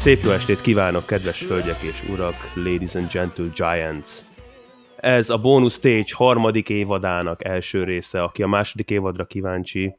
szép 0.00 0.22
jó 0.22 0.30
estét 0.30 0.60
kívánok, 0.60 1.06
kedves 1.06 1.48
hölgyek 1.48 1.80
és 1.82 2.08
urak, 2.08 2.34
ladies 2.54 2.94
and 2.94 3.12
gentle 3.12 3.46
giants! 3.54 4.08
Ez 4.96 5.30
a 5.30 5.38
Bonus 5.38 5.72
Stage 5.72 6.14
harmadik 6.14 6.68
évadának 6.68 7.44
első 7.44 7.84
része, 7.84 8.22
aki 8.22 8.42
a 8.42 8.46
második 8.46 8.90
évadra 8.90 9.24
kíváncsi, 9.24 9.96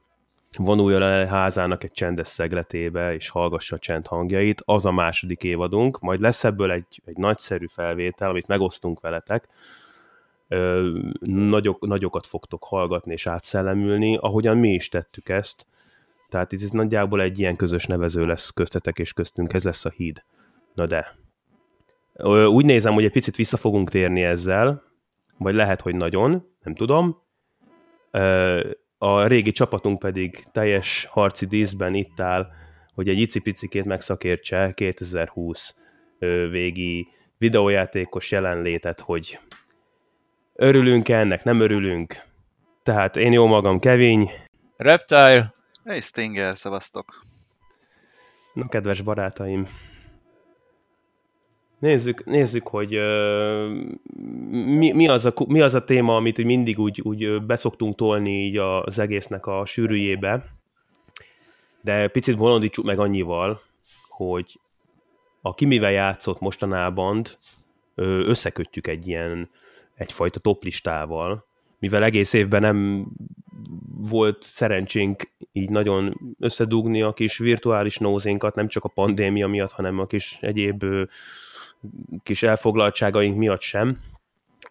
vonuljon 0.58 1.02
el 1.02 1.26
házának 1.26 1.84
egy 1.84 1.92
csendes 1.92 2.28
szegletébe, 2.28 3.14
és 3.14 3.30
hallgassa 3.30 3.76
a 3.76 3.80
csend 3.80 4.08
hangjait. 4.08 4.62
Az 4.66 4.86
a 4.86 4.92
második 4.92 5.44
évadunk, 5.44 6.00
majd 6.00 6.22
lesz 6.22 6.44
ebből 6.44 6.72
egy, 6.72 7.02
egy 7.06 7.18
nagyszerű 7.18 7.66
felvétel, 7.68 8.30
amit 8.30 8.48
megosztunk 8.48 9.00
veletek. 9.00 9.48
Nagyok, 11.20 11.88
nagyokat 11.88 12.28
fogtok 12.28 12.64
hallgatni 12.64 13.12
és 13.12 13.28
átszellemülni, 13.28 14.18
ahogyan 14.18 14.58
mi 14.58 14.70
is 14.70 14.90
tettük 14.90 15.30
ezt. 15.30 15.66
Tehát 16.32 16.54
ez 16.54 16.70
nagyjából 16.70 17.22
egy 17.22 17.40
ilyen 17.40 17.56
közös 17.56 17.86
nevező 17.86 18.26
lesz 18.26 18.50
köztetek 18.50 19.00
és 19.00 19.14
köztünk, 19.14 19.54
ez 19.54 19.64
lesz 19.64 19.86
a 19.86 19.90
híd. 19.90 20.24
Na 20.74 20.86
de, 20.86 21.16
úgy 22.48 22.66
nézem, 22.66 22.94
hogy 22.94 23.04
egy 23.04 23.12
picit 23.12 23.36
vissza 23.36 23.58
fogunk 23.58 23.90
térni 23.90 24.24
ezzel, 24.24 24.84
vagy 25.38 25.54
lehet, 25.54 25.82
hogy 25.82 25.96
nagyon, 25.96 26.48
nem 26.64 26.76
tudom. 26.76 27.22
A 28.98 29.28
régi 29.28 29.52
csapatunk 29.52 30.00
pedig 30.00 30.44
teljes 30.52 31.08
harci 31.10 31.46
díszben 31.46 31.94
itt 31.94 32.20
áll, 32.20 32.48
hogy 32.94 33.10
egy 33.10 33.20
icipicikét 33.20 33.86
megszakértse 33.86 34.72
2020 34.74 35.76
ö, 36.20 36.48
végi 36.50 37.08
videójátékos 37.38 38.32
jelenlétet, 38.32 39.00
hogy 39.00 39.40
örülünk 40.54 41.10
-e 41.10 41.20
ennek, 41.20 41.44
nem 41.44 41.60
örülünk. 41.60 42.16
Tehát 42.84 43.16
én 43.16 43.32
jó 43.32 43.46
magam, 43.46 43.80
Kevin, 43.80 44.30
Reptile, 44.78 45.54
Hey 45.84 46.02
Stinger, 46.02 46.58
szevasztok! 46.58 47.20
Na, 48.54 48.68
kedves 48.68 49.02
barátaim, 49.02 49.68
nézzük, 51.80 52.26
nézzük 52.26 52.68
hogy 52.68 52.96
ö, 52.96 53.68
mi, 54.50 54.92
mi, 54.92 55.08
az 55.08 55.26
a, 55.26 55.34
mi 55.48 55.62
az 55.62 55.74
a 55.74 55.84
téma, 55.84 56.16
amit 56.16 56.44
mindig 56.44 56.80
úgy, 56.80 57.02
úgy 57.02 57.42
beszoktunk 57.42 57.96
tolni 57.96 58.46
így 58.46 58.58
az 58.58 59.00
egésznek 59.00 59.46
a 59.46 59.66
sűrűjébe, 59.66 60.46
de 61.82 62.08
picit 62.08 62.38
bolondítsuk 62.38 62.86
meg 62.86 63.00
annyival, 63.00 63.62
hogy 64.10 64.60
aki 65.42 65.66
mivel 65.66 65.92
játszott 65.92 66.40
mostanában, 66.40 67.26
összekötjük 67.96 68.88
egy 68.88 69.08
ilyen 69.08 69.50
egyfajta 69.96 70.40
toplistával, 70.40 71.46
mivel 71.82 72.04
egész 72.04 72.34
évben 72.34 72.62
nem 72.62 73.08
volt 73.98 74.44
szerencsénk 74.44 75.32
így 75.52 75.70
nagyon 75.70 76.36
összedugni 76.40 77.02
a 77.02 77.14
kis 77.14 77.38
virtuális 77.38 77.98
nózénkat, 77.98 78.56
nem 78.56 78.68
csak 78.68 78.84
a 78.84 78.90
pandémia 78.90 79.48
miatt, 79.48 79.72
hanem 79.72 80.00
a 80.00 80.06
kis 80.06 80.38
egyéb 80.42 80.86
kis 82.24 82.44
elfoglaltságaink 82.44 83.38
miatt 83.38 83.62
sem, 83.62 83.98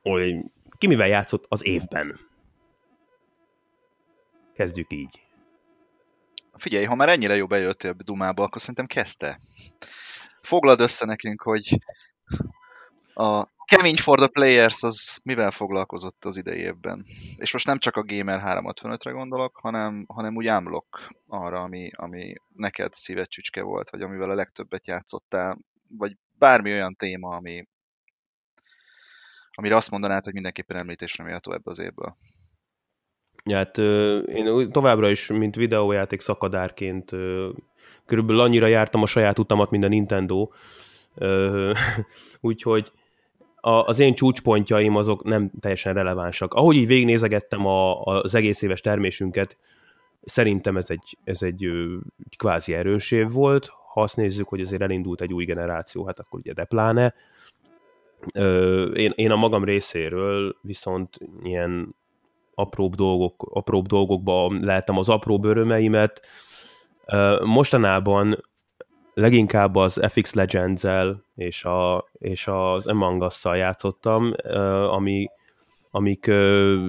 hogy 0.02 0.36
ki 0.78 0.86
mivel 0.86 1.08
játszott 1.08 1.44
az 1.48 1.64
évben. 1.64 2.18
Kezdjük 4.54 4.92
így. 4.92 5.20
Figyelj, 6.56 6.84
ha 6.84 6.94
már 6.94 7.08
ennyire 7.08 7.36
jó 7.36 7.46
bejöttél 7.46 7.96
Dumába, 8.04 8.42
akkor 8.42 8.60
szerintem 8.60 8.86
kezdte. 8.86 9.38
Foglald 10.42 10.80
össze 10.80 11.06
nekünk, 11.06 11.42
hogy 11.42 11.78
a 13.14 13.48
Kevin 13.70 13.96
for 13.96 14.18
the 14.18 14.26
Players 14.26 14.82
az 14.82 15.20
mivel 15.24 15.50
foglalkozott 15.50 16.24
az 16.24 16.36
idei 16.36 16.58
évben. 16.58 17.02
És 17.36 17.52
most 17.52 17.66
nem 17.66 17.78
csak 17.78 17.96
a 17.96 18.04
Gamer 18.04 18.40
365-re 18.44 19.10
gondolok, 19.10 19.56
hanem, 19.56 20.04
hanem 20.08 20.36
úgy 20.36 20.46
ámlok 20.46 21.08
arra, 21.26 21.60
ami, 21.60 21.90
ami 21.96 22.34
neked 22.54 22.92
szíved 22.92 23.28
csücske 23.28 23.62
volt, 23.62 23.90
vagy 23.90 24.02
amivel 24.02 24.30
a 24.30 24.34
legtöbbet 24.34 24.86
játszottál, 24.86 25.58
vagy 25.88 26.16
bármi 26.38 26.72
olyan 26.72 26.94
téma, 26.94 27.36
ami, 27.36 27.68
amire 29.50 29.76
azt 29.76 29.90
mondanád, 29.90 30.24
hogy 30.24 30.32
mindenképpen 30.32 30.76
említésre 30.76 31.24
méltó 31.24 31.52
ebbe 31.52 31.70
az 31.70 31.78
évből. 31.78 32.16
Hát 33.50 33.78
én 34.26 34.70
továbbra 34.72 35.10
is, 35.10 35.26
mint 35.26 35.56
videójáték 35.56 36.20
szakadárként 36.20 37.10
körülbelül 38.06 38.40
annyira 38.40 38.66
jártam 38.66 39.02
a 39.02 39.06
saját 39.06 39.38
utamat, 39.38 39.70
mint 39.70 39.84
a 39.84 39.88
Nintendo, 39.88 40.48
úgyhogy 42.40 42.92
a, 43.60 43.70
az 43.70 43.98
én 43.98 44.14
csúcspontjaim 44.14 44.96
azok 44.96 45.24
nem 45.24 45.50
teljesen 45.60 45.94
relevánsak. 45.94 46.54
Ahogy 46.54 46.76
így 46.76 46.86
végignézegettem 46.86 47.66
a, 47.66 48.04
az 48.04 48.34
egész 48.34 48.62
éves 48.62 48.80
termésünket, 48.80 49.56
szerintem 50.22 50.76
ez 50.76 50.90
egy, 50.90 51.18
ez 51.24 51.42
egy, 51.42 51.64
egy 52.30 52.36
kvázi 52.36 52.74
erős 52.74 53.10
év 53.10 53.32
volt. 53.32 53.72
Ha 53.92 54.02
azt 54.02 54.16
nézzük, 54.16 54.48
hogy 54.48 54.60
azért 54.60 54.82
elindult 54.82 55.20
egy 55.20 55.32
új 55.32 55.44
generáció, 55.44 56.06
hát 56.06 56.18
akkor 56.18 56.40
ugye 56.40 56.52
de. 56.52 57.14
Ö, 58.34 58.84
én, 58.84 59.10
én 59.14 59.30
a 59.30 59.36
magam 59.36 59.64
részéről 59.64 60.56
viszont 60.60 61.18
ilyen 61.42 61.94
apróbb, 62.54 62.94
dolgok, 62.94 63.50
apróbb 63.52 63.86
dolgokba 63.86 64.52
lehetem 64.60 64.98
az 64.98 65.08
apróbb 65.08 65.44
örömeimet. 65.44 66.26
Mostanában 67.44 68.49
leginkább 69.14 69.76
az 69.76 70.00
FX 70.08 70.34
Legends-el 70.34 71.24
és, 71.34 71.64
a, 71.64 72.08
és 72.12 72.46
az 72.46 72.86
Among 72.86 73.22
Us-szal 73.22 73.56
játszottam, 73.56 74.34
ami, 74.90 75.26
amik 75.90 76.26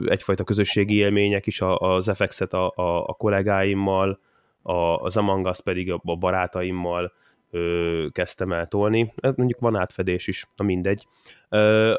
egyfajta 0.06 0.44
közösségi 0.44 0.96
élmények 0.96 1.48
is, 1.48 1.62
az 1.62 2.12
FX-et 2.14 2.54
a, 2.54 2.74
a, 2.76 3.08
a 3.08 3.14
kollégáimmal, 3.14 4.20
a, 4.62 4.74
az 4.74 5.18
Among 5.18 5.46
Us 5.46 5.62
pedig 5.62 5.92
a, 5.92 6.02
barátaimmal 6.16 7.14
ö, 7.52 8.06
kezdtem 8.12 8.52
el 8.52 8.68
tolni. 8.68 9.14
Ez 9.16 9.36
mondjuk 9.36 9.59
van 9.59 9.76
átfedés 9.76 10.28
is, 10.28 10.48
na 10.56 10.66
mindegy. 10.66 11.08
Ö, 11.50 11.94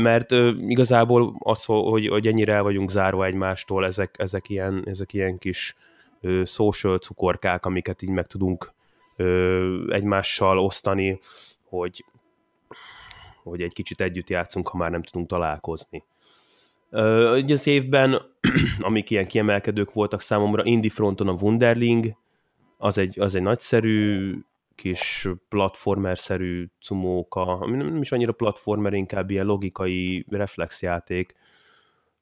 mert 0.00 0.30
igazából 0.58 1.36
az, 1.38 1.64
hogy, 1.64 2.08
hogy 2.08 2.26
ennyire 2.26 2.52
el 2.52 2.62
vagyunk 2.62 2.90
zárva 2.90 3.24
egymástól, 3.24 3.84
ezek, 3.84 4.14
ezek, 4.18 4.48
ilyen, 4.48 4.82
ezek 4.86 5.12
ilyen 5.12 5.38
kis 5.38 5.76
ö, 6.20 6.44
social 6.44 6.98
cukorkák, 6.98 7.66
amiket 7.66 8.02
így 8.02 8.10
meg 8.10 8.26
tudunk 8.26 8.72
ö, 9.16 9.92
egymással 9.92 10.58
osztani, 10.58 11.20
hogy, 11.68 12.04
hogy 13.42 13.62
egy 13.62 13.72
kicsit 13.72 14.00
együtt 14.00 14.30
játszunk, 14.30 14.68
ha 14.68 14.78
már 14.78 14.90
nem 14.90 15.02
tudunk 15.02 15.28
találkozni. 15.28 16.04
Ö, 16.90 17.32
az 17.52 17.66
évben, 17.66 18.22
amik 18.78 19.10
ilyen 19.10 19.26
kiemelkedők 19.26 19.92
voltak 19.92 20.20
számomra, 20.20 20.64
Indie 20.64 20.90
fronton 20.90 21.28
a 21.28 21.32
Wunderling, 21.32 22.16
az 22.78 22.98
egy, 22.98 23.20
az 23.20 23.34
egy 23.34 23.42
nagyszerű 23.42 24.34
kis 24.74 25.28
platformer-szerű 25.48 26.66
cumóka, 26.80 27.42
ami 27.42 27.76
nem 27.76 28.00
is 28.00 28.12
annyira 28.12 28.32
platformer, 28.32 28.92
inkább 28.92 29.30
ilyen 29.30 29.46
logikai 29.46 30.26
reflexjáték, 30.30 31.34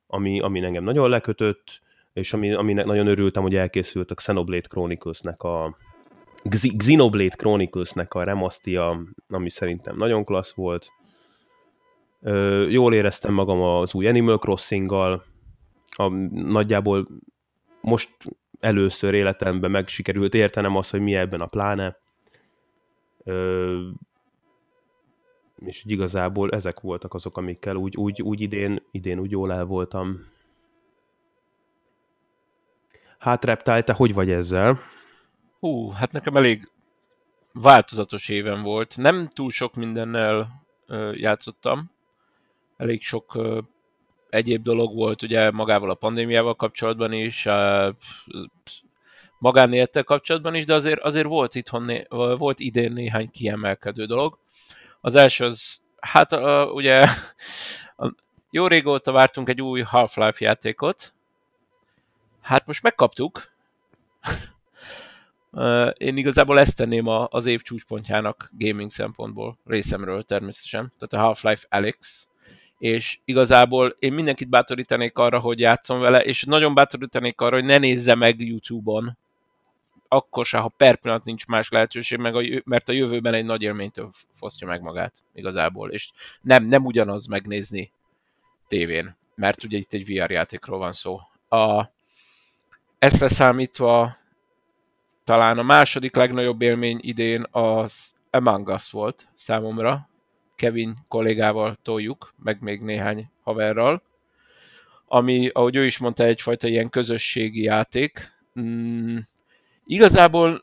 ami, 0.06 0.40
ami 0.40 0.64
engem 0.64 0.84
nagyon 0.84 1.08
lekötött, 1.08 1.80
és 2.12 2.32
ami, 2.32 2.52
aminek 2.52 2.84
nagyon 2.84 3.06
örültem, 3.06 3.42
hogy 3.42 3.54
elkészült 3.54 4.10
a 4.10 4.14
Xenoblade 4.14 4.68
Chronicles-nek 4.68 5.42
a 5.42 5.76
Xenoblade 6.76 7.36
Chronicles-nek 7.36 8.14
a 8.14 8.22
remasztia, 8.22 9.00
ami 9.28 9.50
szerintem 9.50 9.96
nagyon 9.96 10.24
klassz 10.24 10.54
volt. 10.54 10.92
Ö, 12.20 12.66
jól 12.68 12.94
éreztem 12.94 13.34
magam 13.34 13.60
az 13.60 13.94
új 13.94 14.06
Animal 14.06 14.38
Crossing-gal, 14.38 15.24
a, 15.96 16.08
nagyjából 16.32 17.06
most 17.80 18.16
először 18.60 19.14
életemben 19.14 19.70
meg 19.70 19.88
sikerült 19.88 20.34
értenem 20.34 20.76
azt, 20.76 20.90
hogy 20.90 21.00
mi 21.00 21.14
ebben 21.14 21.40
a 21.40 21.46
pláne. 21.46 21.96
Ö, 23.24 23.88
és 25.56 25.84
igazából 25.86 26.50
ezek 26.50 26.80
voltak 26.80 27.14
azok, 27.14 27.36
amikkel 27.36 27.76
úgy, 27.76 27.96
úgy, 27.96 28.22
úgy 28.22 28.40
idén, 28.40 28.82
idén 28.90 29.18
úgy 29.18 29.30
jól 29.30 29.52
el 29.52 29.64
voltam. 29.64 30.26
Hát 33.18 33.44
Reptile, 33.44 33.82
te 33.82 33.92
hogy 33.92 34.14
vagy 34.14 34.30
ezzel? 34.30 34.78
Hú, 35.62 35.90
hát 35.90 36.12
nekem 36.12 36.36
elég 36.36 36.70
változatos 37.52 38.28
éven 38.28 38.62
volt. 38.62 38.96
Nem 38.96 39.28
túl 39.28 39.50
sok 39.50 39.74
mindennel 39.74 40.64
játszottam. 41.12 41.90
Elég 42.76 43.02
sok 43.02 43.38
egyéb 44.28 44.62
dolog 44.62 44.94
volt 44.94 45.22
ugye 45.22 45.50
magával 45.50 45.90
a 45.90 45.94
pandémiával 45.94 46.54
kapcsolatban 46.54 47.12
is, 47.12 47.46
ö, 47.46 47.90
magánélettel 49.38 50.04
kapcsolatban 50.04 50.54
is, 50.54 50.64
de 50.64 50.74
azért, 50.74 51.00
azért 51.00 51.26
volt 51.26 51.54
itthon, 51.54 51.82
né- 51.82 52.08
volt 52.38 52.60
idén 52.60 52.92
néhány 52.92 53.30
kiemelkedő 53.30 54.06
dolog. 54.06 54.38
Az 55.00 55.14
első 55.14 55.44
az, 55.44 55.82
hát 56.00 56.32
ö, 56.32 56.64
ugye 56.64 57.04
a, 57.96 58.14
jó 58.50 58.66
régóta 58.66 59.12
vártunk 59.12 59.48
egy 59.48 59.62
új 59.62 59.80
Half-Life 59.80 60.44
játékot, 60.44 61.14
hát 62.40 62.66
most 62.66 62.82
megkaptuk, 62.82 63.50
Én 65.96 66.16
igazából 66.16 66.58
ezt 66.58 66.76
tenném 66.76 67.06
az 67.06 67.46
év 67.46 67.62
csúcspontjának 67.62 68.50
gaming 68.58 68.90
szempontból, 68.90 69.58
részemről 69.64 70.22
természetesen. 70.22 70.92
Tehát 70.98 71.24
a 71.24 71.26
Half-Life 71.26 71.66
Alex, 71.70 72.28
és 72.78 73.18
igazából 73.24 73.96
én 73.98 74.12
mindenkit 74.12 74.48
bátorítanék 74.48 75.18
arra, 75.18 75.38
hogy 75.38 75.58
játszom 75.58 76.00
vele, 76.00 76.24
és 76.24 76.44
nagyon 76.44 76.74
bátorítanék 76.74 77.40
arra, 77.40 77.54
hogy 77.54 77.64
ne 77.64 77.78
nézze 77.78 78.14
meg 78.14 78.40
YouTube-on, 78.40 79.18
akkor 80.08 80.46
se, 80.46 80.58
ha 80.58 80.68
per 80.68 80.96
pillanat 80.96 81.24
nincs 81.24 81.46
más 81.46 81.68
lehetőség, 81.68 82.18
meg 82.18 82.36
a, 82.36 82.42
mert 82.64 82.88
a 82.88 82.92
jövőben 82.92 83.34
egy 83.34 83.44
nagy 83.44 83.62
élménytől 83.62 84.10
fosztja 84.34 84.66
meg 84.66 84.82
magát 84.82 85.12
igazából, 85.34 85.90
és 85.90 86.10
nem, 86.40 86.64
nem 86.64 86.84
ugyanaz 86.84 87.26
megnézni 87.26 87.92
tévén, 88.68 89.16
mert 89.34 89.64
ugye 89.64 89.78
itt 89.78 89.92
egy 89.92 90.06
VR 90.06 90.30
játékról 90.30 90.78
van 90.78 90.92
szó. 90.92 91.20
A, 91.48 91.90
ezt 92.98 93.20
leszámítva 93.20 94.16
talán 95.24 95.58
a 95.58 95.62
második 95.62 96.16
legnagyobb 96.16 96.62
élmény 96.62 96.98
idén 97.00 97.46
az 97.50 98.14
Among 98.30 98.68
Us 98.68 98.90
volt 98.90 99.28
számomra. 99.34 100.08
Kevin 100.56 100.96
kollégával 101.08 101.76
toljuk, 101.82 102.34
meg 102.42 102.60
még 102.60 102.80
néhány 102.80 103.30
haverral. 103.42 104.02
Ami, 105.06 105.48
ahogy 105.48 105.76
ő 105.76 105.84
is 105.84 105.98
mondta, 105.98 106.24
egyfajta 106.24 106.68
ilyen 106.68 106.88
közösségi 106.88 107.62
játék. 107.62 108.32
Mm, 108.60 109.16
igazából 109.86 110.62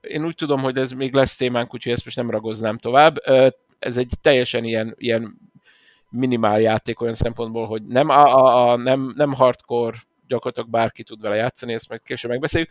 én 0.00 0.24
úgy 0.24 0.34
tudom, 0.34 0.60
hogy 0.60 0.76
ez 0.76 0.92
még 0.92 1.12
lesz 1.14 1.36
témánk, 1.36 1.74
úgyhogy 1.74 1.92
ezt 1.92 2.04
most 2.04 2.16
nem 2.16 2.30
ragoznám 2.30 2.78
tovább. 2.78 3.16
Ez 3.78 3.96
egy 3.96 4.12
teljesen 4.20 4.64
ilyen, 4.64 4.94
ilyen 4.98 5.38
minimál 6.10 6.60
játék 6.60 7.00
olyan 7.00 7.14
szempontból, 7.14 7.66
hogy 7.66 7.86
nem, 7.86 8.08
a, 8.08 8.24
a, 8.24 8.70
a, 8.70 8.76
nem, 8.76 9.12
nem 9.16 9.32
hardcore, 9.32 9.96
gyakorlatilag 10.26 10.70
bárki 10.70 11.02
tud 11.02 11.20
vele 11.20 11.34
játszani, 11.34 11.72
ezt 11.72 11.88
meg 11.88 12.02
később 12.02 12.30
megbeszéljük. 12.30 12.70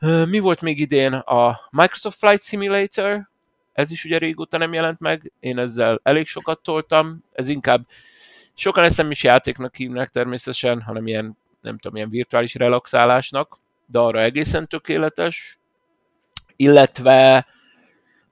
Mi 0.00 0.38
volt 0.38 0.60
még 0.60 0.80
idén? 0.80 1.12
A 1.12 1.60
Microsoft 1.70 2.18
Flight 2.18 2.42
Simulator, 2.42 3.28
ez 3.72 3.90
is 3.90 4.04
ugye 4.04 4.18
régóta 4.18 4.58
nem 4.58 4.72
jelent 4.72 5.00
meg, 5.00 5.32
én 5.40 5.58
ezzel 5.58 6.00
elég 6.02 6.26
sokat 6.26 6.62
toltam, 6.62 7.24
ez 7.32 7.48
inkább 7.48 7.86
sokan 8.54 8.84
ezt 8.84 8.96
nem 8.96 9.10
is 9.10 9.22
játéknak 9.22 9.74
hívnak 9.74 10.08
természetesen, 10.08 10.82
hanem 10.82 11.06
ilyen, 11.06 11.36
nem 11.60 11.78
tudom, 11.78 11.96
ilyen 11.96 12.10
virtuális 12.10 12.54
relaxálásnak, 12.54 13.58
de 13.86 13.98
arra 13.98 14.20
egészen 14.20 14.66
tökéletes. 14.66 15.58
Illetve 16.56 17.46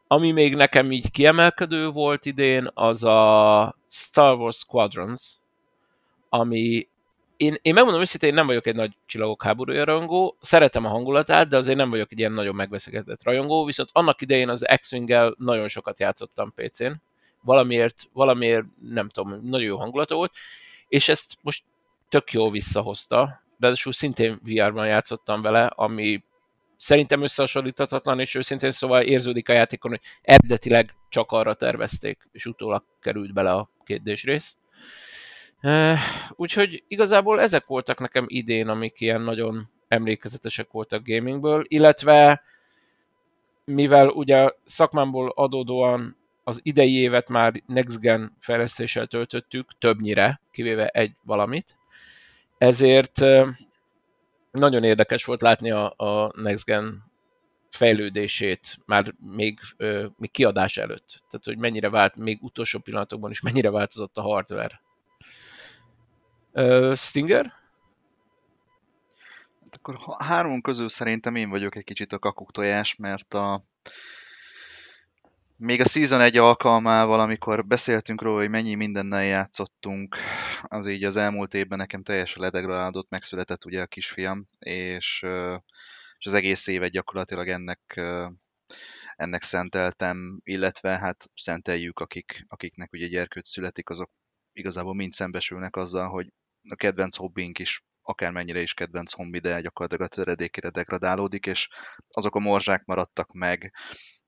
ami 0.07 0.33
még 0.33 0.55
nekem 0.55 0.93
így 0.93 1.11
kiemelkedő 1.11 1.89
volt 1.89 2.27
idén, 2.27 2.71
az 2.75 3.05
a 3.05 3.77
Star 3.91 4.37
Wars 4.39 4.57
Squadrons, 4.57 5.39
ami 6.29 6.89
én, 7.37 7.57
én 7.63 7.75
megmondom 7.75 8.01
őszintén, 8.01 8.29
én 8.29 8.35
nem 8.35 8.47
vagyok 8.47 8.67
egy 8.67 8.75
nagy 8.75 8.97
csillagok 9.07 9.43
háborúja 9.43 9.85
rajongó, 9.85 10.37
szeretem 10.41 10.85
a 10.85 10.89
hangulatát, 10.89 11.49
de 11.49 11.57
azért 11.57 11.77
nem 11.77 11.91
vagyok 11.91 12.13
egy 12.13 12.19
ilyen 12.19 12.33
nagyon 12.33 12.55
megveszekedett 12.55 13.25
rajongó, 13.25 13.65
viszont 13.65 13.89
annak 13.93 14.21
idején 14.21 14.49
az 14.49 14.67
x 14.77 14.91
nagyon 15.37 15.69
sokat 15.69 15.99
játszottam 15.99 16.53
PC-n, 16.55 16.93
valamiért, 17.41 18.09
valamiért 18.13 18.65
nem 18.91 19.09
tudom, 19.09 19.41
nagyon 19.43 19.67
jó 19.67 19.77
hangulata 19.77 20.15
volt, 20.15 20.33
és 20.89 21.09
ezt 21.09 21.37
most 21.43 21.65
tök 22.09 22.33
jó 22.33 22.51
visszahozta, 22.51 23.43
ráadásul 23.59 23.93
szintén 23.93 24.41
VR-ban 24.43 24.87
játszottam 24.87 25.43
vele, 25.43 25.67
ami 25.67 26.25
szerintem 26.77 27.23
összehasonlíthatatlan, 27.23 28.21
és 28.21 28.35
őszintén 28.35 28.71
szóval 28.71 29.03
érződik 29.03 29.49
a 29.49 29.53
játékon, 29.53 29.91
hogy 29.91 30.01
eredetileg 30.23 30.95
csak 31.09 31.33
arra 31.33 31.55
tervezték, 31.55 32.29
és 32.33 32.47
utólag 32.47 32.85
került 33.01 33.33
bele 33.33 33.51
a 33.51 33.71
kérdésrész. 33.85 34.25
rész. 34.33 34.57
Úgyhogy 36.31 36.85
igazából 36.89 37.41
ezek 37.41 37.67
voltak 37.67 37.99
nekem 37.99 38.25
idén, 38.29 38.69
amik 38.69 39.01
ilyen 39.01 39.21
nagyon 39.21 39.69
emlékezetesek 39.89 40.71
voltak 40.71 41.07
gamingből, 41.07 41.65
illetve 41.69 42.43
mivel 43.65 44.09
ugye 44.09 44.51
szakmámból 44.65 45.33
adódóan 45.35 46.17
az 46.45 46.61
idei 46.63 46.95
évet 46.95 47.29
már 47.29 47.63
Next 47.67 48.01
Gen 48.01 48.37
fejlesztéssel 48.41 49.07
töltöttük, 49.07 49.69
többnyire, 49.79 50.41
kivéve 50.51 50.87
egy 50.87 51.13
valamit, 51.23 51.77
ezért 52.59 53.21
nagyon 54.51 54.85
érdekes 54.85 55.25
volt 55.25 55.41
látni 55.41 55.71
a, 55.71 55.95
a 55.97 56.33
Next 56.35 56.65
Gen 56.65 57.05
fejlődését 57.71 58.79
már 58.87 59.15
még, 59.33 59.59
még 60.17 60.31
kiadás 60.31 60.77
előtt. 60.77 61.25
Tehát, 61.31 61.45
hogy 61.45 61.59
mennyire 61.59 61.91
vált, 61.91 62.17
még 62.17 62.43
utolsó 62.43 62.79
pillanatokban 62.79 63.31
is 63.31 63.41
mennyire 63.41 63.71
változott 63.71 64.17
a 64.17 64.23
hardware. 64.23 64.81
Stinger? 66.95 67.53
Hát 69.63 69.75
akkor 69.75 70.17
három 70.19 70.61
közül 70.61 70.89
szerintem 70.89 71.35
én 71.35 71.49
vagyok 71.49 71.77
egy 71.77 71.85
kicsit 71.85 72.13
a 72.13 72.19
kakuktojás, 72.19 72.97
mert 72.97 73.35
a 73.35 73.65
még 75.57 75.81
a 75.81 75.85
Season 75.85 76.21
1 76.21 76.37
alkalmával, 76.37 77.21
amikor 77.21 77.67
beszéltünk 77.67 78.23
róla, 78.23 78.41
hogy 78.41 78.51
mennyi 78.51 78.75
mindennel 78.75 79.25
játszottunk, 79.25 80.17
az 80.63 80.87
így 80.87 81.05
az 81.05 81.17
elmúlt 81.17 81.55
évben 81.55 81.79
nekem 81.79 82.03
teljesen 82.03 82.43
ledegradálódott, 82.43 83.11
megszületett 83.11 83.65
ugye 83.65 83.83
a 83.83 83.87
kisfiam, 83.87 84.47
és, 84.59 85.23
és 86.19 86.27
az 86.27 86.35
egész 86.35 86.67
évet 86.67 86.91
gyakorlatilag 86.91 87.49
ennek, 87.49 88.01
ennek 89.17 89.43
szenteltem, 89.43 90.41
illetve 90.45 90.99
hát 90.99 91.31
szenteljük, 91.35 91.99
akik, 91.99 92.45
akiknek 92.49 92.93
ugye 92.93 93.07
gyerkőt 93.07 93.45
születik, 93.45 93.91
azok 93.91 94.11
igazából 94.53 94.95
mind 94.95 95.13
szembesülnek 95.13 95.77
azzal, 95.77 96.09
hogy 96.09 96.33
a 96.69 96.75
kedvenc 96.75 97.17
hobbink 97.17 97.59
is 97.59 97.85
akármennyire 98.03 98.61
is 98.61 98.75
kedvenc 98.75 99.13
hobbi, 99.13 99.39
de 99.39 99.61
gyakorlatilag 99.61 100.07
a 100.07 100.15
töredékére 100.15 100.71
degradálódik, 100.71 101.47
és 101.47 101.69
azok 102.09 102.35
a 102.35 102.39
morzsák 102.39 102.85
maradtak 102.85 103.33
meg, 103.33 103.73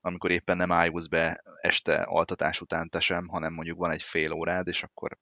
amikor 0.01 0.31
éppen 0.31 0.57
nem 0.57 0.71
állsz 0.71 1.07
be 1.07 1.43
este 1.61 1.95
altatás 1.95 2.61
után 2.61 2.89
te 2.89 2.99
sem, 2.99 3.27
hanem 3.27 3.53
mondjuk 3.53 3.77
van 3.77 3.91
egy 3.91 4.03
fél 4.03 4.31
órád, 4.31 4.67
és 4.67 4.83
akkor 4.83 5.17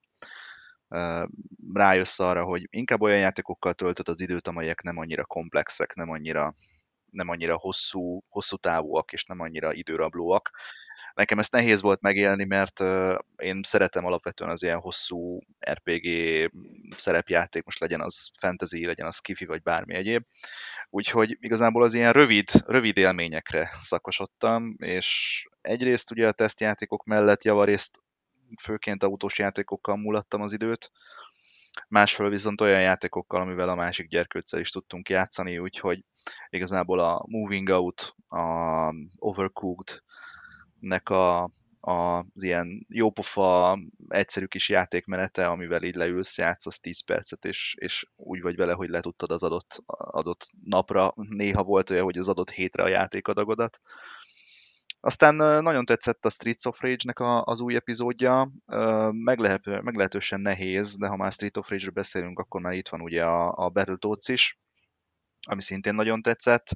rájössz 1.73 2.19
arra, 2.19 2.43
hogy 2.43 2.67
inkább 2.69 3.01
olyan 3.01 3.19
játékokkal 3.19 3.73
töltöd 3.73 4.07
az 4.07 4.19
időt, 4.19 4.47
amelyek 4.47 4.81
nem 4.81 4.97
annyira 4.97 5.25
komplexek, 5.25 5.93
nem 5.93 6.09
annyira, 6.09 6.53
nem 7.11 7.29
annyira 7.29 7.57
hosszú, 7.57 8.21
hosszú 8.27 8.55
távúak, 8.55 9.11
és 9.11 9.25
nem 9.25 9.39
annyira 9.39 9.73
időrablóak, 9.73 10.51
Nekem 11.17 11.39
ezt 11.39 11.51
nehéz 11.51 11.81
volt 11.81 12.01
megélni, 12.01 12.43
mert 12.45 12.79
én 13.37 13.59
szeretem 13.63 14.05
alapvetően 14.05 14.49
az 14.49 14.63
ilyen 14.63 14.79
hosszú 14.79 15.39
RPG 15.69 16.07
szerepjáték, 16.97 17.63
most 17.63 17.79
legyen 17.79 18.01
az 18.01 18.29
fantasy, 18.39 18.85
legyen 18.85 19.07
az 19.07 19.15
skifi, 19.15 19.45
vagy 19.45 19.61
bármi 19.61 19.95
egyéb. 19.95 20.23
Úgyhogy 20.89 21.37
igazából 21.39 21.83
az 21.83 21.93
ilyen 21.93 22.13
rövid, 22.13 22.49
rövid 22.65 22.97
élményekre 22.97 23.69
szakosodtam, 23.71 24.75
és 24.77 25.43
egyrészt 25.61 26.11
ugye 26.11 26.27
a 26.27 26.31
tesztjátékok 26.31 27.03
mellett 27.03 27.43
javarészt 27.43 28.01
főként 28.61 29.03
autós 29.03 29.37
játékokkal 29.39 29.95
múlattam 29.95 30.41
az 30.41 30.53
időt, 30.53 30.91
másfelől 31.87 32.31
viszont 32.31 32.61
olyan 32.61 32.81
játékokkal, 32.81 33.41
amivel 33.41 33.69
a 33.69 33.75
másik 33.75 34.07
gyerkőccel 34.07 34.59
is 34.59 34.69
tudtunk 34.69 35.09
játszani, 35.09 35.57
úgyhogy 35.57 36.03
igazából 36.49 36.99
a 36.99 37.23
Moving 37.27 37.69
Out, 37.69 38.15
a 38.27 38.93
Overcooked, 39.15 40.01
nek 40.79 41.09
a, 41.09 41.49
az 41.79 42.43
ilyen 42.43 42.85
jópofa, 42.89 43.79
egyszerű 44.07 44.45
kis 44.45 44.69
játékmenete, 44.69 45.47
amivel 45.47 45.83
így 45.83 45.95
leülsz, 45.95 46.37
játszasz 46.37 46.79
10 46.79 47.03
percet, 47.03 47.45
és, 47.45 47.75
és 47.79 48.05
úgy 48.15 48.41
vagy 48.41 48.55
vele, 48.55 48.73
hogy 48.73 48.89
letudtad 48.89 49.31
az 49.31 49.43
adott, 49.43 49.83
adott 49.85 50.49
napra. 50.63 51.13
Néha 51.15 51.63
volt 51.63 51.89
olyan, 51.89 52.03
hogy 52.03 52.17
az 52.17 52.29
adott 52.29 52.49
hétre 52.49 52.83
a 52.83 52.87
játékadagodat. 52.87 53.81
Aztán 54.99 55.35
nagyon 55.63 55.85
tetszett 55.85 56.25
a 56.25 56.29
Streets 56.29 56.65
of 56.65 56.81
Rage-nek 56.81 57.19
a, 57.19 57.43
az 57.43 57.59
új 57.59 57.75
epizódja, 57.75 58.51
Meglehető, 59.11 59.81
meglehetősen 59.81 60.41
nehéz, 60.41 60.97
de 60.97 61.07
ha 61.07 61.15
már 61.15 61.31
Street 61.31 61.57
of 61.57 61.69
Rage-ről 61.69 61.91
beszélünk, 61.91 62.39
akkor 62.39 62.61
már 62.61 62.73
itt 62.73 62.87
van 62.87 63.01
ugye 63.01 63.23
a, 63.23 63.53
a 63.55 63.69
Battletoads 63.69 64.27
is, 64.27 64.59
ami 65.41 65.61
szintén 65.61 65.95
nagyon 65.95 66.21
tetszett. 66.21 66.75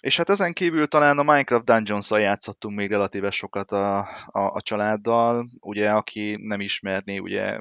És 0.00 0.16
hát 0.16 0.28
ezen 0.28 0.52
kívül 0.52 0.86
talán 0.86 1.18
a 1.18 1.22
Minecraft 1.22 1.64
dungeons 1.64 2.10
játszottunk 2.10 2.76
még 2.76 2.90
relatíve 2.90 3.30
sokat 3.30 3.72
a, 3.72 3.98
a, 4.26 4.40
a 4.40 4.60
családdal, 4.60 5.48
ugye 5.60 5.90
aki 5.90 6.36
nem 6.40 6.60
ismerné, 6.60 7.18
ugye 7.18 7.58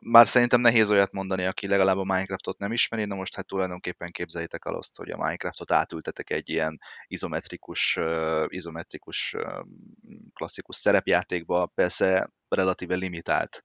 már 0.00 0.26
szerintem 0.26 0.60
nehéz 0.60 0.90
olyat 0.90 1.12
mondani, 1.12 1.46
aki 1.46 1.68
legalább 1.68 1.96
a 1.96 2.04
Minecraftot 2.04 2.58
nem 2.58 2.72
ismeri, 2.72 3.04
na 3.04 3.14
most 3.14 3.34
hát 3.34 3.46
tulajdonképpen 3.46 4.10
képzeljétek 4.10 4.62
el 4.66 4.74
azt, 4.74 4.96
hogy 4.96 5.10
a 5.10 5.16
Minecraftot 5.16 5.72
átültetek 5.72 6.30
egy 6.30 6.48
ilyen 6.48 6.80
izometrikus, 7.06 7.96
uh, 7.96 8.44
izometrikus 8.48 9.34
uh, 9.36 9.66
klasszikus 10.34 10.76
szerepjátékba, 10.76 11.66
persze 11.66 12.30
relatíve 12.48 12.94
limitált 12.94 13.64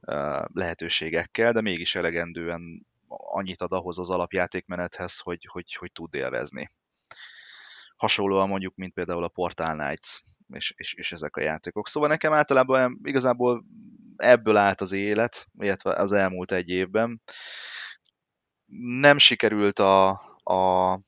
uh, 0.00 0.44
lehetőségekkel, 0.52 1.52
de 1.52 1.60
mégis 1.60 1.94
elegendően 1.94 2.86
annyit 3.16 3.60
ad 3.60 3.72
ahhoz 3.72 3.98
az 3.98 4.10
alapjátékmenethez, 4.10 5.18
hogy, 5.18 5.46
hogy, 5.50 5.74
hogy 5.74 5.92
tud 5.92 6.14
élvezni. 6.14 6.70
Hasonlóan 7.96 8.48
mondjuk, 8.48 8.74
mint 8.74 8.94
például 8.94 9.24
a 9.24 9.28
Portal 9.28 9.76
Knights 9.76 10.20
és, 10.48 10.72
és, 10.76 10.94
és 10.94 11.12
ezek 11.12 11.36
a 11.36 11.40
játékok. 11.40 11.88
Szóval 11.88 12.08
nekem 12.08 12.32
általában 12.32 13.00
igazából 13.02 13.64
ebből 14.16 14.56
állt 14.56 14.80
az 14.80 14.92
élet, 14.92 15.46
illetve 15.58 15.94
az 15.94 16.12
elmúlt 16.12 16.52
egy 16.52 16.68
évben. 16.68 17.22
Nem 19.00 19.18
sikerült 19.18 19.78
a, 19.78 20.10
a 20.42 21.00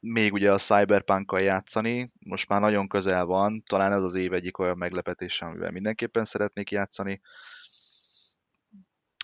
még 0.00 0.32
ugye 0.32 0.52
a 0.52 0.58
cyberpunk 0.58 1.36
játszani, 1.38 2.12
most 2.18 2.48
már 2.48 2.60
nagyon 2.60 2.88
közel 2.88 3.24
van, 3.24 3.62
talán 3.66 3.92
ez 3.92 4.02
az 4.02 4.14
év 4.14 4.32
egyik 4.32 4.58
olyan 4.58 4.78
meglepetése, 4.78 5.46
amivel 5.46 5.70
mindenképpen 5.70 6.24
szeretnék 6.24 6.70
játszani. 6.70 7.20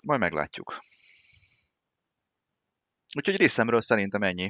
Majd 0.03 0.19
meglátjuk. 0.19 0.79
Úgyhogy 3.15 3.37
részemről 3.37 3.81
szerintem 3.81 4.23
ennyi. 4.23 4.49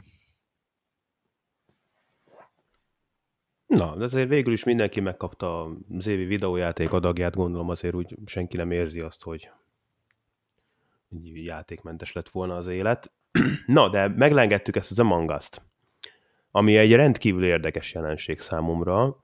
Na, 3.68 3.96
de 3.96 4.04
azért 4.04 4.30
végül 4.30 4.54
is 4.54 4.64
mindenki 4.64 5.00
megkapta 5.00 5.72
az 5.98 6.08
évi 6.08 6.26
videójáték 6.26 6.94
adagját, 6.94 7.36
gondolom 7.36 7.70
azért 7.70 7.94
úgy 7.94 8.16
senki 8.26 8.58
nem 8.58 8.72
érzi 8.72 9.00
azt, 9.00 9.24
hogy 9.24 9.50
játékmentes 11.34 12.14
lett 12.14 12.30
volna 12.30 12.56
az 12.56 12.68
élet. 12.68 13.12
Na, 13.66 13.90
de 13.90 14.08
meglengettük 14.08 14.76
ezt 14.76 14.92
az 14.92 15.00
Among 15.00 15.38
ami 16.52 16.78
egy 16.78 16.94
rendkívül 16.94 17.46
érdekes 17.46 17.94
jelenség 17.94 18.40
számomra. 18.40 19.24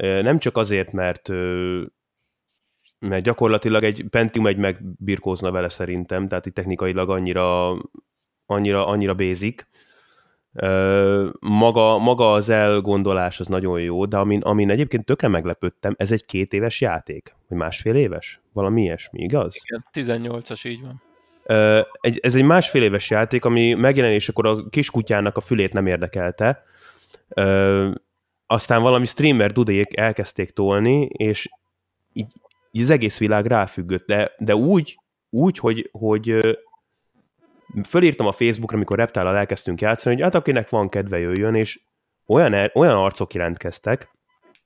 Nem 0.00 0.38
csak 0.38 0.56
azért, 0.56 0.92
mert 0.92 1.28
mert 2.98 3.24
gyakorlatilag 3.24 3.82
egy 3.82 4.06
Pentium 4.10 4.46
egy 4.46 4.56
megbirkózna 4.56 5.50
vele 5.50 5.68
szerintem, 5.68 6.28
tehát 6.28 6.46
itt 6.46 6.54
technikailag 6.54 7.10
annyira, 7.10 7.76
annyira, 8.52 8.86
annyira 8.86 9.14
basic, 9.14 9.64
maga, 11.40 11.98
maga 11.98 12.32
az 12.32 12.48
elgondolás 12.48 13.40
az 13.40 13.46
nagyon 13.46 13.80
jó, 13.80 14.04
de 14.04 14.16
amin, 14.16 14.40
amin 14.40 14.70
egyébként 14.70 15.04
tökre 15.04 15.28
meglepődtem, 15.28 15.94
ez 15.98 16.12
egy 16.12 16.24
két 16.24 16.52
éves 16.52 16.80
játék, 16.80 17.34
vagy 17.48 17.58
másfél 17.58 17.94
éves? 17.94 18.40
Valami 18.52 18.82
ilyesmi, 18.82 19.22
igaz? 19.22 19.54
Igen, 19.64 19.84
18-as, 19.92 20.66
így 20.66 20.80
van. 20.82 21.02
Egy, 22.00 22.18
ez 22.22 22.34
egy 22.34 22.44
másfél 22.44 22.82
éves 22.82 23.10
játék, 23.10 23.44
ami 23.44 23.74
megjelenésekor 23.74 24.46
a 24.46 24.68
kiskutyának 24.68 25.36
a 25.36 25.40
fülét 25.40 25.72
nem 25.72 25.86
érdekelte, 25.86 26.62
aztán 28.46 28.82
valami 28.82 29.04
streamer 29.04 29.52
dudék 29.52 29.96
elkezdték 29.96 30.50
tolni, 30.50 31.04
és 31.04 31.48
így, 32.12 32.32
így 32.70 32.82
az 32.82 32.90
egész 32.90 33.18
világ 33.18 33.46
ráfüggött, 33.46 34.06
de, 34.06 34.32
de 34.38 34.54
úgy, 34.54 34.98
úgy 35.30 35.58
hogy, 35.58 35.88
hogy 35.92 36.58
fölírtam 37.84 38.26
a 38.26 38.32
Facebookra, 38.32 38.76
amikor 38.76 38.98
reptállal 38.98 39.36
elkezdtünk 39.36 39.80
játszani, 39.80 40.14
hogy 40.14 40.24
hát 40.24 40.34
akinek 40.34 40.68
van 40.68 40.88
kedve 40.88 41.18
jöjjön, 41.18 41.54
és 41.54 41.80
olyan, 42.26 42.52
er, 42.52 42.70
olyan 42.74 42.96
arcok 42.96 43.34
jelentkeztek, 43.34 44.10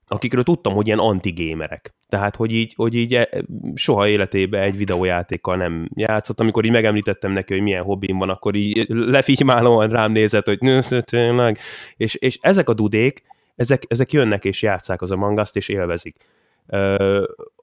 akikről 0.06 0.42
tudtam, 0.42 0.74
hogy 0.74 0.86
ilyen 0.86 0.98
antigémerek. 0.98 1.94
Tehát, 2.08 2.36
hogy 2.36 2.52
így, 2.52 2.74
hogy 2.74 2.94
így 2.94 3.14
e, 3.14 3.28
soha 3.74 4.08
életében 4.08 4.62
egy 4.62 4.76
videójátékkal 4.76 5.56
nem 5.56 5.88
játszott. 5.94 6.40
Amikor 6.40 6.64
így 6.64 6.70
megemlítettem 6.70 7.32
neki, 7.32 7.52
hogy 7.52 7.62
milyen 7.62 7.82
hobbim 7.82 8.18
van, 8.18 8.28
akkor 8.28 8.54
így 8.54 8.86
lefigymálóan 8.88 9.88
rám 9.88 10.12
nézett, 10.12 10.46
hogy 10.46 10.58
tényleg. 11.00 11.58
És, 11.96 12.14
és 12.14 12.38
ezek 12.40 12.68
a 12.68 12.74
dudék, 12.74 13.22
ezek, 13.56 13.82
ezek 13.88 14.12
jönnek 14.12 14.44
és 14.44 14.62
játszák 14.62 15.02
az 15.02 15.10
a 15.10 15.16
mangaszt, 15.16 15.56
és 15.56 15.68
élvezik. 15.68 16.16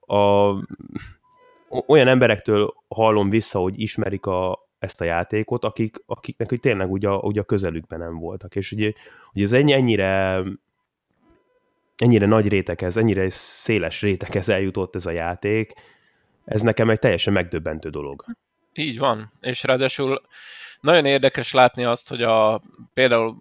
A, 0.05 0.53
olyan 1.87 2.07
emberektől 2.07 2.73
hallom 2.87 3.29
vissza, 3.29 3.59
hogy 3.59 3.81
ismerik 3.81 4.25
a, 4.25 4.69
ezt 4.83 5.01
a 5.01 5.05
játékot, 5.05 5.63
akik, 5.63 5.97
akiknek 6.05 6.49
hogy 6.49 6.59
tényleg 6.59 6.91
ugye 6.91 7.09
ugye 7.09 7.41
a 7.41 7.43
közelükben 7.43 7.99
nem 7.99 8.17
voltak. 8.17 8.55
És 8.55 8.71
ugye, 8.71 8.91
ugye 9.33 9.43
ez 9.43 9.53
ennyire 9.53 10.43
ennyire 11.97 12.25
nagy 12.25 12.47
réteghez, 12.47 12.97
ennyire 12.97 13.29
széles 13.29 14.01
réteghez 14.01 14.49
eljutott 14.49 14.95
ez 14.95 15.05
a 15.05 15.11
játék, 15.11 15.73
ez 16.45 16.61
nekem 16.61 16.89
egy 16.89 16.99
teljesen 16.99 17.33
megdöbbentő 17.33 17.89
dolog. 17.89 18.25
Így 18.73 18.99
van, 18.99 19.31
és 19.41 19.63
ráadásul 19.63 20.21
nagyon 20.81 21.05
érdekes 21.05 21.51
látni 21.51 21.83
azt, 21.83 22.09
hogy 22.09 22.21
a, 22.21 22.61
például 22.93 23.35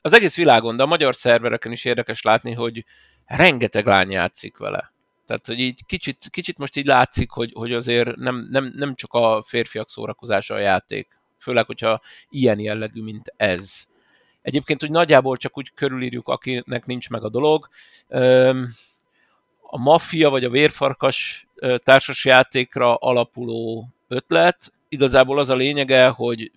az 0.00 0.12
egész 0.12 0.36
világon, 0.36 0.76
de 0.76 0.82
a 0.82 0.86
magyar 0.86 1.14
szervereken 1.14 1.72
is 1.72 1.84
érdekes 1.84 2.22
látni, 2.22 2.52
hogy 2.52 2.84
rengeteg 3.26 3.86
lány 3.86 4.10
játszik 4.10 4.56
vele. 4.56 4.92
Tehát, 5.30 5.46
hogy 5.46 5.60
így 5.60 5.86
kicsit, 5.86 6.28
kicsit 6.30 6.58
most 6.58 6.76
így 6.76 6.86
látszik, 6.86 7.30
hogy, 7.30 7.52
hogy 7.54 7.72
azért 7.72 8.16
nem, 8.16 8.48
nem, 8.50 8.72
nem 8.76 8.94
csak 8.94 9.12
a 9.12 9.42
férfiak 9.46 9.88
szórakozása 9.88 10.54
a 10.54 10.58
játék. 10.58 11.18
Főleg, 11.38 11.66
hogyha 11.66 12.00
ilyen 12.30 12.58
jellegű, 12.58 13.02
mint 13.02 13.32
ez. 13.36 13.84
Egyébként, 14.42 14.80
hogy 14.80 14.90
nagyjából 14.90 15.36
csak 15.36 15.58
úgy 15.58 15.72
körülírjuk, 15.74 16.28
akinek 16.28 16.86
nincs 16.86 17.10
meg 17.10 17.24
a 17.24 17.28
dolog. 17.28 17.68
A 19.60 19.78
maffia 19.78 20.30
vagy 20.30 20.44
a 20.44 20.50
vérfarkas 20.50 21.48
társasjátékra 21.82 22.94
alapuló 22.94 23.88
ötlet. 24.08 24.72
Igazából 24.88 25.38
az 25.38 25.50
a 25.50 25.54
lényege, 25.54 26.08
hogy 26.08 26.50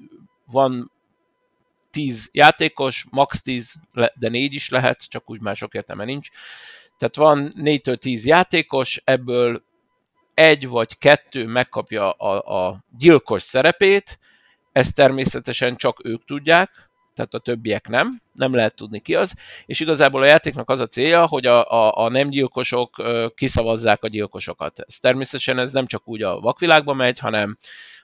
van 0.46 0.92
10 1.92 2.30
játékos, 2.32 3.06
max 3.10 3.42
10, 3.42 3.76
de 4.16 4.30
4 4.30 4.54
is 4.54 4.70
lehet, 4.70 5.10
csak 5.10 5.30
úgy 5.30 5.42
mások 5.42 5.74
értelme 5.74 6.06
nincs. 6.06 6.30
Tehát 7.04 7.32
van 7.32 7.52
4-től 7.58 7.96
10 7.96 8.26
játékos, 8.26 9.02
ebből 9.04 9.64
egy 10.34 10.68
vagy 10.68 10.98
kettő 10.98 11.48
megkapja 11.48 12.12
a, 12.12 12.66
a 12.66 12.84
gyilkos 12.98 13.42
szerepét, 13.42 14.20
ezt 14.72 14.96
természetesen 14.96 15.76
csak 15.76 16.06
ők 16.06 16.26
tudják, 16.26 16.70
tehát 17.16 17.34
a 17.34 17.40
többiek 17.40 17.88
nem, 17.88 18.22
nem 18.34 18.54
lehet 18.54 18.76
tudni 18.76 19.00
ki 19.00 19.16
az, 19.16 19.34
és 19.66 19.80
igazából 19.80 20.22
a 20.22 20.26
játéknak 20.26 20.70
az 20.70 20.80
a 20.80 20.88
célja, 20.88 21.28
hogy 21.28 21.46
a, 21.46 21.72
a, 21.72 22.04
a 22.06 22.10
nem 22.10 22.30
gyilkosok 22.30 23.04
kiszavazzák 23.36 24.04
a 24.04 24.08
gyilkosokat. 24.08 24.80
Ez 24.80 25.00
természetesen 25.00 25.60
ez 25.60 25.72
nem 25.72 25.86
csak 25.86 26.08
úgy 26.08 26.22
a 26.22 26.40
vakvilágba 26.40 26.94
megy, 26.94 27.20
hanem 27.20 27.58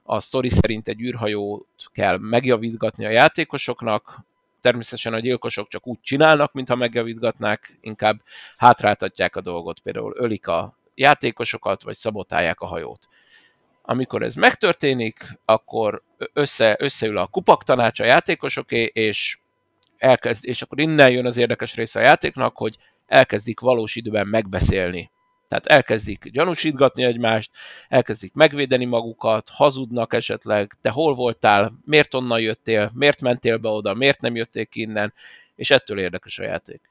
a 0.03 0.19
sztori 0.19 0.49
szerint 0.49 0.87
egy 0.87 1.01
űrhajót 1.01 1.89
kell 1.91 2.17
megjavítgatni 2.17 3.05
a 3.05 3.09
játékosoknak, 3.09 4.27
természetesen 4.61 5.13
a 5.13 5.19
gyilkosok 5.19 5.67
csak 5.67 5.87
úgy 5.87 5.99
csinálnak, 6.01 6.53
mintha 6.53 6.75
megjavítgatnák, 6.75 7.77
inkább 7.81 8.21
hátráltatják 8.57 9.35
a 9.35 9.41
dolgot, 9.41 9.79
például 9.79 10.13
ölik 10.15 10.47
a 10.47 10.77
játékosokat, 10.95 11.83
vagy 11.83 11.95
szabotálják 11.95 12.59
a 12.59 12.65
hajót. 12.65 13.07
Amikor 13.81 14.23
ez 14.23 14.35
megtörténik, 14.35 15.39
akkor 15.45 16.03
össze, 16.33 16.75
összeül 16.79 17.17
a 17.17 17.27
kupak 17.27 17.63
tanács 17.63 17.99
a 17.99 18.05
játékosoké, 18.05 18.83
és 18.83 19.39
elkezd, 19.97 20.45
és 20.45 20.61
akkor 20.61 20.79
innen 20.79 21.11
jön 21.11 21.25
az 21.25 21.37
érdekes 21.37 21.75
része 21.75 21.99
a 21.99 22.03
játéknak, 22.03 22.57
hogy 22.57 22.77
elkezdik 23.07 23.59
valós 23.59 23.95
időben 23.95 24.27
megbeszélni 24.27 25.11
tehát 25.49 25.65
elkezdik 25.65 26.29
gyanúsítgatni 26.31 27.03
egymást, 27.03 27.51
elkezdik 27.87 28.33
megvédeni 28.33 28.85
magukat, 28.85 29.49
hazudnak 29.49 30.13
esetleg, 30.13 30.77
te 30.81 30.89
hol 30.89 31.15
voltál, 31.15 31.73
miért 31.85 32.13
onnan 32.13 32.39
jöttél, 32.39 32.91
miért 32.93 33.21
mentél 33.21 33.57
be 33.57 33.69
oda, 33.69 33.93
miért 33.93 34.21
nem 34.21 34.35
jöttél 34.35 34.65
ki 34.65 34.81
innen, 34.81 35.13
és 35.55 35.71
ettől 35.71 35.99
érdekes 35.99 36.39
a 36.39 36.43
játék. 36.43 36.81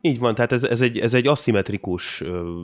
Így 0.00 0.18
van, 0.18 0.34
tehát 0.34 0.52
ez, 0.52 0.64
ez, 0.64 0.80
egy, 0.80 0.98
ez 0.98 1.14
egy 1.14 1.26
aszimmetrikus 1.26 2.20
ö, 2.20 2.54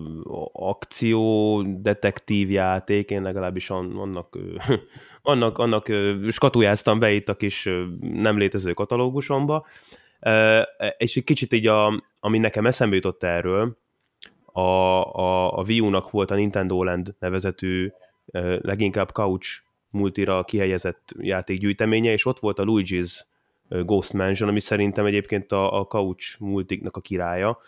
akció, 0.53 1.63
detektív 1.63 2.51
játék, 2.51 3.11
én 3.11 3.23
legalábbis 3.23 3.71
annak, 3.71 4.37
ö, 4.37 4.75
annak, 5.23 5.59
annak 5.59 5.89
ö, 5.89 6.29
skatujáztam 6.31 6.99
be 6.99 7.13
itt 7.13 7.29
a 7.29 7.37
kis 7.37 7.67
ö, 7.67 7.85
nem 8.01 8.39
létező 8.39 8.73
katalógusomba, 8.73 9.67
és 10.99 11.17
egy 11.17 11.25
kicsit 11.25 11.53
így, 11.53 11.67
a, 11.67 12.03
ami 12.21 12.39
nekem 12.39 12.67
eszembe 12.67 12.95
jutott 12.95 13.23
erről, 13.23 13.77
a, 14.45 14.61
a, 14.61 15.59
a 15.59 15.63
Wii 15.67 15.81
U-nak 15.81 16.11
volt 16.11 16.31
a 16.31 16.35
Nintendo 16.35 16.83
Land 16.83 17.15
nevezetű, 17.19 17.93
leginkább 18.61 19.11
couch 19.13 19.47
multira 19.91 20.45
kihelyezett 20.45 21.15
játékgyűjteménye, 21.19 22.13
és 22.13 22.27
ott 22.27 22.39
volt 22.39 22.59
a 22.59 22.65
Luigi's 22.65 23.21
Ghost 23.69 24.13
Mansion, 24.13 24.49
ami 24.49 24.61
szerintem 24.61 25.07
egyébként 25.07 25.53
a, 25.53 25.81
a 25.81 25.85
couch 25.85 26.41
multiknak 26.41 26.97
a 26.97 27.01
királya, 27.01 27.59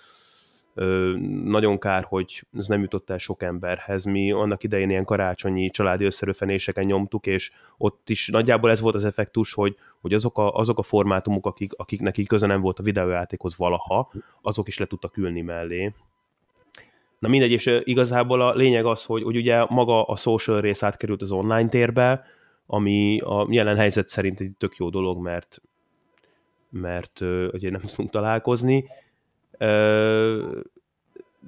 nagyon 1.44 1.78
kár, 1.78 2.04
hogy 2.04 2.44
ez 2.58 2.66
nem 2.66 2.80
jutott 2.80 3.10
el 3.10 3.18
sok 3.18 3.42
emberhez. 3.42 4.04
Mi 4.04 4.32
annak 4.32 4.62
idején 4.62 4.90
ilyen 4.90 5.04
karácsonyi 5.04 5.70
családi 5.70 6.04
összeröfenéseken 6.04 6.84
nyomtuk, 6.84 7.26
és 7.26 7.50
ott 7.78 8.10
is 8.10 8.28
nagyjából 8.28 8.70
ez 8.70 8.80
volt 8.80 8.94
az 8.94 9.04
effektus, 9.04 9.54
hogy, 9.54 9.76
hogy 10.00 10.12
azok, 10.12 10.38
a, 10.38 10.52
azok 10.52 10.78
a 10.78 10.82
formátumok, 10.82 11.46
akik, 11.46 11.72
akiknek 11.76 12.18
így 12.18 12.26
köze 12.26 12.46
nem 12.46 12.60
volt 12.60 12.78
a 12.78 12.82
videójátékhoz 12.82 13.56
valaha, 13.56 14.12
azok 14.42 14.68
is 14.68 14.78
le 14.78 14.86
tudtak 14.86 15.16
ülni 15.16 15.40
mellé. 15.40 15.92
Na 17.18 17.28
mindegy, 17.28 17.52
és 17.52 17.80
igazából 17.84 18.40
a 18.40 18.54
lényeg 18.54 18.86
az, 18.86 19.04
hogy, 19.04 19.22
hogy 19.22 19.36
ugye 19.36 19.64
maga 19.68 20.04
a 20.04 20.16
social 20.16 20.60
rész 20.60 20.82
átkerült 20.82 21.22
az 21.22 21.32
online 21.32 21.68
térbe, 21.68 22.24
ami 22.66 23.18
a 23.18 23.46
jelen 23.50 23.76
helyzet 23.76 24.08
szerint 24.08 24.40
egy 24.40 24.52
tök 24.58 24.76
jó 24.76 24.90
dolog, 24.90 25.22
mert 25.22 25.62
mert 26.70 27.20
ugye 27.52 27.70
nem 27.70 27.80
tudunk 27.80 28.10
találkozni, 28.10 28.84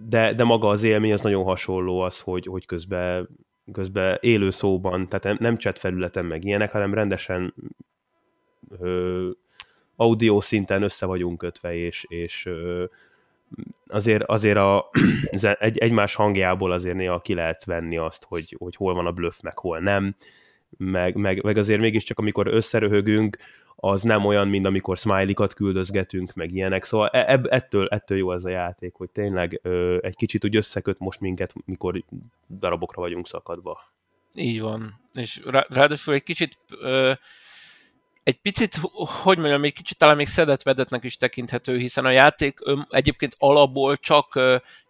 de, 0.08 0.32
de 0.34 0.44
maga 0.44 0.68
az 0.68 0.82
élmény 0.82 1.12
az 1.12 1.20
nagyon 1.20 1.44
hasonló 1.44 2.00
az, 2.00 2.20
hogy, 2.20 2.46
hogy 2.46 2.66
közben, 2.66 3.28
közben 3.72 4.18
élő 4.20 4.50
szóban, 4.50 5.08
tehát 5.08 5.38
nem 5.38 5.58
chat 5.58 5.78
felületen 5.78 6.24
meg 6.24 6.44
ilyenek, 6.44 6.72
hanem 6.72 6.94
rendesen 6.94 7.54
ö, 8.80 9.28
audio 9.96 10.40
szinten 10.40 10.82
össze 10.82 11.06
vagyunk 11.06 11.38
kötve, 11.38 11.74
és, 11.74 12.04
és 12.08 12.46
ö, 12.46 12.84
azért, 13.86 14.22
azért 14.22 14.56
a, 14.56 14.90
egy, 15.58 15.78
egymás 15.78 16.14
hangjából 16.14 16.72
azért 16.72 16.96
néha 16.96 17.20
ki 17.20 17.34
lehet 17.34 17.64
venni 17.64 17.96
azt, 17.96 18.24
hogy, 18.28 18.56
hogy 18.58 18.76
hol 18.76 18.94
van 18.94 19.06
a 19.06 19.12
bluff, 19.12 19.40
meg 19.40 19.58
hol 19.58 19.78
nem. 19.78 20.16
meg, 20.76 21.14
meg, 21.14 21.42
meg 21.42 21.56
azért 21.56 21.80
mégiscsak 21.80 22.18
amikor 22.18 22.46
összeröhögünk, 22.46 23.36
az 23.82 24.02
nem 24.02 24.24
olyan, 24.24 24.48
mint 24.48 24.66
amikor 24.66 24.96
smiley-kat 24.96 25.54
küldözgetünk, 25.54 26.34
meg 26.34 26.54
ilyenek. 26.54 26.84
Szóval 26.84 27.08
e, 27.08 27.40
ettől, 27.48 27.88
ettől 27.88 28.18
jó 28.18 28.32
ez 28.32 28.44
a 28.44 28.48
játék, 28.48 28.94
hogy 28.94 29.10
tényleg 29.10 29.60
ö, 29.62 29.98
egy 30.00 30.16
kicsit 30.16 30.44
úgy 30.44 30.56
összeköt 30.56 30.98
most 30.98 31.20
minket, 31.20 31.54
mikor 31.64 32.04
darabokra 32.58 33.00
vagyunk 33.00 33.26
szakadva. 33.26 33.80
Így 34.34 34.60
van. 34.60 35.00
És 35.14 35.40
rá, 35.44 35.66
ráadásul 35.68 36.14
egy 36.14 36.22
kicsit 36.22 36.58
ö, 36.68 37.12
egy 38.22 38.40
picit, 38.40 38.74
hogy 39.22 39.38
mondjam, 39.38 39.64
egy 39.64 39.72
kicsit 39.72 39.98
talán 39.98 40.16
még 40.16 40.26
szedett-vedetnek 40.26 41.04
is 41.04 41.16
tekinthető, 41.16 41.76
hiszen 41.76 42.04
a 42.04 42.10
játék 42.10 42.58
egyébként 42.88 43.34
alapból 43.38 43.96
csak 43.96 44.40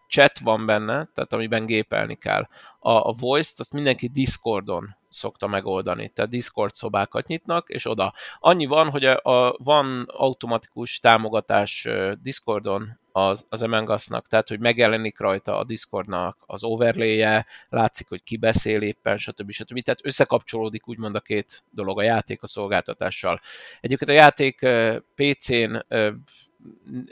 chat 0.08 0.38
van 0.38 0.66
benne, 0.66 1.08
tehát 1.14 1.32
amiben 1.32 1.66
gépelni 1.66 2.14
kell. 2.14 2.48
A, 2.78 2.90
a 2.90 3.14
voice-t 3.18 3.60
azt 3.60 3.72
mindenki 3.72 4.08
Discordon 4.08 4.96
szokta 5.10 5.46
megoldani, 5.46 6.08
tehát 6.08 6.30
Discord 6.30 6.74
szobákat 6.74 7.26
nyitnak, 7.26 7.68
és 7.68 7.86
oda. 7.86 8.12
Annyi 8.38 8.66
van, 8.66 8.90
hogy 8.90 9.04
a, 9.04 9.20
a, 9.22 9.56
van 9.58 10.08
automatikus 10.12 10.98
támogatás 10.98 11.88
Discordon 12.22 12.98
az, 13.12 13.46
az 13.48 13.62
Among 13.62 13.88
Us-nak, 13.88 14.26
tehát 14.26 14.48
hogy 14.48 14.60
megjelenik 14.60 15.18
rajta 15.18 15.58
a 15.58 15.64
Discordnak 15.64 16.36
az 16.46 16.64
overlay-je, 16.64 17.46
látszik, 17.68 18.08
hogy 18.08 18.22
ki 18.22 18.36
beszél 18.36 18.82
éppen, 18.82 19.16
stb. 19.16 19.50
stb. 19.50 19.82
Tehát 19.82 20.00
összekapcsolódik 20.02 20.88
úgymond 20.88 21.14
a 21.14 21.20
két 21.20 21.64
dolog, 21.70 21.98
a 21.98 22.02
játék 22.02 22.42
a 22.42 22.46
szolgáltatással. 22.46 23.40
Egyébként 23.80 24.10
a 24.10 24.14
játék 24.14 24.66
PC-n 25.14 25.84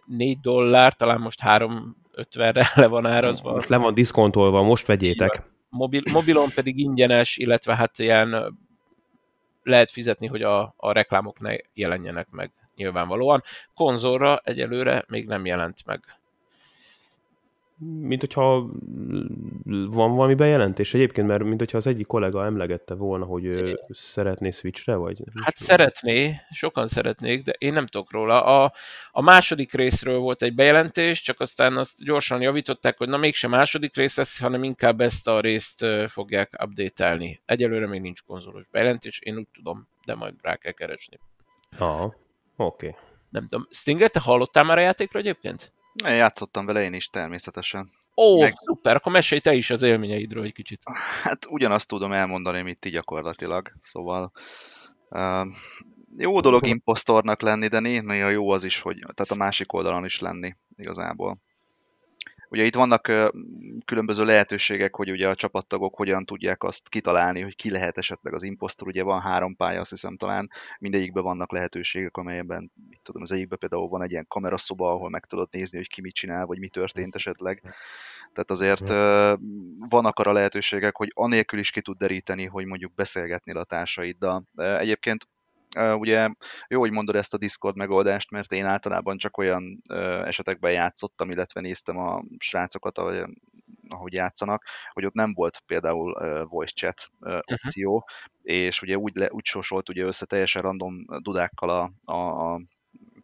4 0.07 0.41
dollár, 0.41 0.95
talán 0.95 1.21
most 1.21 1.41
350-re 1.43 2.71
le 2.75 2.87
van 2.87 3.07
árazva. 3.07 3.53
Most 3.53 3.69
le 3.69 3.77
van 3.77 3.95
diszkontolva, 3.95 4.63
most 4.63 4.87
vegyétek. 4.87 5.57
Mobil, 5.69 6.03
mobilon 6.13 6.51
pedig 6.51 6.79
ingyenes, 6.79 7.37
illetve 7.37 7.77
hát 7.77 7.99
ilyen 7.99 8.59
lehet 9.63 9.91
fizetni, 9.91 10.27
hogy 10.27 10.43
a, 10.43 10.75
a 10.77 10.93
reklámok 10.93 11.41
ne 11.41 11.57
jelenjenek 11.75 12.31
meg 12.31 12.51
nyilvánvalóan. 12.77 13.43
Konzolra 13.75 14.41
egyelőre 14.45 15.05
még 15.09 15.27
nem 15.27 15.47
jelent 15.47 15.87
meg. 15.87 16.18
Mint 17.81 18.21
hogyha 18.21 18.71
van 19.91 20.15
valami 20.15 20.35
bejelentés 20.35 20.95
egyébként, 20.95 21.27
mert 21.27 21.43
mint 21.43 21.59
hogyha 21.59 21.77
az 21.77 21.87
egyik 21.87 22.07
kollega 22.07 22.45
emlegette 22.45 22.95
volna, 22.95 23.25
hogy 23.25 23.45
ő 23.45 23.81
szeretné 23.89 24.51
Switchre, 24.51 24.95
vagy? 24.95 25.23
Hát 25.43 25.57
szeretné, 25.57 26.41
sokan 26.51 26.87
szeretnék, 26.87 27.43
de 27.43 27.53
én 27.59 27.73
nem 27.73 27.87
tudok 27.87 28.13
róla. 28.13 28.45
A, 28.45 28.73
a 29.11 29.23
második 29.23 29.73
részről 29.73 30.19
volt 30.19 30.43
egy 30.43 30.55
bejelentés, 30.55 31.23
csak 31.23 31.41
aztán 31.41 31.77
azt 31.77 32.05
gyorsan 32.05 32.41
javították, 32.41 32.99
hogy 32.99 33.09
na 33.09 33.17
mégsem 33.17 33.51
második 33.51 33.97
rész 33.97 34.17
lesz, 34.17 34.41
hanem 34.41 34.63
inkább 34.63 35.01
ezt 35.01 35.29
a 35.29 35.41
részt 35.41 35.87
fogják 36.07 36.53
update-elni. 36.65 37.41
Egyelőre 37.45 37.87
még 37.87 38.01
nincs 38.01 38.23
konzolos 38.23 38.69
bejelentés, 38.69 39.21
én 39.21 39.37
úgy 39.37 39.49
tudom, 39.55 39.89
de 40.05 40.15
majd 40.15 40.35
rá 40.43 40.57
kell 40.57 40.73
keresni. 40.73 41.19
Aha. 41.79 42.05
Oké. 42.57 42.87
Okay. 42.87 43.01
Nem 43.31 43.47
tudom. 43.47 43.67
Stinger, 43.71 44.11
te 44.11 44.21
hallottál 44.21 44.65
már 44.65 44.79
a 44.79 44.81
játékról 44.81 45.23
egyébként? 45.23 45.73
Én 46.05 46.15
játszottam 46.15 46.67
vele 46.67 46.83
én 46.83 46.93
is 46.93 47.09
természetesen. 47.09 47.91
Ó, 48.17 48.41
Meg... 48.41 48.55
szuper, 48.65 48.97
akkor 48.97 49.13
mesélj 49.13 49.41
te 49.41 49.55
is 49.55 49.71
az 49.71 49.83
élményeidről 49.83 50.45
egy 50.45 50.53
kicsit. 50.53 50.83
Hát 51.23 51.47
ugyanazt 51.49 51.89
tudom 51.89 52.13
elmondani, 52.13 52.63
mint 52.63 52.79
ti 52.79 52.91
gyakorlatilag. 52.91 53.73
Szóval 53.83 54.33
uh, 55.11 55.47
jó 56.17 56.41
dolog 56.41 56.67
impostornak 56.67 57.41
lenni, 57.41 57.67
de 57.67 57.81
néha 57.81 58.29
jó 58.29 58.51
az 58.51 58.65
is, 58.65 58.81
hogy 58.81 58.97
tehát 58.99 59.31
a 59.31 59.45
másik 59.45 59.73
oldalon 59.73 60.05
is 60.05 60.21
lenni 60.21 60.57
igazából. 60.77 61.39
Ugye 62.51 62.65
itt 62.65 62.75
vannak 62.75 63.13
különböző 63.85 64.25
lehetőségek, 64.25 64.95
hogy 64.95 65.11
ugye 65.11 65.29
a 65.29 65.35
csapattagok 65.35 65.97
hogyan 65.97 66.25
tudják 66.25 66.63
azt 66.63 66.89
kitalálni, 66.89 67.41
hogy 67.41 67.57
ki 67.57 67.71
lehet 67.71 67.99
esetleg 67.99 68.35
az 68.35 68.43
imposztor. 68.43 68.89
Ugye 68.89 69.03
van 69.03 69.21
három 69.21 69.57
pálya, 69.57 69.81
azt 69.81 69.91
hiszem 69.91 70.17
talán 70.17 70.51
mindegyikben 70.79 71.23
vannak 71.23 71.53
lehetőségek, 71.53 72.17
amelyben, 72.17 72.73
mit 72.89 73.01
tudom, 73.03 73.23
az 73.23 73.33
egyikben 73.33 73.59
például 73.59 73.89
van 73.89 74.03
egy 74.03 74.11
ilyen 74.11 74.27
kameraszoba, 74.29 74.91
ahol 74.91 75.11
meg 75.11 75.25
tudod 75.25 75.49
nézni, 75.51 75.77
hogy 75.77 75.89
ki 75.89 76.01
mit 76.01 76.15
csinál, 76.15 76.47
vagy 76.47 76.59
mi 76.59 76.69
történt 76.69 77.15
esetleg. 77.15 77.63
Tehát 78.33 78.51
azért 78.51 78.89
vannak 79.89 80.19
arra 80.19 80.33
lehetőségek, 80.33 80.97
hogy 80.97 81.11
anélkül 81.15 81.59
is 81.59 81.71
ki 81.71 81.81
tud 81.81 81.97
deríteni, 81.97 82.45
hogy 82.45 82.67
mondjuk 82.67 82.95
beszélgetni 82.95 83.53
a 83.53 83.65
társaiddal. 83.65 84.45
Egyébként 84.57 85.29
ugye 85.77 86.29
jó, 86.69 86.81
hogy 86.81 86.93
mondod 86.93 87.17
ezt 87.17 87.35
a 87.35 87.39
Discord 87.39 87.77
megoldást, 87.77 88.31
mert 88.31 88.53
én 88.53 88.65
általában 88.65 89.17
csak 89.17 89.37
olyan 89.37 89.81
esetekben 90.25 90.73
játszottam, 90.73 91.31
illetve 91.31 91.61
néztem 91.61 91.97
a 91.99 92.23
srácokat, 92.39 92.99
ahogy, 92.99 93.25
ahogy 93.89 94.13
játszanak, 94.13 94.65
hogy 94.93 95.05
ott 95.05 95.15
nem 95.15 95.33
volt 95.33 95.63
például 95.67 96.45
voice 96.45 96.73
chat 96.75 97.11
opció, 97.45 97.95
uh-huh. 97.95 98.11
és 98.43 98.83
ugye 98.83 98.97
úgy, 98.97 99.17
le, 99.17 99.29
úgy 99.31 99.45
sorsolt 99.45 99.89
ugye 99.89 100.05
össze 100.05 100.27
teljesen 100.27 100.63
random 100.63 101.05
dudákkal 101.23 101.71
a, 101.71 102.13
a, 102.13 102.53
a 102.53 102.61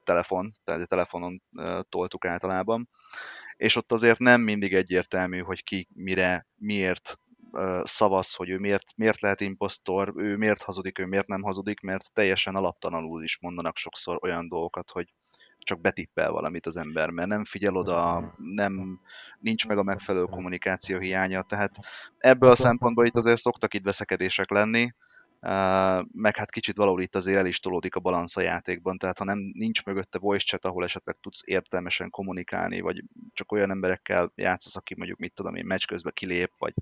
telefon, 0.05 0.53
tehát 0.65 0.83
a 0.83 0.87
telefonon 0.87 1.43
toltuk 1.89 2.25
általában, 2.25 2.89
és 3.57 3.77
ott 3.77 3.93
azért 3.93 4.19
nem 4.19 4.41
mindig 4.41 4.75
egyértelmű, 4.75 5.39
hogy 5.39 5.65
ki 5.65 5.89
mire, 5.95 6.47
miért 6.57 7.19
szavaz, 7.83 8.35
hogy 8.35 8.51
ő 8.51 8.59
miért, 8.59 8.97
miért 8.97 9.21
lehet 9.21 9.41
impostor, 9.41 10.13
ő 10.17 10.37
miért 10.37 10.63
hazudik, 10.63 10.99
ő 10.99 11.07
miért 11.07 11.27
nem 11.27 11.43
hazudik, 11.43 11.81
mert 11.81 12.13
teljesen 12.13 12.55
alaptalanul 12.55 13.23
is 13.23 13.39
mondanak 13.41 13.77
sokszor 13.77 14.19
olyan 14.23 14.49
dolgokat, 14.49 14.91
hogy 14.91 15.13
csak 15.59 15.81
betippel 15.81 16.31
valamit 16.31 16.67
az 16.67 16.77
ember, 16.77 17.11
mert 17.11 17.29
nem 17.29 17.45
figyel 17.45 17.77
oda, 17.77 18.35
nem, 18.39 19.01
nincs 19.39 19.67
meg 19.67 19.79
a 19.79 19.83
megfelelő 19.83 20.25
kommunikáció 20.25 20.99
hiánya, 20.99 21.43
tehát 21.43 21.77
ebből 22.19 22.51
a 22.51 22.55
szempontból 22.55 23.07
itt 23.07 23.17
azért 23.17 23.41
szoktak 23.41 23.75
itt 23.75 23.85
veszekedések 23.85 24.51
lenni, 24.51 24.91
meg 26.13 26.37
hát 26.37 26.51
kicsit 26.51 26.77
valahol 26.77 27.03
itt 27.03 27.15
azért 27.15 27.39
el 27.39 27.47
is 27.47 27.61
tolódik 27.61 27.95
a 27.95 28.01
balansz 28.01 28.37
a 28.37 28.41
játékban, 28.41 28.99
tehát 28.99 29.19
ha 29.19 29.25
nem 29.25 29.39
nincs 29.39 29.85
mögötte 29.85 30.19
voice 30.19 30.45
chat, 30.45 30.65
ahol 30.65 30.85
esetleg 30.85 31.17
tudsz 31.21 31.41
értelmesen 31.45 32.11
kommunikálni, 32.11 32.81
vagy 32.81 33.05
csak 33.33 33.53
olyan 33.53 33.71
emberekkel 33.71 34.33
játszasz, 34.35 34.77
aki 34.77 34.95
mondjuk 34.97 35.19
mit 35.19 35.35
tudom 35.35 35.55
én, 35.55 35.67
meccs 35.67 35.85
közben 35.85 36.13
kilép, 36.15 36.51
vagy 36.59 36.75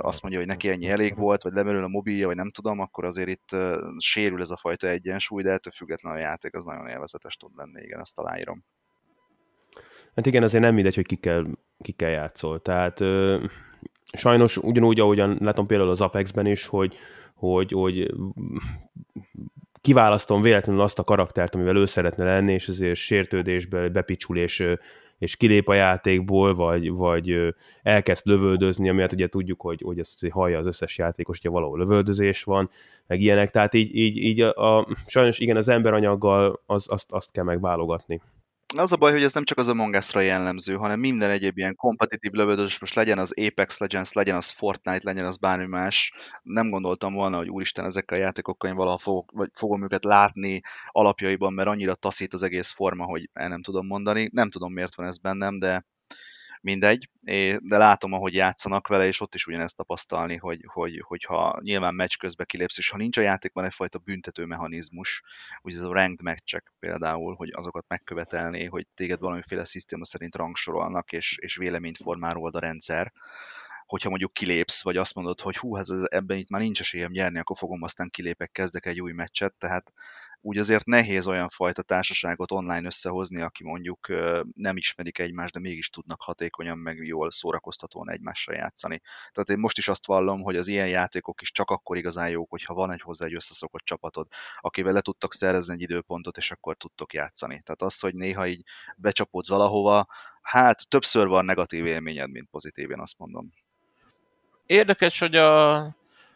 azt 0.00 0.22
mondja, 0.22 0.38
hogy 0.38 0.48
neki 0.48 0.68
ennyi 0.68 0.88
elég 0.88 1.16
volt, 1.16 1.42
vagy 1.42 1.52
lemerül 1.52 1.84
a 1.84 1.88
mobilja, 1.88 2.26
vagy 2.26 2.36
nem 2.36 2.50
tudom, 2.50 2.80
akkor 2.80 3.04
azért 3.04 3.28
itt 3.28 3.56
sérül 3.98 4.40
ez 4.40 4.50
a 4.50 4.56
fajta 4.56 4.88
egyensúly, 4.88 5.42
de 5.42 5.50
ettől 5.50 5.72
függetlenül 5.72 6.18
a 6.18 6.22
játék 6.22 6.54
az 6.54 6.64
nagyon 6.64 6.88
élvezetes 6.88 7.36
tud 7.36 7.50
lenni, 7.56 7.82
igen, 7.82 8.00
azt 8.00 8.18
aláírom. 8.18 8.64
Hát 10.14 10.26
igen, 10.26 10.42
azért 10.42 10.62
nem 10.62 10.74
mindegy, 10.74 10.94
hogy 10.94 11.06
kikkel, 11.06 11.46
kikkel 11.80 12.10
játszol. 12.10 12.62
Tehát 12.62 13.00
ö, 13.00 13.44
sajnos 14.12 14.56
ugyanúgy, 14.56 15.00
ahogyan 15.00 15.38
látom 15.40 15.66
például 15.66 15.90
az 15.90 16.00
Apexben 16.00 16.46
is, 16.46 16.66
hogy 16.66 16.96
hogy, 17.38 17.72
hogy 17.72 18.14
kiválasztom 19.80 20.42
véletlenül 20.42 20.82
azt 20.82 20.98
a 20.98 21.04
karaktert, 21.04 21.54
amivel 21.54 21.76
ő 21.76 21.84
szeretne 21.84 22.24
lenni, 22.24 22.52
és 22.52 22.68
azért 22.68 22.96
sértődésből 22.96 23.88
bepicsul, 23.88 24.36
és, 25.18 25.36
kilép 25.36 25.68
a 25.68 25.74
játékból, 25.74 26.54
vagy, 26.54 26.90
vagy 26.90 27.54
elkezd 27.82 28.26
lövöldözni, 28.26 28.88
amiatt 28.88 29.12
ugye 29.12 29.28
tudjuk, 29.28 29.60
hogy, 29.60 29.80
hogy 29.84 29.98
ezt 29.98 30.28
hallja 30.30 30.58
az 30.58 30.66
összes 30.66 30.98
játékos, 30.98 31.36
hogyha 31.36 31.52
valahol 31.52 31.78
lövöldözés 31.78 32.42
van, 32.42 32.70
meg 33.06 33.20
ilyenek, 33.20 33.50
tehát 33.50 33.74
így, 33.74 33.96
így, 33.96 34.16
így 34.16 34.40
a, 34.40 34.76
a, 34.76 34.86
sajnos 35.06 35.38
igen, 35.38 35.56
az 35.56 35.68
emberanyaggal 35.68 36.62
az, 36.66 36.86
azt, 36.90 37.12
azt 37.12 37.32
kell 37.32 37.44
megválogatni. 37.44 38.20
Az 38.76 38.92
a 38.92 38.96
baj, 38.96 39.12
hogy 39.12 39.22
ez 39.22 39.32
nem 39.32 39.44
csak 39.44 39.58
az 39.58 39.68
Among 39.68 39.94
Us-ra 39.94 40.20
jellemző, 40.20 40.74
hanem 40.74 41.00
minden 41.00 41.30
egyéb 41.30 41.58
ilyen 41.58 41.74
kompetitív 41.74 42.32
lövöldözés, 42.32 42.78
most 42.80 42.94
legyen 42.94 43.18
az 43.18 43.34
Apex 43.46 43.78
Legends, 43.78 44.12
legyen 44.12 44.36
az 44.36 44.50
Fortnite, 44.50 45.00
legyen 45.02 45.26
az 45.26 45.36
bármi 45.36 45.66
más. 45.66 46.12
Nem 46.42 46.70
gondoltam 46.70 47.14
volna, 47.14 47.36
hogy 47.36 47.48
úristen, 47.48 47.84
ezekkel 47.84 48.18
a 48.18 48.20
játékokkal 48.20 48.70
én 48.70 48.76
valaha 48.76 48.98
fogok, 48.98 49.30
vagy 49.30 49.50
fogom 49.52 49.82
őket 49.82 50.04
látni 50.04 50.60
alapjaiban, 50.86 51.52
mert 51.52 51.68
annyira 51.68 51.94
taszít 51.94 52.34
az 52.34 52.42
egész 52.42 52.70
forma, 52.70 53.04
hogy 53.04 53.30
el 53.32 53.48
nem 53.48 53.62
tudom 53.62 53.86
mondani. 53.86 54.28
Nem 54.32 54.50
tudom, 54.50 54.72
miért 54.72 54.94
van 54.94 55.06
ez 55.06 55.18
bennem, 55.18 55.58
de 55.58 55.86
mindegy, 56.60 57.08
de 57.58 57.76
látom, 57.76 58.12
ahogy 58.12 58.34
játszanak 58.34 58.88
vele, 58.88 59.06
és 59.06 59.20
ott 59.20 59.34
is 59.34 59.46
ugyanezt 59.46 59.76
tapasztalni, 59.76 60.36
hogy, 60.36 60.64
hogy, 60.66 61.02
hogyha 61.06 61.58
nyilván 61.62 61.94
meccs 61.94 62.16
közben 62.16 62.46
kilépsz, 62.46 62.78
és 62.78 62.88
ha 62.90 62.96
nincs 62.96 63.16
a 63.16 63.20
játékban 63.20 63.64
egyfajta 63.64 63.98
büntető 63.98 64.44
mechanizmus, 64.44 65.22
ugye 65.62 65.78
ez 65.78 65.84
a 65.84 65.92
ranked 65.92 66.22
meccsek 66.22 66.72
például, 66.78 67.34
hogy 67.34 67.50
azokat 67.52 67.84
megkövetelné, 67.88 68.64
hogy 68.64 68.86
téged 68.94 69.20
valamiféle 69.20 69.64
szisztéma 69.64 70.04
szerint 70.04 70.36
rangsorolnak, 70.36 71.12
és, 71.12 71.38
és 71.40 71.56
véleményt 71.56 71.96
formálod 71.96 72.54
a 72.54 72.60
rendszer, 72.60 73.12
hogyha 73.88 74.08
mondjuk 74.08 74.32
kilépsz, 74.32 74.82
vagy 74.82 74.96
azt 74.96 75.14
mondod, 75.14 75.40
hogy 75.40 75.56
hú, 75.56 75.76
ez, 75.76 75.88
ebben 75.90 76.36
itt 76.36 76.48
már 76.48 76.60
nincs 76.60 76.80
esélyem 76.80 77.10
nyerni, 77.10 77.38
akkor 77.38 77.56
fogom 77.56 77.82
aztán 77.82 78.08
kilépek, 78.10 78.50
kezdek 78.52 78.86
egy 78.86 79.00
új 79.00 79.12
meccset, 79.12 79.54
tehát 79.54 79.92
úgy 80.40 80.58
azért 80.58 80.84
nehéz 80.84 81.26
olyan 81.26 81.48
fajta 81.48 81.82
társaságot 81.82 82.52
online 82.52 82.86
összehozni, 82.86 83.40
aki 83.40 83.64
mondjuk 83.64 84.08
nem 84.54 84.76
ismerik 84.76 85.18
egymást, 85.18 85.52
de 85.52 85.60
mégis 85.60 85.90
tudnak 85.90 86.22
hatékonyan, 86.22 86.78
meg 86.78 86.96
jól 86.96 87.30
szórakoztatóan 87.30 88.10
egymással 88.10 88.54
játszani. 88.54 89.00
Tehát 89.32 89.50
én 89.50 89.58
most 89.58 89.78
is 89.78 89.88
azt 89.88 90.06
vallom, 90.06 90.40
hogy 90.42 90.56
az 90.56 90.66
ilyen 90.66 90.88
játékok 90.88 91.40
is 91.40 91.52
csak 91.52 91.70
akkor 91.70 91.96
igazán 91.96 92.30
jók, 92.30 92.50
hogyha 92.50 92.74
van 92.74 92.92
egy 92.92 93.00
hozzá 93.00 93.26
egy 93.26 93.34
összeszokott 93.34 93.84
csapatod, 93.84 94.26
akivel 94.60 94.92
le 94.92 95.00
tudtak 95.00 95.34
szerezni 95.34 95.74
egy 95.74 95.80
időpontot, 95.80 96.36
és 96.36 96.50
akkor 96.50 96.76
tudtok 96.76 97.12
játszani. 97.12 97.60
Tehát 97.60 97.82
az, 97.82 98.00
hogy 98.00 98.14
néha 98.14 98.46
így 98.46 98.62
becsapodsz 98.96 99.48
valahova, 99.48 100.06
hát 100.42 100.88
többször 100.88 101.26
van 101.26 101.44
negatív 101.44 101.86
élményed, 101.86 102.30
mint 102.30 102.50
pozitív, 102.50 102.90
én 102.90 103.00
azt 103.00 103.18
mondom. 103.18 103.52
Érdekes, 104.68 105.18
hogy 105.18 105.36
a 105.36 105.76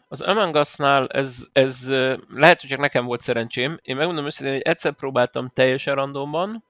Az 0.09 0.21
Among 0.21 0.55
Us-nál 0.55 1.09
ez, 1.09 1.47
ez 1.53 1.89
lehet, 2.29 2.61
hogy 2.61 2.71
csak 2.71 2.79
nekem 2.79 3.05
volt 3.05 3.23
szerencsém. 3.23 3.79
Én 3.83 3.97
megmondom 3.97 4.25
őszintén, 4.25 4.55
hogy 4.55 4.63
egyszer 4.63 4.93
próbáltam 4.93 5.49
teljesen 5.49 5.95
randomban, 5.95 6.65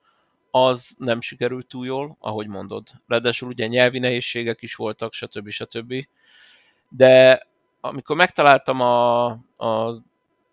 az 0.51 0.94
nem 0.98 1.20
sikerült 1.20 1.66
túl 1.66 1.87
jól, 1.87 2.16
ahogy 2.20 2.46
mondod. 2.46 2.88
Ráadásul 3.07 3.48
ugye 3.48 3.66
nyelvi 3.66 3.98
nehézségek 3.98 4.62
is 4.62 4.75
voltak, 4.75 5.12
stb. 5.12 5.48
stb. 5.48 5.94
De 6.88 7.46
amikor 7.81 8.16
megtaláltam 8.16 8.81
a, 8.81 9.25
a 9.57 9.94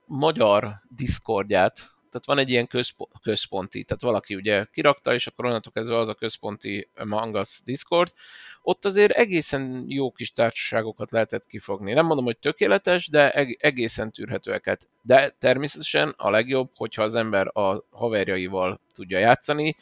magyar 0.06 0.82
Discordját, 0.95 1.91
tehát 2.10 2.26
van 2.26 2.38
egy 2.38 2.50
ilyen 2.50 2.67
közpo- 2.67 3.10
központi, 3.22 3.84
tehát 3.84 4.02
valaki 4.02 4.36
ugye 4.36 4.65
kirakta, 4.72 5.13
és 5.13 5.28
akkor 5.28 5.45
onnantól 5.45 5.72
kezdve 5.72 5.98
az 5.98 6.08
a 6.08 6.13
központi 6.13 6.89
Mangas 7.04 7.62
Discord, 7.65 8.13
ott 8.62 8.86
azért 8.86 9.12
egészen 9.12 9.86
jó 9.88 10.12
kis 10.12 10.32
társaságokat 10.32 11.12
lehetett 11.12 11.45
kifogni. 11.48 11.93
Nem 11.93 12.06
mondom, 12.06 12.26
hogy 12.26 12.38
tökéletes, 12.38 13.08
de 13.08 13.32
egészen 13.60 14.12
tűrhetőeket. 14.12 14.88
De 15.02 15.36
természetesen 15.39 16.13
a 16.17 16.30
legjobb, 16.30 16.69
hogyha 16.76 17.04
az 17.04 17.15
ember 17.15 17.58
a 17.58 17.86
haverjaival 17.91 18.80
tudja 18.93 19.19
játszani, 19.19 19.76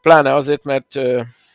Pláne 0.00 0.34
azért, 0.34 0.64
mert 0.64 0.94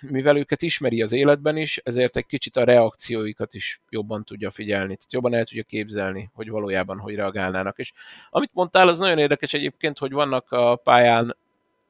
mivel 0.10 0.38
őket 0.38 0.62
ismeri 0.62 1.02
az 1.02 1.12
életben 1.12 1.58
is, 1.58 1.78
ezért 1.78 2.18
egy 2.18 2.26
kicsit 2.26 2.56
a 2.56 2.64
reakcióikat 2.64 3.54
is 3.54 3.82
jobban 3.90 4.24
tudja 4.24 4.52
figyelni, 4.52 4.96
tehát 4.96 5.14
jobban 5.14 5.34
el 5.34 5.46
tudja 5.46 5.64
képzelni, 5.64 6.30
hogy 6.34 6.50
valójában 6.50 7.00
hogy 7.00 7.16
reagálnának. 7.16 7.78
És 7.78 7.94
amit 8.30 8.54
mondtál, 8.54 8.88
az 8.88 9.00
nagyon 9.00 9.18
érdekes 9.18 9.54
egyébként, 9.54 9.98
hogy 9.98 10.12
vannak 10.12 10.52
a 10.52 10.76
pályán 10.76 11.36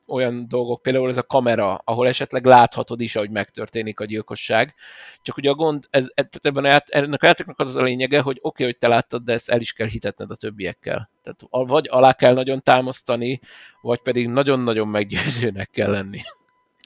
olyan 0.07 0.45
dolgok, 0.47 0.81
például 0.81 1.09
ez 1.09 1.17
a 1.17 1.23
kamera, 1.23 1.75
ahol 1.75 2.07
esetleg 2.07 2.45
láthatod 2.45 3.01
is, 3.01 3.15
ahogy 3.15 3.29
megtörténik 3.29 3.99
a 3.99 4.05
gyilkosság. 4.05 4.73
Csak 5.21 5.37
ugye 5.37 5.49
a 5.49 5.53
gond, 5.53 5.83
ez, 5.89 6.03
e, 6.03 6.23
tehát 6.23 6.45
ebben 6.45 6.65
a, 6.65 6.83
ennek 6.87 7.23
a 7.23 7.25
játéknak 7.25 7.59
az 7.59 7.75
a 7.75 7.81
lényege, 7.81 8.21
hogy 8.21 8.37
oké, 8.37 8.47
okay, 8.47 8.65
hogy 8.65 8.77
te 8.77 8.87
láttad, 8.87 9.23
de 9.23 9.33
ezt 9.33 9.49
el 9.49 9.59
is 9.59 9.73
kell 9.73 9.87
hitetned 9.87 10.31
a 10.31 10.35
többiekkel. 10.35 11.09
Tehát 11.23 11.67
vagy 11.67 11.87
alá 11.89 12.13
kell 12.13 12.33
nagyon 12.33 12.63
támasztani, 12.63 13.39
vagy 13.81 14.01
pedig 14.01 14.27
nagyon-nagyon 14.27 14.87
meggyőzőnek 14.87 15.69
kell 15.69 15.91
lenni. 15.91 16.19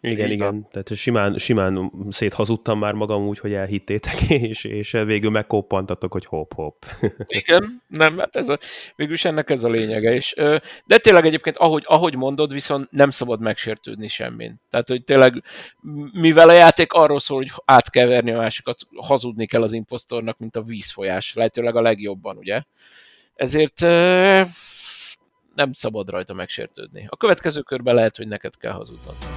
Igen, 0.02 0.32
igen. 0.32 0.68
Tehát 0.72 0.96
simán, 0.96 1.38
simán 1.38 1.92
széthazudtam 2.10 2.80
már 2.80 2.94
magam 2.94 3.28
úgy, 3.28 3.40
hogy 3.40 3.54
elhittétek, 3.54 4.22
és, 4.50 4.64
és 4.64 4.92
végül 4.92 5.30
megkoppantatok, 5.30 6.12
hogy 6.12 6.26
hop-hop. 6.26 6.86
Igen, 7.28 7.84
nem, 7.88 8.18
hát 8.18 8.36
ez 8.36 8.50
a, 8.50 8.60
végülis 8.96 9.26
ennek 9.26 9.50
ez 9.50 9.64
a 9.64 9.70
lényege. 9.70 10.14
És, 10.14 10.34
de 10.86 10.98
tényleg 10.98 11.26
egyébként, 11.26 11.58
ahogy, 11.58 11.84
ahogy 11.88 12.16
mondod, 12.16 12.54
viszont 12.54 12.92
nem 12.92 13.10
szabad 13.10 13.42
megsértődni 13.42 14.08
semmin. 14.08 14.62
Tehát, 14.70 14.88
hogy 14.88 15.04
tényleg, 15.04 15.44
mivel 16.12 16.50
a 16.50 16.54
játék 16.54 16.94
arról 16.94 17.20
szól, 17.20 17.38
hogy 17.38 17.52
át 17.66 17.90
kell 17.90 18.08
verni 18.08 18.32
a 18.32 18.38
másikat, 18.38 18.80
hazudni 18.96 19.46
kell 19.46 19.62
az 19.64 19.74
impostornak, 19.74 20.38
mint 20.38 20.56
a 20.56 20.62
vízfolyás. 20.62 21.34
Lehetőleg 21.34 21.76
a 21.76 21.82
legjobban, 21.82 22.38
ugye? 22.38 22.62
Ezért 23.36 23.80
nem 25.56 25.74
szabad 25.74 26.10
rajta 26.10 26.34
megsértődni. 26.34 27.06
A 27.10 27.18
következő 27.18 27.62
körben 27.62 27.96
lehet, 27.96 28.18
hogy 28.18 28.28
neked 28.28 28.58
kell 28.58 28.72
hazudnod. 28.72 29.37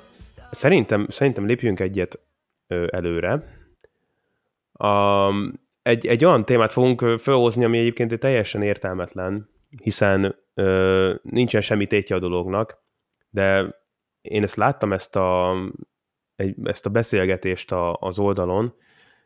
Szerintem, 0.51 1.05
szerintem 1.09 1.45
lépjünk 1.45 1.79
egyet 1.79 2.19
előre. 2.67 3.59
A, 4.73 5.29
egy, 5.81 6.07
egy 6.07 6.25
olyan 6.25 6.45
témát 6.45 6.71
fogunk 6.71 7.19
felhozni, 7.19 7.63
ami 7.63 7.77
egyébként 7.77 8.19
teljesen 8.19 8.61
értelmetlen, 8.61 9.49
hiszen 9.81 10.35
ö, 10.53 11.13
nincsen 11.23 11.61
semmi 11.61 11.87
tétje 11.87 12.15
a 12.15 12.19
dolognak, 12.19 12.83
de 13.29 13.75
én 14.21 14.43
ezt 14.43 14.55
láttam, 14.55 14.93
ezt 14.93 15.15
a, 15.15 15.55
egy, 16.35 16.55
ezt 16.63 16.85
a 16.85 16.89
beszélgetést 16.89 17.71
a, 17.71 17.97
az 17.99 18.19
oldalon, 18.19 18.73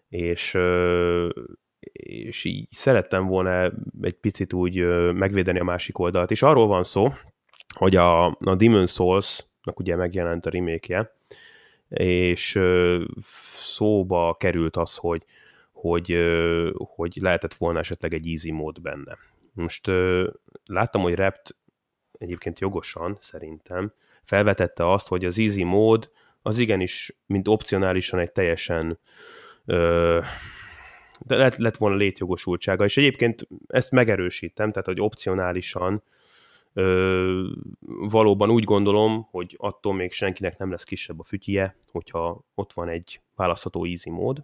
és, 0.07 0.53
ö, 0.53 1.29
és 1.91 2.43
így 2.43 2.67
szerettem 2.71 3.25
volna 3.25 3.71
egy 4.01 4.17
picit 4.21 4.53
úgy 4.53 4.75
megvédeni 5.13 5.59
a 5.59 5.63
másik 5.63 5.97
oldalt. 5.97 6.31
És 6.31 6.41
arról 6.41 6.67
van 6.67 6.83
szó, 6.83 7.13
hogy 7.75 7.95
a, 7.95 8.25
a 8.25 8.35
Demon's 8.39 8.93
Souls 8.93 9.45
ugye 9.73 9.95
megjelent 9.95 10.45
a 10.45 10.49
remake 10.49 11.11
és 11.89 12.59
szóba 13.53 14.35
került 14.39 14.77
az, 14.77 14.95
hogy, 14.95 15.23
hogy, 15.71 16.17
hogy 16.73 17.17
lehetett 17.21 17.53
volna 17.53 17.79
esetleg 17.79 18.13
egy 18.13 18.27
easy 18.27 18.51
mód 18.51 18.81
benne. 18.81 19.17
Most 19.53 19.91
láttam, 20.65 21.01
hogy 21.01 21.13
Rept 21.13 21.55
egyébként 22.17 22.59
jogosan 22.59 23.17
szerintem 23.19 23.93
felvetette 24.23 24.91
azt, 24.91 25.07
hogy 25.07 25.25
az 25.25 25.39
easy 25.39 25.63
mód 25.63 26.11
az 26.41 26.57
igenis, 26.57 27.17
mint 27.25 27.47
opcionálisan 27.47 28.19
egy 28.19 28.31
teljesen 28.31 28.99
de 31.19 31.35
lett, 31.35 31.55
lett 31.55 31.77
volna 31.77 31.95
létjogosultsága, 31.95 32.83
és 32.83 32.97
egyébként 32.97 33.47
ezt 33.67 33.91
megerősítem, 33.91 34.69
tehát 34.71 34.85
hogy 34.85 35.01
opcionálisan 35.01 36.03
Ö, 36.77 37.47
valóban 38.09 38.49
úgy 38.49 38.63
gondolom, 38.63 39.27
hogy 39.31 39.55
attól 39.57 39.93
még 39.93 40.11
senkinek 40.11 40.57
nem 40.57 40.71
lesz 40.71 40.83
kisebb 40.83 41.19
a 41.19 41.23
fütyje, 41.23 41.77
hogyha 41.91 42.45
ott 42.55 42.73
van 42.73 42.89
egy 42.89 43.21
választható 43.35 43.85
easy 43.85 44.09
mód. 44.09 44.43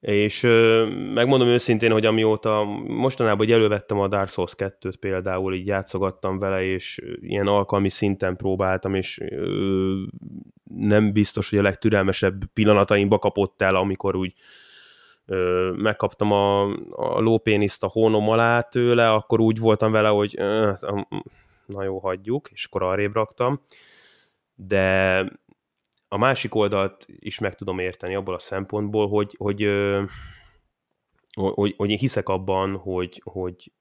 És 0.00 0.42
ö, 0.42 0.86
megmondom 1.14 1.48
őszintén, 1.48 1.92
hogy 1.92 2.06
amióta 2.06 2.64
mostanában 2.86 3.38
hogy 3.38 3.52
elővettem 3.52 4.00
a 4.00 4.08
Dark 4.08 4.28
Souls 4.28 4.54
2-t 4.56 4.94
például, 5.00 5.54
így 5.54 5.66
játszogattam 5.66 6.38
vele, 6.38 6.62
és 6.62 7.00
ilyen 7.20 7.46
alkalmi 7.46 7.88
szinten 7.88 8.36
próbáltam, 8.36 8.94
és 8.94 9.20
ö, 9.20 10.02
nem 10.64 11.12
biztos, 11.12 11.50
hogy 11.50 11.58
a 11.58 11.62
legtürelmesebb 11.62 12.44
pillanataimba 12.52 13.18
kapott 13.18 13.62
el, 13.62 13.74
amikor 13.74 14.16
úgy 14.16 14.32
megkaptam 15.76 16.32
a, 16.32 16.62
a 16.90 17.20
lópéniszt 17.20 17.84
a 17.84 17.88
hónom 17.88 18.28
alá 18.28 18.60
tőle, 18.60 19.12
akkor 19.12 19.40
úgy 19.40 19.58
voltam 19.58 19.92
vele, 19.92 20.08
hogy 20.08 20.34
na 21.66 21.82
jó, 21.82 21.98
hagyjuk, 21.98 22.50
és 22.50 22.64
akkor 22.64 22.82
arrébb 22.82 23.14
raktam. 23.14 23.60
De 24.54 25.18
a 26.08 26.16
másik 26.16 26.54
oldalt 26.54 27.06
is 27.18 27.38
meg 27.38 27.54
tudom 27.54 27.78
érteni 27.78 28.14
abból 28.14 28.34
a 28.34 28.38
szempontból, 28.38 29.08
hogy, 29.08 29.34
hogy, 29.38 29.68
hogy, 31.34 31.74
hogy 31.76 31.90
én 31.90 31.98
hiszek 31.98 32.28
abban, 32.28 32.76
hogy, 32.76 33.22
hogy, 33.24 33.72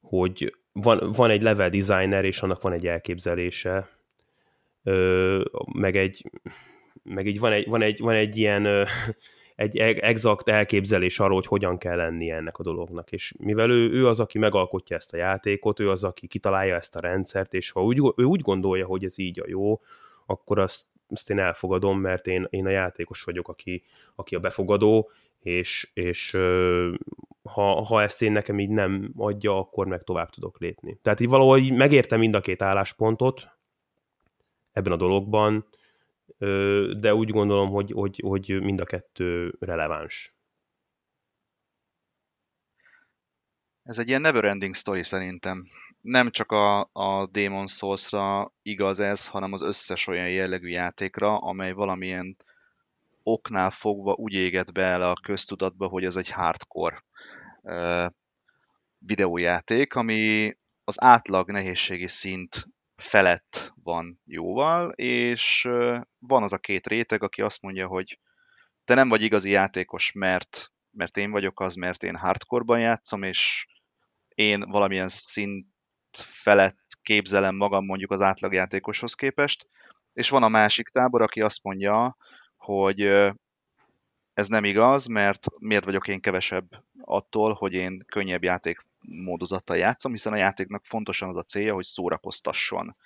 hogy 0.00 0.56
van, 0.72 1.12
van 1.12 1.30
egy 1.30 1.42
level 1.42 1.70
designer, 1.70 2.24
és 2.24 2.42
annak 2.42 2.62
van 2.62 2.72
egy 2.72 2.86
elképzelése, 2.86 3.88
meg 5.72 5.96
egy, 5.96 6.30
meg 7.02 7.26
így 7.26 7.38
van 7.38 7.52
egy, 7.52 7.68
van 7.68 7.82
egy, 7.82 8.00
van 8.00 8.14
egy 8.14 8.36
ilyen 8.36 8.86
egy 9.56 9.76
exakt 9.78 10.48
elképzelés 10.48 11.20
arról, 11.20 11.34
hogy 11.34 11.46
hogyan 11.46 11.78
kell 11.78 11.96
lennie 11.96 12.36
ennek 12.36 12.58
a 12.58 12.62
dolognak. 12.62 13.12
És 13.12 13.34
mivel 13.38 13.70
ő, 13.70 13.90
ő 13.90 14.06
az, 14.08 14.20
aki 14.20 14.38
megalkotja 14.38 14.96
ezt 14.96 15.14
a 15.14 15.16
játékot, 15.16 15.80
ő 15.80 15.90
az, 15.90 16.04
aki 16.04 16.26
kitalálja 16.26 16.74
ezt 16.74 16.96
a 16.96 17.00
rendszert, 17.00 17.54
és 17.54 17.70
ha 17.70 17.82
úgy, 17.84 17.98
ő 18.16 18.24
úgy 18.24 18.40
gondolja, 18.40 18.86
hogy 18.86 19.04
ez 19.04 19.18
így 19.18 19.40
a 19.40 19.44
jó, 19.46 19.80
akkor 20.26 20.58
azt, 20.58 20.84
azt 21.08 21.30
én 21.30 21.38
elfogadom, 21.38 22.00
mert 22.00 22.26
én, 22.26 22.46
én 22.50 22.66
a 22.66 22.70
játékos 22.70 23.22
vagyok, 23.22 23.48
aki, 23.48 23.82
aki 24.14 24.34
a 24.34 24.40
befogadó, 24.40 25.10
és, 25.40 25.90
és 25.94 26.36
ha, 27.42 27.82
ha 27.82 28.02
ezt 28.02 28.22
én 28.22 28.32
nekem 28.32 28.60
így 28.60 28.68
nem 28.68 29.12
adja, 29.16 29.58
akkor 29.58 29.86
meg 29.86 30.02
tovább 30.02 30.30
tudok 30.30 30.58
lépni. 30.58 30.98
Tehát 31.02 31.20
így 31.20 31.28
valahogy 31.28 31.72
megértem 31.72 32.18
mind 32.18 32.34
a 32.34 32.40
két 32.40 32.62
álláspontot 32.62 33.48
ebben 34.72 34.92
a 34.92 34.96
dologban, 34.96 35.66
de 37.00 37.14
úgy 37.14 37.30
gondolom, 37.30 37.70
hogy, 37.70 37.90
hogy, 37.90 38.20
hogy 38.24 38.60
mind 38.60 38.80
a 38.80 38.84
kettő 38.84 39.54
releváns. 39.60 40.34
Ez 43.82 43.98
egy 43.98 44.08
ilyen 44.08 44.20
never-ending 44.20 44.74
story 44.74 45.02
szerintem. 45.02 45.64
Nem 46.00 46.30
csak 46.30 46.52
a, 46.52 46.80
a 46.92 47.26
Demon 47.26 47.66
Souls-ra 47.66 48.52
igaz 48.62 49.00
ez, 49.00 49.26
hanem 49.26 49.52
az 49.52 49.62
összes 49.62 50.06
olyan 50.06 50.30
jellegű 50.30 50.68
játékra, 50.68 51.38
amely 51.38 51.72
valamilyen 51.72 52.36
oknál 53.22 53.70
fogva 53.70 54.12
úgy 54.12 54.32
éget 54.32 54.72
be 54.72 54.82
el 54.82 55.02
a 55.02 55.20
köztudatba, 55.22 55.86
hogy 55.86 56.04
ez 56.04 56.16
egy 56.16 56.30
hardcore 56.30 57.04
uh, 57.62 58.06
videójáték, 58.98 59.94
ami 59.94 60.52
az 60.84 61.02
átlag 61.02 61.50
nehézségi 61.50 62.08
szint 62.08 62.68
felett 62.96 63.72
van 63.82 64.20
jóval, 64.24 64.90
és 64.90 65.68
van 66.18 66.42
az 66.42 66.52
a 66.52 66.58
két 66.58 66.86
réteg, 66.86 67.22
aki 67.22 67.42
azt 67.42 67.62
mondja, 67.62 67.86
hogy 67.86 68.18
te 68.84 68.94
nem 68.94 69.08
vagy 69.08 69.22
igazi 69.22 69.50
játékos, 69.50 70.12
mert 70.12 70.72
mert 70.92 71.16
én 71.16 71.30
vagyok 71.30 71.60
az, 71.60 71.74
mert 71.74 72.02
én 72.02 72.16
hardcore-ban 72.16 72.80
játszom, 72.80 73.22
és 73.22 73.66
én 74.28 74.60
valamilyen 74.60 75.08
szint 75.08 75.66
felett 76.12 76.86
képzelem 77.02 77.56
magam 77.56 77.84
mondjuk 77.84 78.10
az 78.10 78.20
átlagjátékoshoz 78.20 79.14
képest, 79.14 79.68
és 80.12 80.28
van 80.28 80.42
a 80.42 80.48
másik 80.48 80.88
tábor, 80.88 81.22
aki 81.22 81.40
azt 81.40 81.62
mondja, 81.62 82.16
hogy 82.56 83.00
ez 84.34 84.48
nem 84.48 84.64
igaz, 84.64 85.06
mert 85.06 85.46
miért 85.58 85.84
vagyok 85.84 86.08
én 86.08 86.20
kevesebb 86.20 86.84
attól, 87.00 87.52
hogy 87.52 87.72
én 87.72 88.04
könnyebb 88.06 88.42
játékmódozattal 89.02 89.76
játszom, 89.76 90.12
hiszen 90.12 90.32
a 90.32 90.36
játéknak 90.36 90.84
fontosan 90.84 91.28
az 91.28 91.36
a 91.36 91.42
célja, 91.42 91.74
hogy 91.74 91.84
szórakoztasson. 91.84 92.96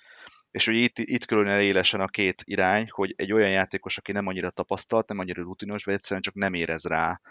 És 0.51 0.65
hogy 0.65 0.75
itt, 0.75 0.97
itt 0.97 1.25
külön 1.25 1.47
el 1.47 1.61
élesen 1.61 2.01
a 2.01 2.07
két 2.07 2.41
irány, 2.45 2.87
hogy 2.89 3.13
egy 3.17 3.33
olyan 3.33 3.49
játékos, 3.49 3.97
aki 3.97 4.11
nem 4.11 4.27
annyira 4.27 4.49
tapasztalt, 4.49 5.07
nem 5.07 5.19
annyira 5.19 5.41
rutinos, 5.41 5.83
vagy 5.83 5.93
egyszerűen 5.93 6.21
csak 6.21 6.33
nem 6.33 6.53
érez 6.53 6.85
rá 6.85 7.21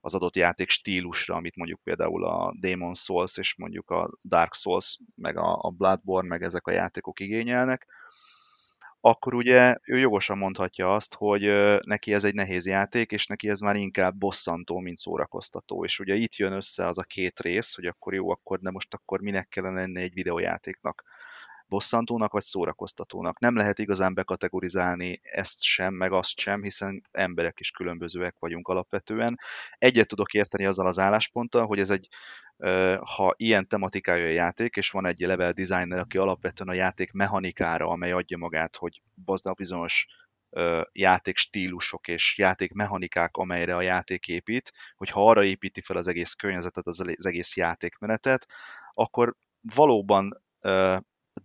az 0.00 0.14
adott 0.14 0.36
játék 0.36 0.70
stílusra, 0.70 1.34
amit 1.34 1.56
mondjuk 1.56 1.80
például 1.82 2.24
a 2.24 2.54
Demon 2.60 2.94
Souls 2.94 3.36
és 3.36 3.54
mondjuk 3.56 3.90
a 3.90 4.10
Dark 4.24 4.54
Souls, 4.54 4.98
meg 5.14 5.36
a 5.36 5.74
Bloodborne, 5.76 6.28
meg 6.28 6.42
ezek 6.42 6.66
a 6.66 6.72
játékok 6.72 7.20
igényelnek, 7.20 7.86
akkor 9.08 9.34
ugye 9.34 9.76
ő 9.82 9.98
jogosan 9.98 10.38
mondhatja 10.38 10.94
azt, 10.94 11.14
hogy 11.14 11.42
neki 11.84 12.14
ez 12.14 12.24
egy 12.24 12.34
nehéz 12.34 12.66
játék, 12.66 13.10
és 13.12 13.26
neki 13.26 13.48
ez 13.48 13.58
már 13.58 13.76
inkább 13.76 14.16
bosszantó, 14.18 14.78
mint 14.78 14.98
szórakoztató. 14.98 15.84
És 15.84 15.98
ugye 15.98 16.14
itt 16.14 16.34
jön 16.34 16.52
össze 16.52 16.86
az 16.86 16.98
a 16.98 17.02
két 17.02 17.40
rész, 17.40 17.74
hogy 17.74 17.86
akkor 17.86 18.14
jó, 18.14 18.30
akkor 18.30 18.58
de 18.58 18.70
most 18.70 18.94
akkor 18.94 19.20
minek 19.20 19.48
kellene 19.48 19.80
lenni 19.80 20.02
egy 20.02 20.12
videójátéknak 20.12 21.04
bosszantónak 21.68 22.32
vagy 22.32 22.42
szórakoztatónak. 22.42 23.38
Nem 23.38 23.56
lehet 23.56 23.78
igazán 23.78 24.14
bekategorizálni 24.14 25.20
ezt 25.22 25.62
sem, 25.62 25.94
meg 25.94 26.12
azt 26.12 26.38
sem, 26.38 26.62
hiszen 26.62 27.02
emberek 27.10 27.60
is 27.60 27.70
különbözőek 27.70 28.36
vagyunk 28.38 28.68
alapvetően. 28.68 29.38
Egyet 29.78 30.08
tudok 30.08 30.34
érteni 30.34 30.64
azzal 30.64 30.86
az 30.86 30.98
állásponttal, 30.98 31.66
hogy 31.66 31.78
ez 31.78 31.90
egy 31.90 32.08
ha 33.00 33.34
ilyen 33.36 33.68
tematikája 33.68 34.26
a 34.26 34.30
játék, 34.30 34.76
és 34.76 34.90
van 34.90 35.06
egy 35.06 35.18
level 35.18 35.52
designer, 35.52 35.98
aki 35.98 36.18
alapvetően 36.18 36.68
a 36.68 36.72
játék 36.72 37.12
mechanikára, 37.12 37.88
amely 37.88 38.12
adja 38.12 38.36
magát, 38.36 38.76
hogy 38.76 39.02
baznak 39.24 39.56
bizonyos 39.56 40.06
játék 40.92 41.36
stílusok 41.36 42.08
és 42.08 42.38
játék 42.38 42.72
mechanikák, 42.72 43.36
amelyre 43.36 43.76
a 43.76 43.82
játék 43.82 44.28
épít, 44.28 44.72
hogy 44.96 45.10
ha 45.10 45.28
arra 45.28 45.44
építi 45.44 45.80
fel 45.80 45.96
az 45.96 46.06
egész 46.06 46.32
környezetet, 46.32 46.86
az 46.86 47.26
egész 47.26 47.56
játékmenetet, 47.56 48.46
akkor 48.94 49.34
valóban 49.60 50.42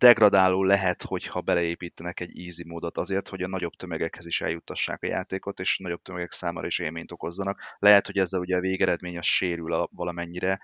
degradáló 0.01 0.63
lehet, 0.63 1.03
hogyha 1.03 1.41
beleépítenek 1.41 2.19
egy 2.19 2.39
easy 2.39 2.63
módot 2.63 2.97
azért, 2.97 3.27
hogy 3.27 3.41
a 3.41 3.47
nagyobb 3.47 3.71
tömegekhez 3.71 4.25
is 4.25 4.41
eljuttassák 4.41 5.03
a 5.03 5.07
játékot, 5.07 5.59
és 5.59 5.75
a 5.79 5.83
nagyobb 5.83 6.01
tömegek 6.01 6.31
számára 6.31 6.67
is 6.67 6.79
élményt 6.79 7.11
okozzanak. 7.11 7.75
Lehet, 7.79 8.05
hogy 8.05 8.17
ezzel 8.17 8.39
ugye 8.39 8.55
a 8.55 8.59
végeredmény 8.59 9.17
az 9.17 9.25
sérül 9.25 9.87
valamennyire, 9.91 10.59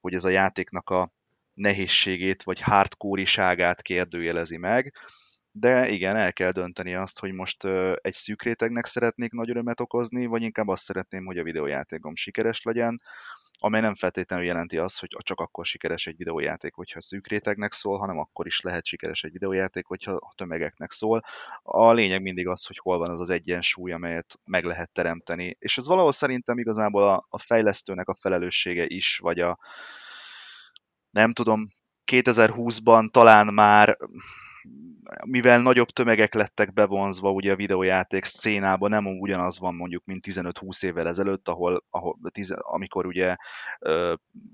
hogy 0.00 0.14
ez 0.14 0.24
a 0.24 0.28
játéknak 0.28 0.90
a 0.90 1.12
nehézségét 1.54 2.42
vagy 2.42 2.60
hardcore 2.60 3.74
kérdőjelezi 3.82 4.56
meg, 4.56 4.92
de 5.50 5.88
igen, 5.88 6.16
el 6.16 6.32
kell 6.32 6.50
dönteni 6.50 6.94
azt, 6.94 7.18
hogy 7.18 7.32
most 7.32 7.64
egy 8.00 8.12
szűk 8.12 8.42
rétegnek 8.42 8.86
szeretnék 8.86 9.32
nagy 9.32 9.50
örömet 9.50 9.80
okozni, 9.80 10.26
vagy 10.26 10.42
inkább 10.42 10.68
azt 10.68 10.82
szeretném, 10.82 11.24
hogy 11.24 11.38
a 11.38 11.42
videójátékom 11.42 12.14
sikeres 12.14 12.62
legyen, 12.62 13.00
amely 13.58 13.80
nem 13.80 13.94
feltétlenül 13.94 14.44
jelenti 14.44 14.78
azt, 14.78 15.00
hogy 15.00 15.16
csak 15.18 15.40
akkor 15.40 15.66
sikeres 15.66 16.06
egy 16.06 16.16
videójáték, 16.16 16.74
hogyha 16.74 17.02
szűk 17.02 17.26
rétegnek 17.26 17.72
szól, 17.72 17.98
hanem 17.98 18.18
akkor 18.18 18.46
is 18.46 18.60
lehet 18.60 18.84
sikeres 18.84 19.22
egy 19.22 19.32
videójáték, 19.32 19.86
hogyha 19.86 20.12
a 20.12 20.32
tömegeknek 20.36 20.92
szól. 20.92 21.22
A 21.62 21.92
lényeg 21.92 22.22
mindig 22.22 22.48
az, 22.48 22.66
hogy 22.66 22.78
hol 22.78 22.98
van 22.98 23.10
az 23.10 23.20
az 23.20 23.30
egyensúly, 23.30 23.92
amelyet 23.92 24.40
meg 24.44 24.64
lehet 24.64 24.92
teremteni. 24.92 25.56
És 25.58 25.78
ez 25.78 25.86
valahol 25.86 26.12
szerintem 26.12 26.58
igazából 26.58 27.08
a, 27.08 27.22
a 27.28 27.38
fejlesztőnek 27.38 28.08
a 28.08 28.14
felelőssége 28.14 28.84
is, 28.86 29.18
vagy 29.18 29.38
a 29.38 29.58
nem 31.10 31.32
tudom, 31.32 31.66
2020-ban 32.12 33.10
talán 33.10 33.46
már 33.54 33.96
mivel 35.26 35.60
nagyobb 35.60 35.88
tömegek 35.88 36.34
lettek 36.34 36.72
bevonzva 36.72 37.30
ugye 37.30 37.52
a 37.52 37.56
videójáték 37.56 38.24
szcénába, 38.24 38.88
nem 38.88 39.06
ugyanaz 39.06 39.58
van 39.58 39.74
mondjuk, 39.74 40.04
mint 40.04 40.24
15-20 40.26 40.84
évvel 40.84 41.08
ezelőtt, 41.08 41.48
ahol, 41.48 41.84
ahol 41.90 42.18
amikor 42.58 43.06
ugye 43.06 43.36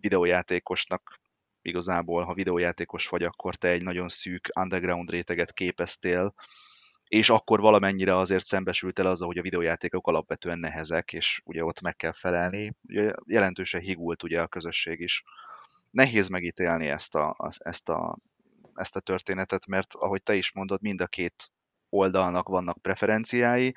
videójátékosnak 0.01 1.21
igazából, 1.63 2.25
ha 2.25 2.35
videójátékos 2.35 3.09
vagy, 3.09 3.23
akkor 3.23 3.57
te 3.57 3.69
egy 3.69 3.83
nagyon 3.83 4.09
szűk 4.09 4.49
underground 4.61 5.11
réteget 5.11 5.53
képeztél, 5.53 6.35
és 7.09 7.31
akkor 7.31 7.61
valamennyire 7.61 8.17
azért 8.17 8.45
szembesültel 8.45 9.07
azzal, 9.07 9.27
hogy 9.27 9.39
a 9.39 9.43
videójátékok 9.43 10.07
alapvetően 10.07 10.59
nehezek, 10.59 11.13
és 11.13 11.41
ugye 11.45 11.65
ott 11.65 11.81
meg 11.81 11.97
kell 11.97 12.13
felelni. 12.13 12.75
Ugye 12.83 13.13
jelentősen 13.27 13.81
higult 13.81 14.23
ugye 14.23 14.41
a 14.41 14.47
közösség 14.47 15.01
is. 15.01 15.23
Nehéz 15.91 16.29
megítélni 16.29 16.89
ezt 16.89 17.15
a, 17.15 17.37
ezt 17.59 17.89
a 17.89 18.19
ezt 18.75 18.97
a 18.97 19.01
történetet, 19.01 19.67
mert 19.67 19.95
ahogy 19.95 20.23
te 20.23 20.35
is 20.35 20.53
mondod, 20.53 20.83
mind 20.83 21.01
a 21.01 21.07
két 21.07 21.51
oldalnak 21.89 22.49
vannak 22.49 22.83
preferenciái. 22.83 23.75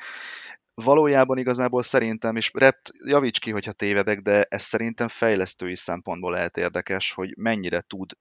Valójában 0.74 1.38
igazából 1.38 1.84
szerintem, 1.84 2.36
és 2.36 2.52
Rept, 2.54 2.92
javíts 3.06 3.40
ki, 3.40 3.52
hogyha 3.52 3.72
tévedek, 3.72 4.22
de 4.22 4.44
ez 4.44 4.62
szerintem 4.62 5.08
fejlesztői 5.08 5.76
szempontból 5.76 6.32
lehet 6.32 6.58
érdekes, 6.58 7.14
hogy 7.14 7.34
mennyire 7.38 7.82
tud 7.82 8.12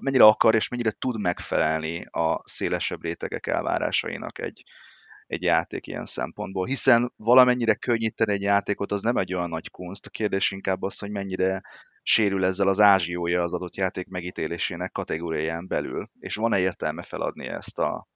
mennyire 0.00 0.24
akar 0.24 0.54
és 0.54 0.68
mennyire 0.68 0.90
tud 0.90 1.20
megfelelni 1.20 2.04
a 2.04 2.40
szélesebb 2.44 3.02
rétegek 3.02 3.46
elvárásainak 3.46 4.38
egy, 4.38 4.62
egy 5.26 5.42
játék 5.42 5.86
ilyen 5.86 6.04
szempontból, 6.04 6.66
hiszen 6.66 7.12
valamennyire 7.16 7.74
könnyíteni 7.74 8.32
egy 8.32 8.42
játékot 8.42 8.92
az 8.92 9.02
nem 9.02 9.16
egy 9.16 9.34
olyan 9.34 9.48
nagy 9.48 9.70
kunst, 9.70 10.06
a 10.06 10.10
kérdés 10.10 10.50
inkább 10.50 10.82
az, 10.82 10.98
hogy 10.98 11.10
mennyire 11.10 11.62
sérül 12.02 12.44
ezzel 12.44 12.68
az 12.68 12.80
ázsiója 12.80 13.42
az 13.42 13.52
adott 13.52 13.76
játék 13.76 14.08
megítélésének 14.08 14.92
kategóriáján 14.92 15.66
belül, 15.66 16.10
és 16.18 16.34
van-e 16.34 16.58
értelme 16.58 17.02
feladni 17.02 17.46
ezt 17.46 17.78
a, 17.78 18.08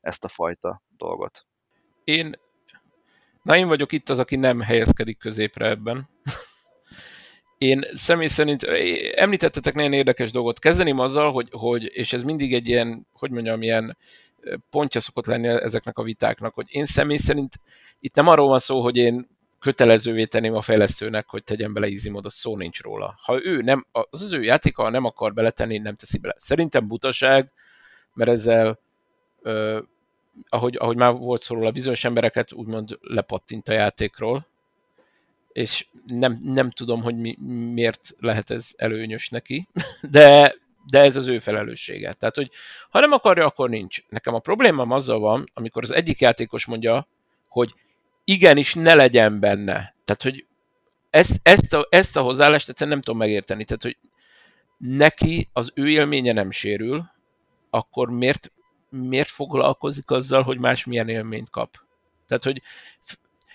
ezt 0.00 0.24
a 0.24 0.28
fajta 0.28 0.82
dolgot? 0.96 1.46
Én, 2.04 2.34
na 3.42 3.56
én 3.56 3.66
vagyok 3.66 3.92
itt 3.92 4.08
az, 4.08 4.18
aki 4.18 4.36
nem 4.36 4.60
helyezkedik 4.60 5.18
középre 5.18 5.68
ebben. 5.68 6.08
Én 7.58 7.84
személy 7.94 8.26
szerint 8.26 8.62
említettetek 9.14 9.74
nagyon 9.74 9.92
érdekes 9.92 10.30
dolgot. 10.32 10.58
Kezdeném 10.58 10.98
azzal, 10.98 11.32
hogy, 11.32 11.48
hogy, 11.50 11.82
és 11.82 12.12
ez 12.12 12.22
mindig 12.22 12.54
egy 12.54 12.68
ilyen, 12.68 13.06
hogy 13.12 13.30
mondjam, 13.30 13.62
ilyen 13.62 13.96
pontja 14.70 15.00
szokott 15.00 15.26
lenni 15.26 15.48
ezeknek 15.48 15.98
a 15.98 16.02
vitáknak, 16.02 16.54
hogy 16.54 16.66
én 16.68 16.84
személy 16.84 17.16
szerint 17.16 17.60
itt 17.98 18.14
nem 18.14 18.28
arról 18.28 18.48
van 18.48 18.58
szó, 18.58 18.82
hogy 18.82 18.96
én 18.96 19.35
kötelezővé 19.66 20.24
tenném 20.24 20.54
a 20.54 20.60
fejlesztőnek, 20.60 21.28
hogy 21.28 21.44
tegyen 21.44 21.72
bele 21.72 21.86
easy 21.86 22.10
módot, 22.10 22.32
szó 22.32 22.56
nincs 22.56 22.82
róla. 22.82 23.14
Ha 23.22 23.44
ő 23.44 23.62
nem, 23.62 23.86
az 23.92 24.22
az 24.22 24.32
ő 24.32 24.42
játéka, 24.42 24.82
ha 24.82 24.90
nem 24.90 25.04
akar 25.04 25.34
beletenni, 25.34 25.78
nem 25.78 25.94
teszi 25.94 26.18
bele. 26.18 26.34
Szerintem 26.36 26.86
butaság, 26.86 27.52
mert 28.14 28.30
ezzel 28.30 28.78
ö, 29.42 29.80
ahogy, 30.48 30.76
ahogy 30.76 30.96
már 30.96 31.12
volt 31.12 31.42
szó 31.42 31.54
róla, 31.54 31.70
bizonyos 31.70 32.04
embereket 32.04 32.52
úgymond 32.52 32.98
lepattint 33.00 33.68
a 33.68 33.72
játékról, 33.72 34.46
és 35.52 35.86
nem, 36.06 36.38
nem 36.42 36.70
tudom, 36.70 37.02
hogy 37.02 37.16
mi, 37.16 37.36
miért 37.72 38.14
lehet 38.18 38.50
ez 38.50 38.68
előnyös 38.76 39.28
neki, 39.28 39.68
de, 40.16 40.54
de 40.90 41.00
ez 41.00 41.16
az 41.16 41.26
ő 41.26 41.38
felelőssége. 41.38 42.12
Tehát, 42.12 42.36
hogy 42.36 42.50
ha 42.90 43.00
nem 43.00 43.12
akarja, 43.12 43.46
akkor 43.46 43.68
nincs. 43.68 44.02
Nekem 44.08 44.34
a 44.34 44.38
problémám 44.38 44.90
azzal 44.90 45.18
van, 45.18 45.50
amikor 45.54 45.82
az 45.82 45.90
egyik 45.90 46.20
játékos 46.20 46.66
mondja, 46.66 47.08
hogy 47.48 47.74
igenis 48.28 48.74
ne 48.74 48.94
legyen 48.94 49.40
benne. 49.40 49.94
Tehát, 50.04 50.22
hogy 50.22 50.46
ezt, 51.10 51.40
ezt, 51.42 51.72
a, 51.72 51.86
ezt 51.90 52.16
a 52.16 52.22
hozzáállást 52.22 52.68
egyszerűen 52.68 52.96
nem 52.96 53.04
tudom 53.04 53.20
megérteni. 53.20 53.64
Tehát, 53.64 53.82
hogy 53.82 53.96
neki 54.78 55.48
az 55.52 55.70
ő 55.74 55.88
élménye 55.88 56.32
nem 56.32 56.50
sérül, 56.50 57.10
akkor 57.70 58.10
miért, 58.10 58.52
miért 58.88 59.28
foglalkozik 59.28 60.10
azzal, 60.10 60.42
hogy 60.42 60.58
más 60.58 60.84
milyen 60.84 61.08
élményt 61.08 61.50
kap? 61.50 61.78
Tehát, 62.26 62.44
hogy 62.44 62.62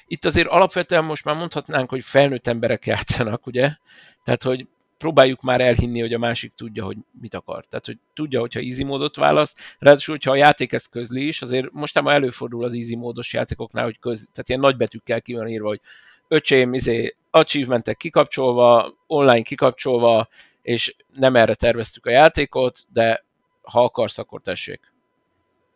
itt 0.07 0.25
azért 0.25 0.47
alapvetően 0.47 1.03
most 1.03 1.25
már 1.25 1.35
mondhatnánk, 1.35 1.89
hogy 1.89 2.03
felnőtt 2.03 2.47
emberek 2.47 2.85
játszanak, 2.85 3.45
ugye? 3.45 3.75
Tehát, 4.23 4.43
hogy 4.43 4.67
próbáljuk 5.01 5.41
már 5.41 5.61
elhinni, 5.61 5.99
hogy 5.99 6.13
a 6.13 6.17
másik 6.17 6.51
tudja, 6.53 6.85
hogy 6.85 6.97
mit 7.21 7.33
akar. 7.33 7.65
Tehát, 7.65 7.85
hogy 7.85 7.97
tudja, 8.13 8.39
hogyha 8.39 8.59
easy 8.59 8.83
módot 8.83 9.15
választ, 9.15 9.57
ráadásul, 9.79 10.13
hogyha 10.13 10.31
a 10.31 10.35
játék 10.35 10.73
ezt 10.73 10.89
közli 10.89 11.27
is, 11.27 11.41
azért 11.41 11.71
mostában 11.71 12.13
előfordul 12.13 12.63
az 12.63 12.73
easy 12.73 12.95
módos 12.95 13.33
játékoknál, 13.33 13.83
hogy 13.83 13.99
köz, 13.99 14.29
tehát 14.31 14.49
ilyen 14.49 14.61
nagybetűkkel 14.61 15.21
ki 15.21 15.33
van 15.33 15.47
írva, 15.47 15.67
hogy 15.67 15.81
öcsém, 16.27 16.73
izé, 16.73 17.15
achievementek 17.31 17.97
kikapcsolva, 17.97 18.93
online 19.07 19.41
kikapcsolva, 19.41 20.27
és 20.61 20.95
nem 21.15 21.35
erre 21.35 21.55
terveztük 21.55 22.05
a 22.05 22.09
játékot, 22.09 22.85
de 22.93 23.25
ha 23.61 23.83
akarsz, 23.83 24.17
akkor 24.17 24.41
tessék. 24.41 24.79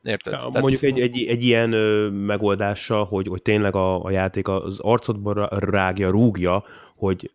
Érted? 0.03 0.33
Ja, 0.33 0.39
Tehát... 0.39 0.61
Mondjuk 0.61 0.83
egy, 0.83 0.99
egy, 0.99 1.25
egy 1.27 1.43
ilyen 1.43 1.71
ö, 1.71 2.09
megoldása, 2.09 3.03
hogy, 3.03 3.27
hogy 3.27 3.41
tényleg 3.41 3.75
a, 3.75 4.03
a 4.03 4.09
játék 4.09 4.47
az 4.47 4.79
arcodba 4.79 5.47
rágja, 5.51 6.09
rúgja, 6.09 6.63
hogy 6.95 7.31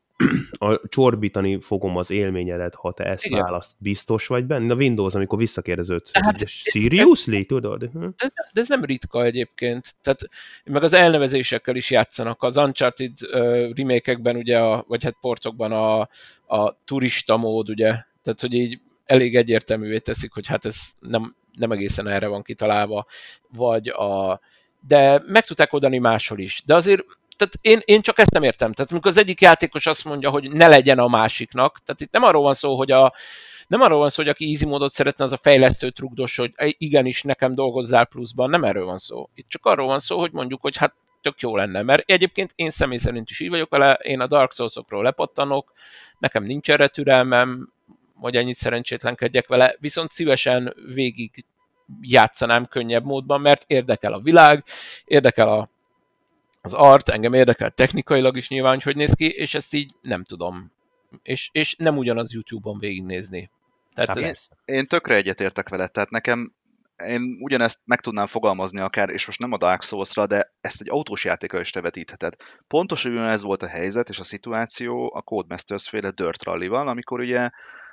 a 0.59 0.81
csorbítani 0.89 1.61
fogom 1.61 1.97
az 1.97 2.11
élményedet, 2.11 2.75
ha 2.75 2.93
te 2.93 3.05
ezt 3.05 3.25
Igen. 3.25 3.43
választ. 3.43 3.71
Biztos 3.79 4.27
vagy 4.27 4.45
benne? 4.45 4.73
A 4.73 4.77
Windows, 4.77 5.15
amikor 5.15 5.39
visszakérdeződsz, 5.39 6.11
Tehát 6.11 6.31
hogy 6.33 6.43
ez- 6.43 6.51
seriously, 6.51 7.43
tudod? 7.43 7.83
Hm? 7.93 8.01
De 8.01 8.09
ez, 8.17 8.33
de 8.53 8.61
ez 8.61 8.69
nem 8.69 8.85
ritka 8.85 9.25
egyébként. 9.25 9.95
Tehát 10.03 10.21
meg 10.65 10.83
az 10.83 10.93
elnevezésekkel 10.93 11.77
is 11.77 11.91
játszanak. 11.91 12.43
Az 12.43 12.57
Uncharted 12.57 13.13
uh, 13.33 13.71
remake 13.77 14.19
ugye, 14.23 14.59
a, 14.59 14.85
vagy 14.89 15.05
hát 15.05 15.17
portokban 15.21 15.73
a, 15.73 16.01
a 16.57 16.77
turista 16.85 17.37
mód, 17.37 17.69
ugye. 17.69 17.89
Tehát, 18.23 18.41
hogy 18.41 18.53
így 18.55 18.81
elég 19.05 19.37
egyértelművé 19.37 19.99
teszik, 19.99 20.33
hogy 20.33 20.47
hát 20.47 20.65
ez 20.65 20.81
nem, 20.99 21.35
nem 21.53 21.73
egészen 21.73 22.09
erre 22.09 22.27
van 22.27 22.43
kitalálva. 22.43 23.07
Vagy 23.53 23.89
a... 23.89 24.41
De 24.89 25.23
meg 25.27 25.45
tudták 25.45 25.73
oldani 25.73 25.99
máshol 25.99 26.39
is. 26.39 26.63
De 26.67 26.75
azért 26.75 27.05
tehát 27.41 27.59
én, 27.61 27.95
én 27.95 28.01
csak 28.01 28.19
ezt 28.19 28.33
nem 28.33 28.43
értem. 28.43 28.73
Tehát 28.73 28.91
amikor 28.91 29.11
az 29.11 29.17
egyik 29.17 29.41
játékos 29.41 29.87
azt 29.87 30.05
mondja, 30.05 30.31
hogy 30.31 30.53
ne 30.53 30.69
legyen 30.69 30.99
a 30.99 31.09
másiknak, 31.09 31.79
tehát 31.85 32.01
itt 32.01 32.13
nem 32.13 32.23
arról 32.23 32.43
van 32.43 32.55
szó, 32.55 32.77
hogy 32.77 32.91
a, 32.91 33.15
nem 33.67 33.81
arról 33.81 33.99
van 33.99 34.09
szó, 34.09 34.23
hogy 34.23 34.31
aki 34.31 34.51
easy 34.51 34.67
módot 34.67 34.93
szeretne, 34.93 35.25
az 35.25 35.33
a 35.33 35.37
fejlesztő 35.37 35.91
trugdos, 35.91 36.37
hogy 36.37 36.53
igenis 36.79 37.23
nekem 37.23 37.55
dolgozzál 37.55 38.05
pluszban, 38.05 38.51
nem 38.51 38.65
erről 38.65 38.85
van 38.85 38.99
szó. 38.99 39.29
Itt 39.35 39.49
csak 39.49 39.67
arról 39.67 39.87
van 39.87 39.99
szó, 39.99 40.19
hogy 40.19 40.33
mondjuk, 40.33 40.61
hogy 40.61 40.77
hát 40.77 40.95
tök 41.21 41.41
jó 41.41 41.57
lenne, 41.57 41.83
mert 41.83 42.11
egyébként 42.11 42.53
én 42.55 42.71
személy 42.71 42.99
szerint 42.99 43.31
is 43.31 43.41
így 43.41 43.51
vagyok 43.51 43.71
vele, 43.71 43.93
én 43.93 44.21
a 44.21 44.27
Dark 44.27 44.53
Souls-okról 44.53 45.03
lepattanok, 45.03 45.73
nekem 46.19 46.45
nincs 46.45 46.71
erre 46.71 46.89
türelmem, 46.89 47.73
hogy 48.15 48.37
ennyit 48.37 48.57
szerencsétlenkedjek 48.57 49.49
vele, 49.49 49.77
viszont 49.79 50.11
szívesen 50.11 50.75
végig 50.95 51.45
játszanám 52.01 52.67
könnyebb 52.67 53.05
módban, 53.05 53.41
mert 53.41 53.65
érdekel 53.67 54.13
a 54.13 54.21
világ, 54.21 54.65
érdekel 55.05 55.49
a, 55.49 55.69
az 56.61 56.73
art, 56.73 57.09
engem 57.09 57.33
érdekel 57.33 57.71
technikailag 57.71 58.37
is 58.37 58.49
nyilván, 58.49 58.73
hogy 58.73 58.83
hogy 58.83 58.97
néz 58.97 59.15
ki, 59.15 59.29
és 59.29 59.55
ezt 59.55 59.75
így 59.75 59.95
nem 60.03 60.25
tudom. 60.25 60.73
És, 61.23 61.49
és 61.53 61.75
nem 61.79 61.97
ugyanaz 61.97 62.33
YouTube-on 62.33 62.79
végignézni. 62.79 63.51
Tehát 63.95 64.09
Hát 64.09 64.19
ez, 64.19 64.27
persze. 64.27 64.49
Én 64.65 64.87
tökre 64.87 65.15
egyetértek 65.15 65.69
vele, 65.69 65.87
tehát 65.87 66.11
nekem 66.11 66.53
én 67.07 67.39
ugyanezt 67.41 67.81
meg 67.85 68.01
tudnám 68.01 68.27
fogalmazni 68.27 68.81
akár, 68.81 69.11
és 69.11 69.27
most 69.27 69.39
nem 69.39 69.53
a 69.53 69.57
Dark 69.57 69.83
Souls-ra, 69.83 70.27
de 70.27 70.53
ezt 70.61 70.81
egy 70.81 70.91
autós 70.91 71.25
játékra 71.25 71.61
is 71.61 71.71
te 71.71 71.81
vetítheted. 71.81 72.35
Pontosan 72.69 73.13
ugyanez 73.13 73.43
volt 73.43 73.63
a 73.63 73.67
helyzet 73.67 74.09
és 74.09 74.19
a 74.19 74.25
szituáció 74.25 75.13
a 75.15 75.23
Codemasters 75.23 75.89
féle 75.89 76.11
Dirt 76.11 76.43
Rally-val, 76.43 76.89
amikor 76.89 77.21
ugye 77.21 77.51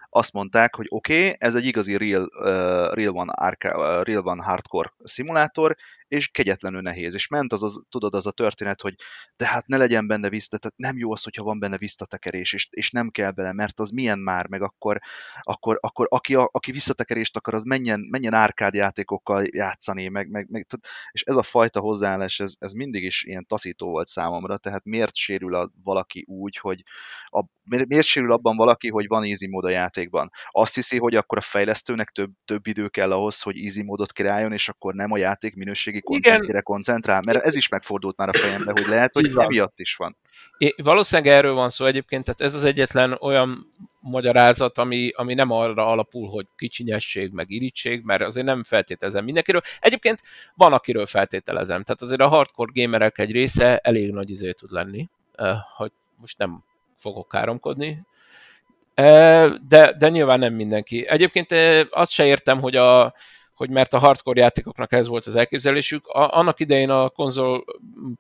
azt 0.09 0.33
mondták, 0.33 0.75
hogy 0.75 0.85
oké, 0.89 1.25
okay, 1.25 1.35
ez 1.39 1.55
egy 1.55 1.65
igazi 1.65 1.97
real, 1.97 2.23
uh, 2.23 2.93
real, 2.93 3.15
one 3.15 3.31
arca, 3.31 3.77
uh, 3.77 4.05
real 4.05 4.27
one 4.27 4.43
hardcore 4.43 4.93
szimulátor, 5.03 5.75
és 6.07 6.27
kegyetlenül 6.27 6.81
nehéz. 6.81 7.13
És 7.13 7.27
ment 7.27 7.53
az, 7.53 7.63
az, 7.63 7.81
tudod, 7.89 8.13
az 8.13 8.25
a 8.25 8.31
történet, 8.31 8.81
hogy 8.81 8.95
de 9.35 9.47
hát 9.47 9.67
ne 9.67 9.77
legyen 9.77 10.07
benne 10.07 10.29
vissza, 10.29 10.57
tehát 10.57 10.77
nem 10.77 10.97
jó 10.97 11.11
az, 11.11 11.23
hogyha 11.23 11.43
van 11.43 11.59
benne 11.59 11.77
visszatekerés, 11.77 12.53
és, 12.53 12.67
és 12.71 12.91
nem 12.91 13.09
kell 13.09 13.31
bele, 13.31 13.53
mert 13.53 13.79
az 13.79 13.89
milyen 13.89 14.19
már, 14.19 14.47
meg 14.47 14.61
akkor, 14.61 14.99
akkor, 15.41 15.77
akkor 15.81 16.07
aki, 16.09 16.35
a, 16.35 16.49
aki 16.51 16.71
visszatekerést 16.71 17.37
akar, 17.37 17.53
az 17.53 17.63
menjen, 17.63 17.99
menjen 18.09 18.33
árkád 18.33 18.73
játékokkal 18.73 19.45
játszani, 19.51 20.07
meg, 20.07 20.29
meg, 20.29 20.49
meg 20.49 20.65
és 21.11 21.23
ez 21.23 21.35
a 21.35 21.43
fajta 21.43 21.79
hozzáállás, 21.79 22.39
ez, 22.39 22.53
ez 22.59 22.71
mindig 22.71 23.03
is 23.03 23.23
ilyen 23.23 23.45
taszító 23.45 23.89
volt 23.89 24.07
számomra, 24.07 24.57
tehát 24.57 24.83
miért 24.85 25.15
sérül 25.15 25.55
a, 25.55 25.71
valaki 25.83 26.23
úgy, 26.27 26.57
hogy 26.57 26.83
a, 27.23 27.43
miért, 27.63 28.05
sérül 28.05 28.31
abban 28.31 28.55
valaki, 28.55 28.89
hogy 28.89 29.07
van 29.07 29.23
easy 29.23 29.47
mód 29.47 29.63
a 29.63 29.69
játékban? 29.69 30.31
Azt 30.49 30.75
hiszi, 30.75 30.97
hogy 30.97 31.15
akkor 31.15 31.37
a 31.37 31.41
fejlesztőnek 31.41 32.09
több, 32.09 32.31
több 32.45 32.67
idő 32.67 32.87
kell 32.87 33.11
ahhoz, 33.11 33.41
hogy 33.41 33.59
easy 33.59 33.83
módot 33.83 34.11
királjon, 34.11 34.53
és 34.53 34.69
akkor 34.69 34.93
nem 34.93 35.11
a 35.11 35.17
játék 35.17 35.55
minőségi 35.55 35.96
kontentjére 35.99 36.61
koncentrál, 36.61 37.21
mert 37.25 37.43
ez 37.43 37.55
is 37.55 37.69
megfordult 37.69 38.17
már 38.17 38.29
a 38.29 38.33
fejembe, 38.33 38.71
hogy 38.71 38.87
lehet, 38.87 39.13
hogy 39.13 39.31
emiatt 39.37 39.79
is 39.79 39.95
van. 39.95 40.15
É, 40.57 40.73
valószínűleg 40.83 41.33
erről 41.33 41.53
van 41.53 41.69
szó 41.69 41.85
egyébként, 41.85 42.23
tehát 42.23 42.41
ez 42.41 42.53
az 42.53 42.63
egyetlen 42.63 43.17
olyan 43.21 43.73
magyarázat, 43.99 44.77
ami, 44.77 45.11
ami 45.15 45.33
nem 45.33 45.51
arra 45.51 45.87
alapul, 45.87 46.29
hogy 46.29 46.47
kicsinyesség, 46.55 47.31
meg 47.31 47.49
irítség, 47.49 48.03
mert 48.03 48.21
azért 48.21 48.45
nem 48.45 48.63
feltételezem 48.63 49.23
mindenkiről. 49.23 49.61
Egyébként 49.79 50.21
van, 50.55 50.73
akiről 50.73 51.05
feltételezem. 51.05 51.83
Tehát 51.83 52.01
azért 52.01 52.21
a 52.21 52.27
hardcore 52.27 52.71
gamerek 52.73 53.17
egy 53.17 53.31
része 53.31 53.77
elég 53.77 54.11
nagy 54.11 54.29
izé 54.29 54.51
tud 54.51 54.71
lenni, 54.71 55.09
eh, 55.35 55.55
hogy 55.75 55.91
most 56.17 56.37
nem 56.37 56.63
fogok 56.97 57.27
káromkodni, 57.27 58.05
Eh, 58.97 59.51
de, 59.67 59.93
de 59.97 60.09
nyilván 60.09 60.39
nem 60.39 60.53
mindenki. 60.53 61.07
Egyébként 61.07 61.51
eh, 61.51 61.85
azt 61.89 62.11
se 62.11 62.25
értem, 62.25 62.59
hogy 62.59 62.75
a, 62.75 63.13
hogy 63.57 63.69
mert 63.69 63.93
a 63.93 63.99
hardcore 63.99 64.41
játékoknak 64.41 64.91
ez 64.91 65.07
volt 65.07 65.25
az 65.25 65.35
elképzelésük. 65.35 66.07
A, 66.07 66.37
annak 66.37 66.59
idején 66.59 66.89
a 66.89 67.09
konzol, 67.09 67.65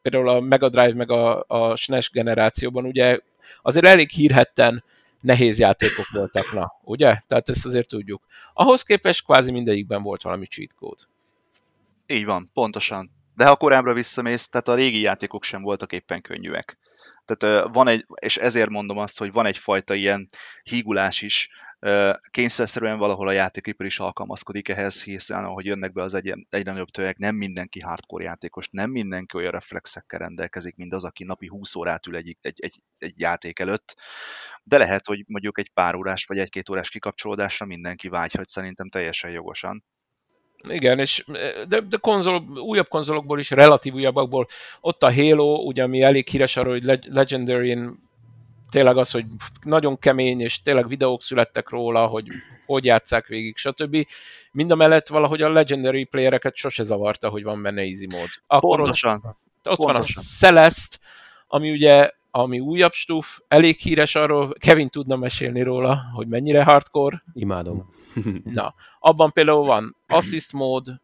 például 0.01 0.29
a 0.29 0.39
Mega 0.39 0.69
Drive 0.69 0.93
meg 0.93 1.11
a, 1.11 1.43
a 1.47 1.75
SNES 1.75 2.09
generációban 2.09 2.85
ugye 2.85 3.19
azért 3.61 3.85
elég 3.85 4.09
hírhetten 4.09 4.83
nehéz 5.21 5.59
játékok 5.59 6.05
voltak, 6.11 6.53
na, 6.53 6.71
ugye? 6.83 7.19
Tehát 7.27 7.49
ezt 7.49 7.65
azért 7.65 7.87
tudjuk. 7.87 8.23
Ahhoz 8.53 8.83
képest 8.83 9.25
kvázi 9.25 9.51
mindegyikben 9.51 10.01
volt 10.01 10.21
valami 10.21 10.45
cheat 10.45 10.73
code. 10.73 11.03
Így 12.07 12.25
van, 12.25 12.49
pontosan. 12.53 13.11
De 13.35 13.45
ha 13.45 13.55
korábbra 13.55 13.93
visszamész, 13.93 14.49
tehát 14.49 14.67
a 14.67 14.75
régi 14.75 14.99
játékok 14.99 15.43
sem 15.43 15.61
voltak 15.61 15.93
éppen 15.93 16.21
könnyűek. 16.21 16.77
Tehát 17.25 17.67
van 17.73 17.87
egy, 17.87 18.05
és 18.15 18.37
ezért 18.37 18.69
mondom 18.69 18.97
azt, 18.97 19.17
hogy 19.17 19.31
van 19.31 19.45
egyfajta 19.45 19.93
ilyen 19.93 20.27
hígulás 20.63 21.21
is, 21.21 21.49
kényszerszerűen 22.31 22.97
valahol 22.97 23.27
a 23.27 23.31
játékipar 23.31 23.85
is 23.85 23.99
alkalmazkodik 23.99 24.69
ehhez, 24.69 25.03
hiszen 25.03 25.43
ahogy 25.43 25.65
jönnek 25.65 25.93
be 25.93 26.01
az 26.03 26.13
egyre, 26.13 26.37
egyre 26.49 26.71
nagyobb 26.71 26.89
tömegek, 26.89 27.17
nem 27.17 27.35
mindenki 27.35 27.79
hardcore 27.79 28.23
játékos, 28.23 28.67
nem 28.71 28.89
mindenki 28.89 29.37
olyan 29.37 29.51
reflexekkel 29.51 30.19
rendelkezik, 30.19 30.75
mint 30.75 30.93
az, 30.93 31.03
aki 31.03 31.23
napi 31.23 31.47
20 31.47 31.75
órát 31.75 32.07
ül 32.07 32.15
egy, 32.15 32.37
egy, 32.41 32.59
egy, 32.61 32.81
egy 32.97 33.13
játék 33.19 33.59
előtt, 33.59 33.95
de 34.63 34.77
lehet, 34.77 35.05
hogy 35.05 35.23
mondjuk 35.27 35.59
egy 35.59 35.69
pár 35.73 35.95
órás 35.95 36.25
vagy 36.25 36.37
egy-két 36.37 36.69
órás 36.69 36.89
kikapcsolódásra 36.89 37.65
mindenki 37.65 38.09
vágyhat, 38.09 38.47
szerintem 38.47 38.89
teljesen 38.89 39.31
jogosan. 39.31 39.83
Igen, 40.63 40.99
és 40.99 41.25
de, 41.67 41.81
de 41.81 41.97
konzol, 42.01 42.43
újabb 42.59 42.87
konzolokból 42.87 43.39
is, 43.39 43.51
relatív 43.51 43.93
újabbakból, 43.93 44.47
ott 44.81 45.03
a 45.03 45.13
Halo, 45.13 45.55
ugye, 45.55 45.83
ami 45.83 46.01
elég 46.01 46.27
híres 46.27 46.57
arról, 46.57 46.73
hogy 46.73 46.83
Leg- 46.83 47.05
Legendary-n 47.05 48.06
tényleg 48.69 48.97
az, 48.97 49.11
hogy 49.11 49.25
nagyon 49.61 49.99
kemény, 49.99 50.39
és 50.41 50.61
tényleg 50.61 50.87
videók 50.87 51.21
születtek 51.21 51.69
róla, 51.69 52.07
hogy 52.07 52.27
hogy 52.65 52.85
játsszák 52.85 53.27
végig, 53.27 53.57
stb. 53.57 54.07
Mind 54.51 54.71
a 54.71 54.75
mellett 54.75 55.07
valahogy 55.07 55.41
a 55.41 55.49
Legendary 55.49 56.03
playereket 56.03 56.55
sose 56.55 56.83
zavarta, 56.83 57.29
hogy 57.29 57.43
van 57.43 57.61
benne 57.61 57.81
easy 57.81 58.07
mód. 58.07 58.29
Akkor 58.47 58.69
ott, 58.69 58.77
Pontosan. 58.77 59.15
ott 59.15 59.23
van 59.63 59.73
a 59.73 59.75
pontosan. 59.75 60.23
Celeste, 60.23 60.97
ami 61.47 61.71
ugye 61.71 62.11
ami 62.31 62.59
újabb 62.59 62.91
stuf, 62.91 63.39
elég 63.47 63.77
híres 63.77 64.15
arról, 64.15 64.53
Kevin 64.59 64.89
tudna 64.89 65.15
mesélni 65.15 65.61
róla, 65.61 65.99
hogy 66.13 66.27
mennyire 66.27 66.63
hardcore, 66.63 67.23
Imádom. 67.33 67.93
Na, 68.43 68.73
abban 68.99 69.31
például 69.31 69.65
van 69.65 69.95
assist 70.07 70.53
mód, 70.53 71.01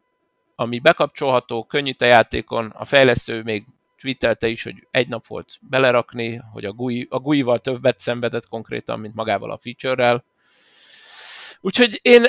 ami 0.56 0.80
bekapcsolható, 0.80 1.64
könnyű 1.64 1.92
a 1.98 2.06
játékon, 2.06 2.66
a 2.66 2.86
fejlesztő 2.86 3.42
még 3.44 3.66
twittelte 4.04 4.48
is, 4.48 4.64
hogy 4.64 4.88
egy 4.92 5.08
nap 5.08 5.28
volt 5.28 5.58
belerakni, 5.62 6.42
hogy 6.52 6.66
a 6.66 6.72
GUI, 6.72 7.08
a 7.10 7.20
GUI-val 7.20 7.60
többet 7.60 8.00
szenvedett 8.00 8.48
konkrétan, 8.48 9.00
mint 9.00 9.16
magával 9.16 9.52
a 9.52 9.58
feature-rel. 9.58 10.24
Úgyhogy 11.62 12.00
én, 12.02 12.26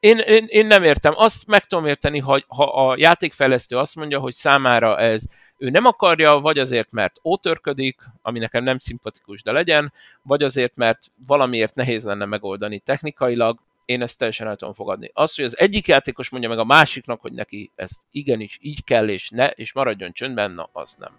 én, 0.00 0.18
én, 0.18 0.46
én 0.48 0.66
nem 0.66 0.82
értem. 0.82 1.12
Azt 1.16 1.46
meg 1.46 1.64
tudom 1.64 1.86
érteni, 1.86 2.18
hogy 2.18 2.44
ha 2.46 2.88
a 2.88 2.96
játékfejlesztő 2.96 3.76
azt 3.76 3.94
mondja, 3.94 4.18
hogy 4.18 4.32
számára 4.32 4.98
ez 4.98 5.22
ő 5.56 5.70
nem 5.70 5.84
akarja, 5.84 6.38
vagy 6.38 6.58
azért, 6.58 6.92
mert 6.92 7.16
ótörködik, 7.24 8.00
ami 8.22 8.38
nekem 8.38 8.64
nem 8.64 8.78
szimpatikus, 8.78 9.42
de 9.42 9.52
legyen, 9.52 9.92
vagy 10.22 10.42
azért, 10.42 10.76
mert 10.76 11.00
valamiért 11.26 11.74
nehéz 11.74 12.04
lenne 12.04 12.24
megoldani 12.24 12.78
technikailag, 12.78 13.58
én 13.88 14.02
ezt 14.02 14.18
teljesen 14.18 14.46
el 14.46 14.56
tudom 14.56 14.74
fogadni. 14.74 15.10
Az, 15.12 15.34
hogy 15.34 15.44
az 15.44 15.58
egyik 15.58 15.86
játékos 15.86 16.28
mondja 16.28 16.48
meg 16.48 16.58
a 16.58 16.64
másiknak, 16.64 17.20
hogy 17.20 17.32
neki 17.32 17.72
ez 17.74 17.90
igenis 18.10 18.58
így 18.60 18.84
kell, 18.84 19.08
és 19.08 19.28
ne, 19.30 19.46
és 19.46 19.72
maradjon 19.72 20.12
csöndben, 20.12 20.50
na, 20.50 20.68
az 20.72 20.94
nem. 20.98 21.18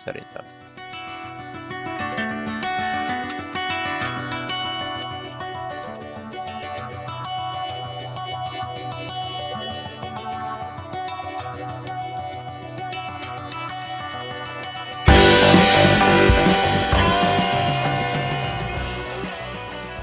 Szerintem. 0.00 0.44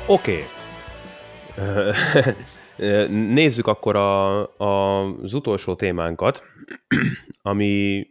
Oké. 0.06 0.32
Okay. 0.32 0.57
Nézzük 3.34 3.68
akkor 3.68 3.96
a, 3.96 4.42
a, 4.58 5.04
az 5.04 5.34
utolsó 5.34 5.76
témánkat, 5.76 6.44
ami 7.42 8.08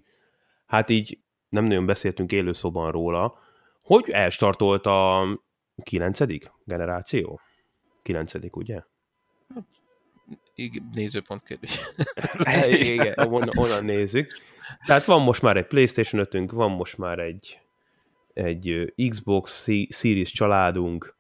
hát 0.66 0.90
így 0.90 1.18
nem 1.48 1.64
nagyon 1.64 1.86
beszéltünk 1.86 2.32
élőszoban 2.32 2.90
róla, 2.90 3.38
hogy 3.82 4.10
elstartolt 4.10 4.86
a 4.86 5.24
kilencedik 5.82 6.52
generáció? 6.64 7.40
Kilencedik, 8.02 8.56
ugye? 8.56 8.82
Így 10.54 10.82
nézőpont 10.92 11.42
kérdés. 11.42 11.80
Igen, 12.92 13.14
onnan, 13.18 13.48
onnan 13.56 13.84
nézzük. 13.84 14.32
Tehát 14.86 15.04
van 15.04 15.22
most 15.22 15.42
már 15.42 15.56
egy 15.56 15.66
Playstation 15.66 16.26
5 16.32 16.50
van 16.50 16.70
most 16.70 16.98
már 16.98 17.18
egy 17.18 17.60
egy 18.36 18.92
Xbox 19.08 19.68
Series 19.88 20.32
családunk, 20.32 21.15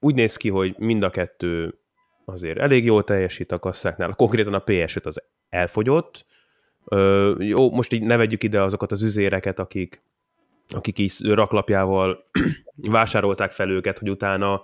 úgy 0.00 0.14
néz 0.14 0.36
ki, 0.36 0.48
hogy 0.48 0.74
mind 0.78 1.02
a 1.02 1.10
kettő 1.10 1.78
azért 2.24 2.58
elég 2.58 2.84
jól 2.84 3.04
teljesít 3.04 3.52
a 3.52 3.58
kasszáknál. 3.58 4.14
Konkrétan 4.14 4.54
a 4.54 4.64
PS5 4.64 5.02
az 5.02 5.22
elfogyott. 5.48 6.26
Jó, 7.38 7.70
most 7.70 7.92
így 7.92 8.02
ne 8.02 8.16
vegyük 8.16 8.42
ide 8.42 8.62
azokat 8.62 8.92
az 8.92 9.02
üzéreket, 9.02 9.58
akik, 9.58 10.02
akik 10.68 10.98
így 10.98 11.12
raklapjával 11.20 12.24
vásárolták 12.76 13.52
fel 13.52 13.70
őket, 13.70 13.98
hogy 13.98 14.10
utána 14.10 14.62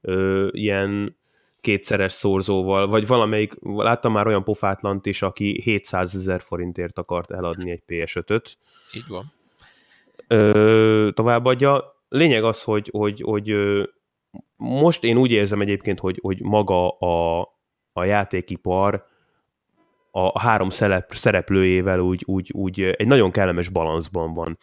ö, 0.00 0.48
ilyen 0.50 1.18
kétszeres 1.60 2.12
szorzóval, 2.12 2.88
vagy 2.88 3.06
valamelyik, 3.06 3.52
láttam 3.60 4.12
már 4.12 4.26
olyan 4.26 4.44
pofátlant 4.44 5.06
is, 5.06 5.22
aki 5.22 5.60
700 5.62 6.14
ezer 6.14 6.40
forintért 6.40 6.98
akart 6.98 7.30
eladni 7.30 7.70
egy 7.70 7.82
PS5-öt. 7.86 8.56
Így 8.94 9.08
van. 9.08 9.32
Ö, 10.28 11.08
továbbadja. 11.14 11.99
Lényeg 12.10 12.44
az, 12.44 12.62
hogy, 12.62 12.88
hogy, 12.92 13.20
hogy 13.20 13.54
most 14.56 15.04
én 15.04 15.16
úgy 15.16 15.30
érzem 15.30 15.60
egyébként, 15.60 15.98
hogy, 15.98 16.18
hogy 16.22 16.42
maga 16.42 16.88
a, 16.88 17.40
a 17.92 18.04
játékipar 18.04 19.04
a 20.10 20.40
három 20.40 20.68
szerep, 20.68 21.14
szereplőjével 21.14 22.00
úgy, 22.00 22.22
úgy, 22.26 22.50
úgy 22.52 22.80
egy 22.80 23.06
nagyon 23.06 23.30
kellemes 23.30 23.68
balanszban 23.68 24.34
van. 24.34 24.58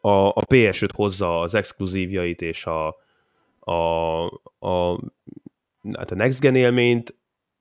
A, 0.00 0.26
a 0.28 0.42
PS5 0.48 0.88
hozza 0.94 1.40
az 1.40 1.54
exkluzívjait 1.54 2.42
és 2.42 2.66
a, 2.66 2.96
a, 3.58 4.24
a, 4.58 5.00
hát 5.92 6.10
a 6.10 6.14
Next 6.14 6.40
Gen 6.40 6.54
élményt, 6.56 7.14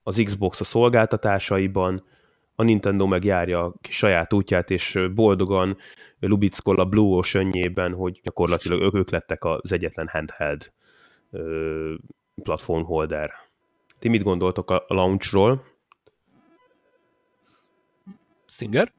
az 0.04 0.22
Xbox 0.26 0.60
a 0.60 0.64
szolgáltatásaiban, 0.64 2.04
a 2.56 2.64
Nintendo 2.64 3.08
meg 3.08 3.24
járja 3.24 3.66
a 3.66 3.74
saját 3.90 4.34
útját, 4.34 4.72
és 4.72 5.00
boldogan 5.16 5.78
lubickol 6.20 6.80
a 6.80 6.86
Blue 6.86 7.18
ocean 7.18 7.94
hogy 7.94 8.20
gyakorlatilag 8.24 8.94
ők 8.94 9.10
lettek 9.10 9.44
az 9.44 9.72
egyetlen 9.72 10.08
handheld 10.08 10.74
platform 12.44 12.84
holder. 12.84 13.34
Ti 14.00 14.08
mit 14.08 14.24
gondoltok 14.24 14.70
a 14.70 14.86
launchról? 14.88 15.66
Stinger? 18.48 18.94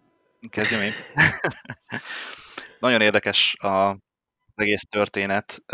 Kezdjem 0.51 0.83
én. 0.83 0.93
Nagyon 2.81 3.01
érdekes 3.01 3.57
a 3.59 3.97
egész 4.55 4.87
történet. 4.91 5.65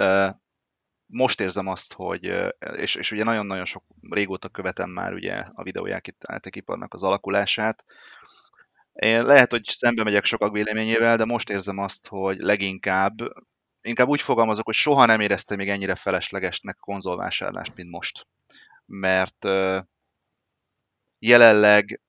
Most 1.06 1.40
érzem 1.40 1.66
azt, 1.66 1.92
hogy, 1.92 2.32
és, 2.76 2.94
és 2.94 3.10
ugye 3.10 3.24
nagyon-nagyon 3.24 3.64
sok 3.64 3.84
régóta 4.10 4.48
követem 4.48 4.90
már 4.90 5.12
ugye 5.12 5.42
a 5.54 5.62
videójátékiparnak 5.62 6.94
az 6.94 7.02
alakulását. 7.02 7.84
Én 8.96 9.24
lehet, 9.24 9.50
hogy 9.50 9.64
szembe 9.64 10.02
megyek 10.02 10.24
sokak 10.24 10.52
véleményével, 10.52 11.16
de 11.16 11.24
most 11.24 11.50
érzem 11.50 11.78
azt, 11.78 12.06
hogy 12.08 12.38
leginkább 12.38 13.14
inkább 13.80 14.08
úgy 14.08 14.20
fogalmazok, 14.20 14.64
hogy 14.64 14.74
soha 14.74 15.04
nem 15.06 15.20
éreztem 15.20 15.56
még 15.56 15.68
ennyire 15.68 15.94
feleslegesnek 15.94 16.76
konzolvásárlást, 16.76 17.74
mint 17.74 17.90
most. 17.90 18.26
Mert 18.86 19.44
jelenleg 21.18 22.00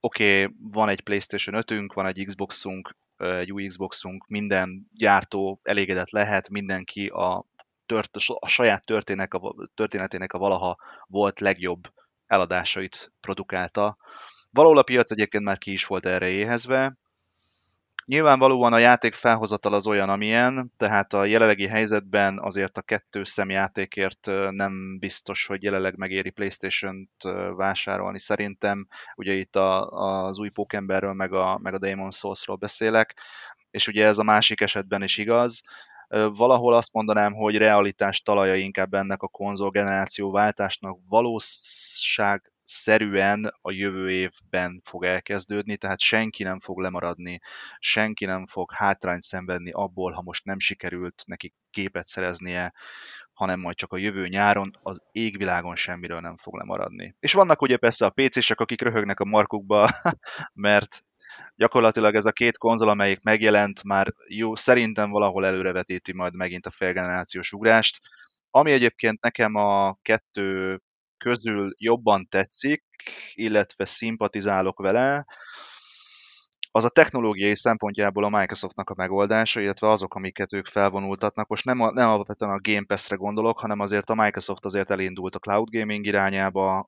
oké, 0.00 0.42
okay, 0.42 0.54
van 0.58 0.88
egy 0.88 1.00
PlayStation 1.00 1.62
5-ünk, 1.66 1.90
van 1.94 2.06
egy 2.06 2.24
Xboxunk, 2.24 2.96
egy 3.16 3.52
új 3.52 3.66
Xboxunk, 3.66 4.26
minden 4.26 4.88
gyártó 4.92 5.60
elégedett 5.62 6.10
lehet, 6.10 6.48
mindenki 6.48 7.06
a, 7.06 7.44
tört, 7.86 8.16
a 8.38 8.48
saját 8.48 8.84
történetek 8.84 9.34
a, 9.34 9.54
történetének 9.74 10.32
a 10.32 10.38
valaha 10.38 10.76
volt 11.06 11.40
legjobb 11.40 11.92
eladásait 12.26 13.12
produkálta. 13.20 13.96
Valahol 14.52 14.78
a 14.78 14.82
piac 14.82 15.10
egyébként 15.10 15.44
már 15.44 15.58
ki 15.58 15.72
is 15.72 15.84
volt 15.84 16.06
erre 16.06 16.28
éhezve, 16.28 16.96
Nyilvánvalóan 18.06 18.72
a 18.72 18.78
játék 18.78 19.14
felhozatal 19.14 19.74
az 19.74 19.86
olyan, 19.86 20.08
amilyen, 20.08 20.72
tehát 20.76 21.12
a 21.12 21.24
jelenlegi 21.24 21.66
helyzetben 21.66 22.38
azért 22.40 22.76
a 22.76 22.82
kettő 22.82 23.24
szemjátékért 23.24 24.26
nem 24.50 24.98
biztos, 24.98 25.46
hogy 25.46 25.62
jelenleg 25.62 25.96
megéri 25.96 26.30
Playstation-t 26.30 27.22
vásárolni. 27.56 28.18
Szerintem 28.18 28.86
ugye 29.14 29.32
itt 29.32 29.56
a, 29.56 29.88
az 30.26 30.38
új 30.38 30.48
Pókemberről 30.48 31.12
meg 31.12 31.32
a, 31.32 31.58
meg 31.58 31.74
a 31.74 31.78
Demon 31.78 32.10
Souls-ról 32.10 32.56
beszélek, 32.56 33.20
és 33.70 33.88
ugye 33.88 34.06
ez 34.06 34.18
a 34.18 34.22
másik 34.22 34.60
esetben 34.60 35.02
is 35.02 35.16
igaz. 35.16 35.62
Valahol 36.36 36.74
azt 36.74 36.92
mondanám, 36.92 37.32
hogy 37.32 37.56
realitás 37.56 38.20
talaja 38.22 38.54
inkább 38.54 38.94
ennek 38.94 39.22
a 39.22 39.28
konzol 39.28 39.70
generáció 39.70 40.30
váltásnak 40.30 40.98
valóság 41.08 42.52
szerűen 42.72 43.52
a 43.60 43.70
jövő 43.70 44.10
évben 44.10 44.80
fog 44.84 45.04
elkezdődni, 45.04 45.76
tehát 45.76 46.00
senki 46.00 46.42
nem 46.42 46.60
fog 46.60 46.78
lemaradni, 46.78 47.40
senki 47.78 48.24
nem 48.24 48.46
fog 48.46 48.72
hátrányt 48.74 49.22
szenvedni 49.22 49.70
abból, 49.70 50.12
ha 50.12 50.22
most 50.22 50.44
nem 50.44 50.58
sikerült 50.58 51.22
neki 51.26 51.54
képet 51.70 52.06
szereznie, 52.06 52.72
hanem 53.32 53.60
majd 53.60 53.76
csak 53.76 53.92
a 53.92 53.96
jövő 53.96 54.28
nyáron 54.28 54.70
az 54.82 55.02
égvilágon 55.12 55.76
semmiről 55.76 56.20
nem 56.20 56.36
fog 56.36 56.56
lemaradni. 56.56 57.14
És 57.20 57.32
vannak 57.32 57.62
ugye 57.62 57.76
persze 57.76 58.06
a 58.06 58.10
PC-sek, 58.10 58.60
akik 58.60 58.80
röhögnek 58.80 59.20
a 59.20 59.24
markukba, 59.24 59.88
mert 60.54 61.04
gyakorlatilag 61.56 62.14
ez 62.14 62.24
a 62.24 62.32
két 62.32 62.58
konzol, 62.58 62.88
amelyik 62.88 63.20
megjelent, 63.20 63.82
már 63.84 64.14
jó, 64.28 64.56
szerintem 64.56 65.10
valahol 65.10 65.46
előrevetíti 65.46 66.12
majd 66.12 66.34
megint 66.34 66.66
a 66.66 66.70
felgenerációs 66.70 67.52
ugrást, 67.52 68.00
ami 68.50 68.72
egyébként 68.72 69.20
nekem 69.20 69.54
a 69.54 69.94
kettő 70.02 70.80
közül 71.22 71.74
jobban 71.78 72.26
tetszik, 72.28 72.84
illetve 73.34 73.84
szimpatizálok 73.84 74.78
vele, 74.78 75.24
az 76.74 76.84
a 76.84 76.88
technológiai 76.88 77.54
szempontjából 77.54 78.24
a 78.24 78.28
Microsoftnak 78.28 78.90
a 78.90 78.94
megoldása, 78.96 79.60
illetve 79.60 79.88
azok, 79.88 80.14
amiket 80.14 80.52
ők 80.52 80.66
felvonultatnak. 80.66 81.48
Most 81.48 81.64
nem, 81.64 81.80
a, 81.80 81.90
nem 81.90 82.08
alapvetően 82.08 82.52
a 82.52 82.60
Game 82.60 82.84
Pass-re 82.86 83.16
gondolok, 83.16 83.58
hanem 83.58 83.80
azért 83.80 84.10
a 84.10 84.14
Microsoft 84.14 84.64
azért 84.64 84.90
elindult 84.90 85.34
a 85.34 85.38
cloud 85.38 85.70
gaming 85.70 86.06
irányába, 86.06 86.86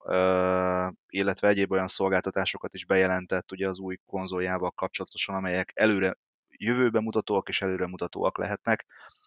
illetve 1.09 1.49
egyéb 1.49 1.73
olyan 1.73 1.87
szolgáltatásokat 1.87 2.75
is 2.75 2.87
bejelentett 2.87 3.53
ugye 3.53 3.69
az 3.69 3.79
új 3.79 3.97
konzoljával 4.07 4.71
kapcsolatosan, 4.71 5.35
amelyek 5.35 5.73
előre 5.75 6.17
jövőbe 6.49 7.01
mutatóak 7.01 7.49
és 7.49 7.63
előre 7.63 7.87
mutatóak 7.87 8.39
lehetnek. 8.39 8.87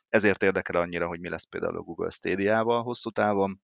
Ezért 0.10 0.44
érdekel 0.44 0.82
annyira, 0.82 1.08
hogy 1.08 1.20
mi 1.20 1.30
lesz 1.30 1.48
például 1.50 1.78
a 1.78 1.82
Google 1.82 2.10
Stadia-val 2.10 2.84
hosszú 2.84 3.10
távon 3.10 3.62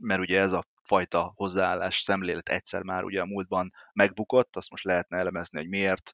mert 0.00 0.20
ugye 0.20 0.40
ez 0.40 0.52
a 0.52 0.64
fajta 0.82 1.32
hozzáállás, 1.34 2.00
szemlélet 2.00 2.48
egyszer 2.48 2.82
már 2.82 3.04
ugye 3.04 3.20
a 3.20 3.26
múltban 3.26 3.72
megbukott, 3.92 4.56
azt 4.56 4.70
most 4.70 4.84
lehetne 4.84 5.18
elemezni, 5.18 5.58
hogy 5.58 5.68
miért, 5.68 6.12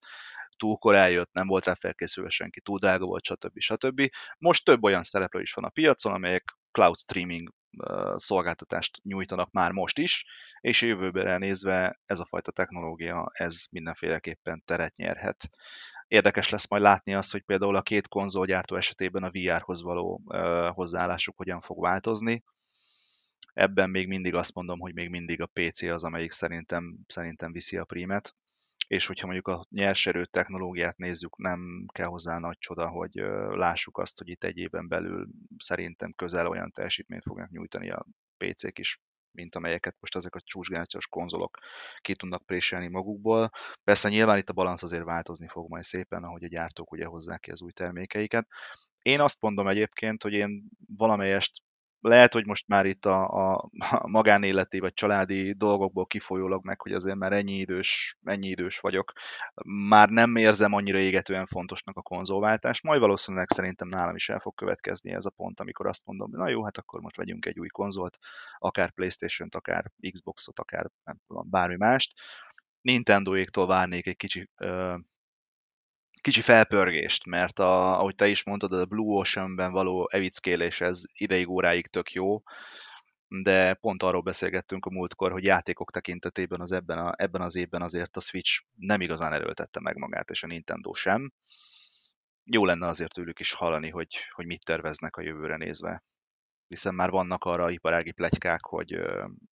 túl 0.57 0.77
korán 0.77 1.11
jött, 1.11 1.33
nem 1.33 1.47
volt 1.47 1.65
rá 1.65 1.75
felkészülve 1.75 2.31
senki, 2.31 2.61
túl 2.61 2.79
drága 2.79 3.05
volt, 3.05 3.25
stb. 3.25 3.59
stb. 3.59 4.09
Most 4.39 4.65
több 4.65 4.85
olyan 4.85 5.03
szereplő 5.03 5.41
is 5.41 5.53
van 5.53 5.65
a 5.65 5.69
piacon, 5.69 6.13
amelyek 6.13 6.57
cloud 6.71 6.99
streaming 6.99 7.53
szolgáltatást 8.15 9.01
nyújtanak 9.03 9.51
már 9.51 9.73
most 9.73 9.99
is, 9.99 10.25
és 10.61 10.83
jövőben 10.83 11.39
nézve 11.39 12.01
ez 12.07 12.21
a 12.21 12.27
fajta 12.27 12.51
technológia, 12.51 13.31
ez 13.33 13.65
mindenféleképpen 13.71 14.63
teret 14.65 14.97
nyerhet. 14.97 15.49
Érdekes 16.07 16.49
lesz 16.49 16.71
majd 16.71 16.83
látni 16.83 17.15
azt, 17.15 17.33
hogy 17.33 17.43
például 17.43 17.77
a 17.77 17.83
két 17.83 18.09
konzolgyártó 18.09 18.77
esetében 18.77 19.23
a 19.23 19.31
VR-hoz 19.31 19.83
való 19.83 20.23
hozzáállásuk 20.75 21.37
hogyan 21.37 21.61
fog 21.61 21.83
változni 21.83 22.43
ebben 23.59 23.91
még 23.91 24.09
mindig 24.09 24.35
azt 24.35 24.55
mondom, 24.55 24.81
hogy 24.81 24.95
még 24.95 25.09
mindig 25.11 25.41
a 25.41 25.47
PC 25.47 25.83
az, 25.83 26.05
amelyik 26.05 26.31
szerintem, 26.31 26.99
szerintem 27.07 27.53
viszi 27.53 27.77
a 27.77 27.85
prímet, 27.85 28.35
és 28.87 29.07
hogyha 29.07 29.27
mondjuk 29.27 29.49
a 29.49 29.67
nyerserő 29.71 30.25
technológiát 30.25 30.97
nézzük, 30.97 31.37
nem 31.37 31.87
kell 31.93 32.07
hozzá 32.07 32.39
nagy 32.39 32.59
csoda, 32.59 32.89
hogy 32.89 33.15
lássuk 33.51 33.99
azt, 33.99 34.19
hogy 34.19 34.29
itt 34.29 34.45
egy 34.45 34.57
éven 34.57 34.89
belül 34.89 35.29
szerintem 35.57 36.13
közel 36.13 36.47
olyan 36.47 36.71
teljesítményt 36.71 37.23
fognak 37.23 37.51
nyújtani 37.51 37.91
a 37.91 38.07
PC-k 38.37 38.79
is, 38.79 39.01
mint 39.31 39.55
amelyeket 39.55 39.97
most 40.01 40.17
ezek 40.17 40.35
a 40.35 40.41
csúcsgenerációs 40.41 41.07
konzolok 41.07 41.59
ki 42.01 42.15
tudnak 42.15 42.47
préselni 42.47 42.89
magukból. 42.89 43.51
Persze 43.85 44.09
nyilván 44.09 44.39
itt 44.39 44.49
a 44.49 44.53
balansz 44.53 44.83
azért 44.83 45.05
változni 45.05 45.49
fog 45.49 45.71
majd 45.71 45.83
szépen, 45.83 46.25
ahogy 46.25 46.45
a 46.45 46.49
gyártók 46.49 46.93
ugye 46.93 47.05
hozzák 47.05 47.41
ki 47.41 47.51
az 47.51 47.63
új 47.63 47.73
termékeiket. 47.73 48.49
Én 49.03 49.21
azt 49.21 49.41
mondom 49.41 49.69
egyébként, 49.69 50.23
hogy 50.23 50.33
én 50.33 50.69
valamelyest 50.97 51.63
lehet, 52.01 52.33
hogy 52.33 52.47
most 52.47 52.69
már 52.69 52.87
itt 52.87 53.05
a, 53.05 53.29
a, 53.55 53.71
magánéleti 54.07 54.79
vagy 54.79 54.93
családi 54.95 55.53
dolgokból 55.53 56.07
kifolyólag 56.07 56.65
meg, 56.65 56.81
hogy 56.81 56.93
azért 56.93 57.17
már 57.17 57.33
ennyi 57.33 57.55
idős, 57.55 58.19
ennyi 58.25 58.49
idős 58.49 58.79
vagyok, 58.79 59.13
már 59.89 60.09
nem 60.09 60.37
érzem 60.37 60.73
annyira 60.73 60.99
égetően 60.99 61.47
fontosnak 61.47 61.97
a 61.97 62.03
konzolváltást, 62.03 62.83
majd 62.83 63.01
valószínűleg 63.01 63.51
szerintem 63.51 63.89
nálam 63.89 64.15
is 64.15 64.29
el 64.29 64.39
fog 64.39 64.55
következni 64.55 65.13
ez 65.13 65.25
a 65.25 65.31
pont, 65.31 65.61
amikor 65.61 65.87
azt 65.87 66.07
mondom, 66.07 66.31
na 66.31 66.49
jó, 66.49 66.65
hát 66.65 66.79
akkor 66.79 67.01
most 67.01 67.17
vegyünk 67.17 67.47
egy 67.47 67.59
új 67.59 67.69
konzolt, 67.69 68.19
akár 68.59 68.91
Playstation-t, 68.91 69.55
akár 69.55 69.85
Xboxot, 70.13 70.59
akár 70.59 70.87
nem 71.05 71.17
tudom, 71.27 71.51
bármi 71.51 71.77
mást. 71.77 72.13
Nintendo-éktól 72.81 73.67
várnék 73.67 74.07
egy 74.07 74.17
kicsi 74.17 74.49
kicsi 76.29 76.41
felpörgést, 76.41 77.27
mert 77.27 77.59
a, 77.59 77.99
ahogy 77.99 78.15
te 78.15 78.29
is 78.29 78.45
mondtad, 78.45 78.73
a 78.73 78.85
Blue 78.85 79.19
Ocean-ben 79.19 79.73
való 79.73 80.09
evickélés 80.13 80.81
ez 80.81 81.03
ideig 81.13 81.49
óráig 81.49 81.87
tök 81.87 82.13
jó, 82.13 82.43
de 83.29 83.75
pont 83.75 84.03
arról 84.03 84.23
beszélgettünk 84.23 84.87
a 84.87 84.91
múltkor, 84.91 85.33
hogy 85.33 85.45
játékok 85.45 85.91
tekintetében 85.91 86.61
az 86.61 86.73
ebben, 86.73 86.99
a, 86.99 87.13
ebben 87.17 87.41
az 87.41 87.57
évben 87.57 87.83
azért 87.83 88.17
a 88.17 88.21
Switch 88.21 88.63
nem 88.75 89.01
igazán 89.01 89.33
erőltette 89.33 89.81
meg 89.81 89.97
magát, 89.97 90.31
és 90.31 90.43
a 90.43 90.47
Nintendo 90.47 90.93
sem. 90.93 91.33
jó 92.45 92.65
lenne 92.65 92.87
azért 92.87 93.13
tőlük 93.13 93.41
is 93.41 93.53
hallani, 93.53 93.91
hogy, 93.91 94.17
hogy 94.31 94.47
mit 94.47 94.65
terveznek 94.65 95.17
a 95.17 95.23
jövőre 95.23 95.57
nézve. 95.57 96.05
Hiszen 96.69 96.95
már 96.95 97.11
vannak 97.11 97.45
arra 97.45 97.71
iparági 97.71 98.13
plegykák, 98.13 98.65
hogy 98.65 98.93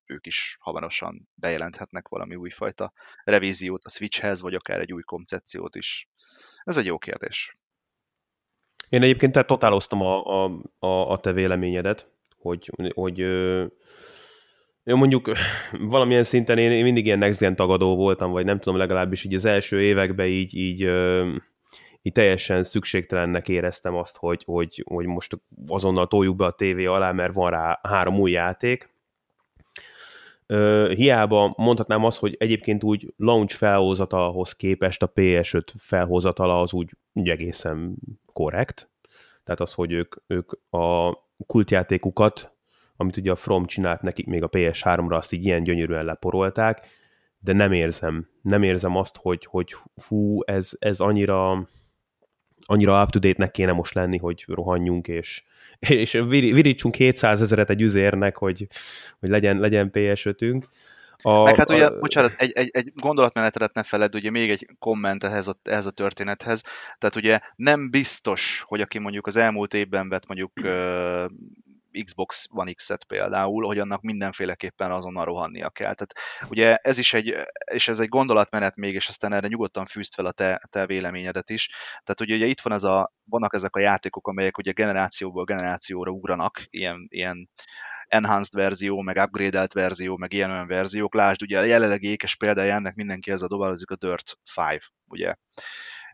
ők 0.07 0.27
is 0.27 0.57
hamarosan 0.61 1.29
bejelenthetnek 1.35 2.09
valami 2.09 2.35
újfajta 2.35 2.93
revíziót 3.25 3.85
a 3.85 3.91
Switchhez, 3.91 4.41
vagy 4.41 4.55
akár 4.55 4.81
egy 4.81 4.93
új 4.93 5.03
koncepciót 5.03 5.75
is. 5.77 6.09
Ez 6.65 6.77
egy 6.77 6.85
jó 6.85 6.99
kérdés. 6.99 7.53
Én 8.89 9.03
egyébként 9.03 9.33
tehát 9.33 9.49
totáloztam 9.49 10.01
a, 10.01 10.45
a, 10.45 10.61
a, 10.79 11.11
a 11.11 11.21
te 11.21 11.33
véleményedet, 11.33 12.11
hogy, 12.37 12.71
hogy 12.95 13.19
jó, 14.89 14.97
mondjuk 14.97 15.31
valamilyen 15.95 16.23
szinten 16.23 16.59
én, 16.59 16.71
én 16.71 16.83
mindig 16.83 17.07
ilyen 17.07 17.19
next 17.19 17.41
gen 17.41 17.57
tagadó 17.57 17.97
voltam, 17.97 18.31
vagy 18.31 18.45
nem 18.45 18.59
tudom, 18.59 18.79
legalábbis 18.79 19.25
így 19.25 19.35
az 19.35 19.45
első 19.45 19.83
években 19.83 20.27
így, 20.27 20.55
így, 20.55 20.83
így 22.07 22.13
teljesen 22.13 22.63
szükségtelennek 22.63 23.49
éreztem 23.49 23.95
azt, 23.95 24.17
hogy, 24.17 24.43
hogy, 24.45 24.85
hogy 24.87 25.07
most 25.07 25.41
azonnal 25.67 26.07
toljuk 26.07 26.37
be 26.37 26.45
a 26.45 26.51
tévé 26.51 26.85
alá, 26.85 27.13
mert 27.13 27.35
van 27.35 27.51
rá 27.51 27.81
három 27.83 28.19
új 28.21 28.31
játék. 28.31 28.95
Hiába 30.89 31.55
mondhatnám 31.57 32.05
azt, 32.05 32.19
hogy 32.19 32.37
egyébként 32.39 32.85
úgy 32.85 33.13
launch 33.17 33.55
felhozatalhoz 33.55 34.53
képest 34.53 35.03
a 35.03 35.13
PS5 35.15 35.63
felhozatala 35.79 36.61
az 36.61 36.73
úgy, 36.73 36.91
úgy 37.13 37.29
egészen 37.29 37.97
korrekt. 38.33 38.91
Tehát 39.45 39.61
az, 39.61 39.73
hogy 39.73 39.93
ők, 39.93 40.15
ők 40.27 40.53
a 40.71 41.13
kultjátékukat 41.47 42.55
amit 42.99 43.17
ugye 43.17 43.31
a 43.31 43.37
From 43.37 43.67
csinált 43.67 44.03
nekik 44.03 44.27
még 44.27 44.43
a 44.43 44.49
PS3-ra, 44.49 45.17
azt 45.17 45.33
így 45.33 45.45
ilyen 45.45 45.63
gyönyörűen 45.63 46.05
leporolták, 46.05 46.87
de 47.39 47.53
nem 47.53 47.73
érzem, 47.73 48.29
nem 48.43 48.63
érzem 48.63 48.97
azt, 48.97 49.17
hogy, 49.17 49.45
hogy 49.45 49.75
hú, 50.09 50.43
ez, 50.45 50.71
ez 50.79 51.01
annyira 51.01 51.69
annyira 52.67 53.03
up-to-date-nek 53.03 53.51
kéne 53.51 53.73
most 53.73 53.95
lenni, 53.95 54.19
hogy 54.19 54.45
rohanjunk, 54.47 55.09
és, 55.09 55.43
és 55.79 56.13
virítsunk 56.29 56.95
700 56.95 57.41
ezeret 57.41 57.71
egy 57.71 57.81
üzérnek, 57.81 58.37
hogy, 58.37 58.67
hogy 59.21 59.29
legyen, 59.29 59.59
legyen 59.59 59.91
PS5-ünk. 59.93 60.63
A, 61.23 61.43
Meg 61.43 61.57
hát 61.57 61.71
ugye, 61.71 61.87
a... 61.87 61.99
bocsánat, 61.99 62.33
egy, 62.37 62.53
egy, 62.53 62.71
egy 62.73 62.93
gondolatmenetet 62.95 63.75
ne 63.75 63.83
feled, 63.83 64.15
ugye 64.15 64.31
még 64.31 64.51
egy 64.51 64.69
komment 64.79 65.25
ehhez 65.25 65.49
a, 65.49 65.55
ehhez 65.63 65.87
a 65.87 65.91
történethez. 65.91 66.63
Tehát 66.99 67.17
ugye 67.17 67.39
nem 67.57 67.91
biztos, 67.91 68.65
hogy 68.67 68.81
aki 68.81 68.99
mondjuk 68.99 69.27
az 69.27 69.37
elmúlt 69.37 69.75
évben 69.75 70.09
vett 70.09 70.27
mondjuk 70.27 70.53
Xbox 72.05 72.47
One 72.51 72.73
X-et 72.73 73.05
például, 73.05 73.67
hogy 73.67 73.79
annak 73.79 74.03
mindenféleképpen 74.03 74.91
azonnal 74.91 75.25
rohannia 75.25 75.71
kell. 75.71 75.95
Tehát 75.95 76.49
ugye 76.49 76.77
ez 76.77 76.99
is 76.99 77.13
egy, 77.13 77.35
és 77.71 77.89
ez 77.89 77.99
egy 77.99 78.09
gondolatmenet 78.09 78.77
még, 78.77 78.95
és 78.95 79.09
aztán 79.09 79.33
erre 79.33 79.49
nyugodtan 79.49 79.87
fűzt 79.87 80.15
fel 80.15 80.27
a 80.27 80.33
te, 80.33 80.61
te 80.71 80.87
véleményedet 80.87 81.51
is. 81.51 81.69
Tehát 81.89 82.21
ugye, 82.21 82.35
ugye 82.35 82.47
itt 82.47 82.61
van 82.61 82.73
ez 82.73 82.83
a, 82.83 83.13
vannak 83.25 83.55
ezek 83.55 83.77
a 83.77 83.81
játékok, 83.81 84.29
amelyek 84.29 84.59
ugye 84.59 84.73
generációból 84.73 85.45
generációra 85.45 86.11
ugranak, 86.11 86.67
ilyen, 86.71 87.07
ilyen 87.09 87.49
enhanced 88.07 88.55
verzió, 88.55 89.01
meg 89.01 89.17
upgradelt 89.17 89.73
verzió, 89.73 90.17
meg 90.17 90.33
ilyen 90.33 90.51
olyan 90.51 90.67
verziók. 90.67 91.15
Lásd, 91.15 91.43
ugye 91.43 91.59
a 91.59 91.63
jelenlegi 91.63 92.09
ékes 92.09 92.37
példája 92.37 92.75
ennek 92.75 92.95
mindenki 92.95 93.31
ez 93.31 93.43
a 93.43 93.49
dobálózik 93.49 93.91
a 93.91 93.97
Dirt 93.97 94.39
5, 94.57 94.93
ugye 95.09 95.35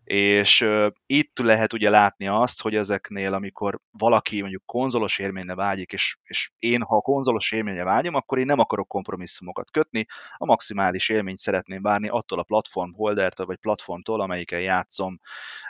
és 0.04 0.60
uh, 0.60 0.86
itt 1.06 1.38
lehet 1.38 1.72
ugye 1.72 1.90
látni 1.90 2.26
azt, 2.26 2.62
hogy 2.62 2.74
ezeknél, 2.74 3.34
amikor 3.34 3.80
valaki 3.90 4.40
mondjuk 4.40 4.62
konzolos 4.66 5.18
élményre 5.18 5.54
vágyik, 5.54 5.92
és, 5.92 6.16
és 6.22 6.50
én, 6.58 6.82
ha 6.82 7.00
konzolos 7.00 7.52
élményre 7.52 7.84
vágyom, 7.84 8.14
akkor 8.14 8.38
én 8.38 8.46
nem 8.46 8.58
akarok 8.58 8.88
kompromisszumokat 8.88 9.70
kötni, 9.70 10.06
a 10.36 10.44
maximális 10.44 11.08
élményt 11.08 11.38
szeretném 11.38 11.82
várni 11.82 12.08
attól 12.08 12.38
a 12.38 12.42
platform 12.42 12.92
holdertől, 12.92 13.46
vagy 13.46 13.58
platformtól, 13.58 14.20
amelyiken 14.20 14.60
játszom. 14.60 15.18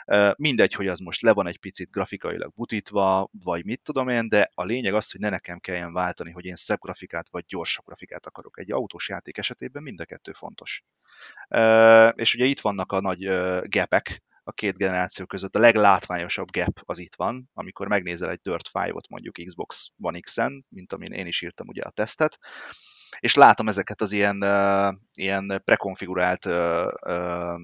Uh, 0.05 0.31
mindegy, 0.37 0.73
hogy 0.73 0.87
az 0.87 0.99
most 0.99 1.21
le 1.21 1.33
van 1.33 1.47
egy 1.47 1.59
picit 1.59 1.91
grafikailag 1.91 2.53
butítva, 2.55 3.29
vagy 3.43 3.65
mit 3.65 3.81
tudom 3.81 4.07
én, 4.07 4.29
de 4.29 4.51
a 4.53 4.63
lényeg 4.63 4.93
az, 4.93 5.11
hogy 5.11 5.21
ne 5.21 5.29
nekem 5.29 5.59
kelljen 5.59 5.93
váltani, 5.93 6.31
hogy 6.31 6.45
én 6.45 6.55
szebb 6.55 6.79
grafikát, 6.79 7.29
vagy 7.29 7.45
gyorsabb 7.47 7.85
grafikát 7.85 8.25
akarok. 8.25 8.59
Egy 8.59 8.71
autós 8.71 9.09
játék 9.09 9.37
esetében 9.37 9.83
mind 9.83 9.99
a 9.99 10.05
kettő 10.05 10.31
fontos. 10.31 10.83
Uh, 11.49 12.11
és 12.15 12.35
ugye 12.35 12.45
itt 12.45 12.59
vannak 12.59 12.91
a 12.91 13.01
nagy 13.01 13.29
gepek, 13.67 14.22
a 14.43 14.51
két 14.51 14.77
generáció 14.77 15.25
között 15.25 15.55
a 15.55 15.59
leglátványosabb 15.59 16.51
gap 16.51 16.81
az 16.85 16.99
itt 16.99 17.15
van, 17.15 17.49
amikor 17.53 17.87
megnézel 17.87 18.29
egy 18.29 18.39
Dirt 18.41 18.69
5-ot 18.73 19.09
mondjuk 19.09 19.39
Xbox 19.45 19.91
One 20.01 20.19
X-en, 20.19 20.65
mint 20.69 20.93
amin 20.93 21.11
én 21.11 21.27
is 21.27 21.41
írtam 21.41 21.67
ugye 21.67 21.81
a 21.81 21.89
tesztet, 21.89 22.37
és 23.19 23.35
látom 23.35 23.67
ezeket 23.67 24.01
az 24.01 24.11
ilyen, 24.11 24.43
uh, 24.43 24.93
ilyen 25.13 25.61
prekonfigurált 25.65 26.45
uh, 26.45 26.87
uh, 27.01 27.59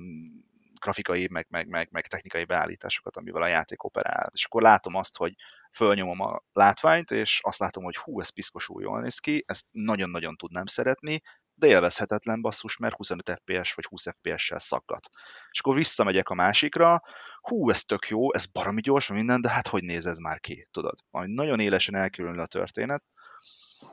grafikai, 0.80 1.28
meg, 1.32 1.46
meg, 1.50 1.68
meg, 1.68 1.88
meg 1.92 2.08
technikai 2.08 2.46
beállításokat, 2.46 3.18
amivel 3.18 3.42
a 3.42 3.48
játék 3.48 3.84
operál. 3.84 4.30
És 4.34 4.46
akkor 4.46 4.62
látom 4.62 4.96
azt, 4.96 5.18
hogy 5.18 5.34
fölnyomom 5.72 6.20
a 6.20 6.44
látványt, 6.54 7.12
és 7.12 7.40
azt 7.44 7.60
látom, 7.60 7.84
hogy 7.84 7.98
hú, 7.98 8.20
ez 8.20 8.30
piszkosul 8.30 8.82
jól 8.82 9.02
néz 9.02 9.20
ki, 9.20 9.44
ezt 9.48 9.66
nagyon-nagyon 9.72 10.36
tudnám 10.36 10.66
szeretni, 10.66 11.22
de 11.60 11.68
élvezhetetlen 11.68 12.42
basszus, 12.42 12.78
mert 12.78 12.96
25 12.96 13.40
FPS 13.44 13.74
vagy 13.74 13.86
20 13.86 14.04
FPS-sel 14.10 14.60
szaggat. 14.60 15.10
És 15.52 15.60
akkor 15.60 15.76
visszamegyek 15.76 16.30
a 16.30 16.34
másikra, 16.34 17.02
hú, 17.42 17.70
ez 17.70 17.84
tök 17.84 18.08
jó, 18.08 18.34
ez 18.34 18.46
baromi 18.46 18.82
gyors, 18.82 19.08
minden, 19.08 19.42
de 19.42 19.50
hát 19.50 19.68
hogy 19.68 19.84
néz 19.84 20.06
ez 20.06 20.18
már 20.18 20.40
ki, 20.40 20.68
tudod? 20.72 20.98
Majd 21.10 21.30
nagyon 21.30 21.60
élesen 21.60 21.96
elkülönül 21.96 22.40
a 22.40 22.46
történet, 22.46 23.04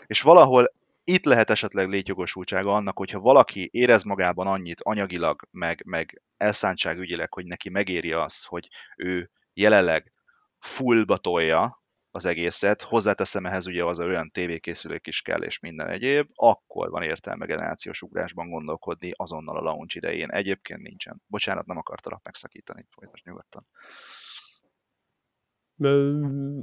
és 0.07 0.23
valahol 0.23 0.73
itt 1.05 1.25
lehet 1.25 1.51
esetleg 1.51 1.89
létjogosultsága 1.89 2.75
annak, 2.75 2.97
hogyha 2.97 3.21
valaki 3.21 3.69
érez 3.73 4.03
magában 4.03 4.47
annyit 4.47 4.81
anyagilag, 4.83 5.43
meg, 5.51 5.83
meg 5.85 6.23
elszántságügyileg, 6.37 7.33
hogy 7.33 7.47
neki 7.47 7.69
megéri 7.69 8.13
az, 8.13 8.45
hogy 8.45 8.69
ő 8.97 9.31
jelenleg 9.53 10.13
fullba 10.59 11.17
tolja 11.17 11.85
az 12.17 12.25
egészet, 12.25 12.83
hozzáteszem 12.83 13.47
ehhez 13.47 13.67
ugye 13.67 13.85
az 13.85 14.01
olyan 14.01 14.31
tévékészülék 14.31 15.07
is 15.07 15.23
kell, 15.23 15.43
és 15.43 15.59
minden 15.59 15.89
egyéb, 15.89 16.29
akkor 16.35 16.91
van 16.91 17.03
értelme 17.03 17.47
generációs 17.47 18.03
ugrásban 18.03 18.51
gondolkodni 18.51 19.13
azonnal 19.17 19.57
a 19.57 19.61
launch 19.61 19.97
idején. 19.97 20.31
Egyébként 20.31 20.83
nincsen. 20.83 21.23
Bocsánat, 21.27 21.67
nem 21.67 21.77
akartalak 21.77 22.23
megszakítani, 22.25 22.87
folytasd 22.91 23.27
nyugodtan. 23.27 23.67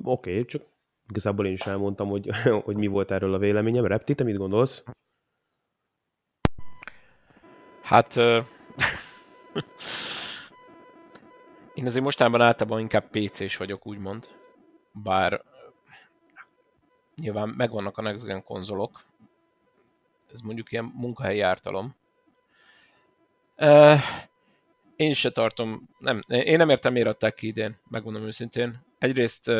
Oké, 0.03 0.31
okay, 0.31 0.45
csak 0.45 0.61
igazából 1.09 1.45
én 1.45 1.51
is 1.51 1.65
elmondtam, 1.65 2.07
hogy, 2.09 2.29
hogy 2.65 2.75
mi 2.75 2.87
volt 2.87 3.11
erről 3.11 3.33
a 3.33 3.37
véleményem. 3.37 3.85
Repti, 3.85 4.15
te 4.15 4.23
mit 4.23 4.37
gondolsz? 4.37 4.83
Hát... 7.81 8.15
én 11.73 11.85
azért 11.85 12.03
mostában 12.03 12.41
általában 12.41 12.79
inkább 12.79 13.09
PC-s 13.09 13.57
vagyok, 13.57 13.87
úgymond 13.87 14.41
bár 14.93 15.41
nyilván 17.15 17.49
megvannak 17.49 17.97
a 17.97 18.01
Next 18.01 18.25
Gen 18.25 18.43
konzolok, 18.43 19.03
ez 20.31 20.39
mondjuk 20.39 20.71
ilyen 20.71 20.91
munkahelyi 20.95 21.39
ártalom. 21.39 21.95
Én 24.95 25.13
se 25.13 25.31
tartom, 25.31 25.89
nem, 25.99 26.21
én 26.27 26.57
nem 26.57 26.69
értem, 26.69 26.93
miért 26.93 27.07
adták 27.07 27.33
ki 27.33 27.47
idén, 27.47 27.77
megmondom 27.89 28.23
őszintén. 28.23 28.81
Egyrészt 28.97 29.51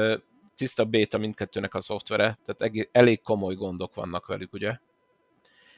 tiszta 0.56 0.86
béta 0.86 1.18
mindkettőnek 1.18 1.74
a 1.74 1.82
szoftvere, 1.82 2.38
tehát 2.46 2.88
elég 2.92 3.22
komoly 3.22 3.56
gondok 3.56 3.94
vannak 3.94 4.26
velük, 4.26 4.54
ugye? 4.54 4.78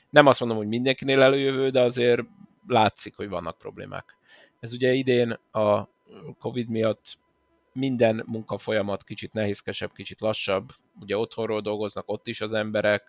Nem 0.09 0.25
azt 0.25 0.39
mondom, 0.39 0.57
hogy 0.57 0.67
mindenkinél 0.67 1.21
előjövő, 1.21 1.69
de 1.69 1.81
azért 1.81 2.21
látszik, 2.67 3.15
hogy 3.15 3.29
vannak 3.29 3.57
problémák. 3.57 4.17
Ez 4.59 4.73
ugye 4.73 4.93
idén 4.93 5.39
a 5.51 5.87
Covid 6.39 6.69
miatt 6.69 7.17
minden 7.75 8.23
munkafolyamat 8.25 9.03
kicsit 9.03 9.33
nehézkesebb, 9.33 9.91
kicsit 9.93 10.21
lassabb, 10.21 10.71
ugye 10.99 11.17
otthonról 11.17 11.61
dolgoznak 11.61 12.03
ott 12.07 12.27
is 12.27 12.41
az 12.41 12.53
emberek, 12.53 13.03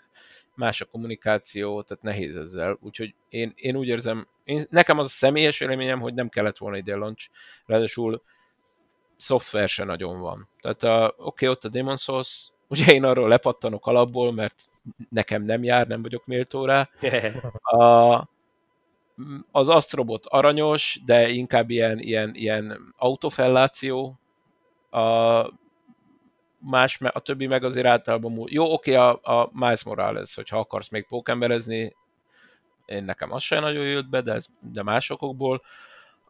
más 0.54 0.80
a 0.80 0.84
kommunikáció, 0.84 1.82
tehát 1.82 2.02
nehéz 2.02 2.36
ezzel. 2.36 2.78
Úgyhogy 2.80 3.14
én, 3.28 3.52
én 3.56 3.76
úgy 3.76 3.88
érzem, 3.88 4.26
én, 4.44 4.62
nekem 4.70 4.98
az 4.98 5.06
a 5.06 5.08
személyes 5.08 5.58
véleményem, 5.58 6.00
hogy 6.00 6.14
nem 6.14 6.28
kellett 6.28 6.58
volna 6.58 6.76
ide 6.76 6.94
launch, 6.94 7.28
ráadásul 7.66 8.22
szoftver 9.16 9.68
se 9.68 9.84
nagyon 9.84 10.20
van. 10.20 10.48
Tehát 10.60 10.82
a, 10.82 11.06
oké, 11.06 11.16
okay, 11.18 11.48
ott 11.48 11.64
a 11.64 11.68
Demon 11.68 11.96
Souls, 11.96 12.50
ugye 12.68 12.92
én 12.92 13.04
arról 13.04 13.28
lepattanok 13.28 13.86
alapból, 13.86 14.32
mert 14.32 14.68
nekem 15.08 15.42
nem 15.42 15.64
jár, 15.64 15.86
nem 15.86 16.02
vagyok 16.02 16.26
méltó 16.26 16.64
rá. 16.64 16.88
A, 17.78 18.28
az 19.50 19.68
Astrobot 19.68 20.26
aranyos, 20.26 21.00
de 21.04 21.28
inkább 21.28 21.70
ilyen, 21.70 21.98
ilyen, 21.98 22.34
ilyen 22.34 22.94
autofelláció, 22.96 24.18
a 24.96 25.52
más, 26.58 27.00
a 27.00 27.20
többi 27.20 27.46
meg 27.46 27.64
azért 27.64 27.86
általában 27.86 28.32
múl. 28.32 28.46
Jó, 28.50 28.72
oké, 28.72 28.94
a, 28.94 29.10
a 29.22 29.50
Miles 29.52 29.84
Morales, 29.84 30.34
hogyha 30.34 30.58
akarsz 30.58 30.88
még 30.88 31.06
pókemberezni, 31.06 31.96
én 32.86 33.04
nekem 33.04 33.32
az 33.32 33.42
sem 33.42 33.60
nagyon 33.60 33.86
jött 33.86 34.08
be, 34.08 34.20
de, 34.20 34.32
ez, 34.32 34.46
de 34.60 34.82
másokból. 34.82 35.62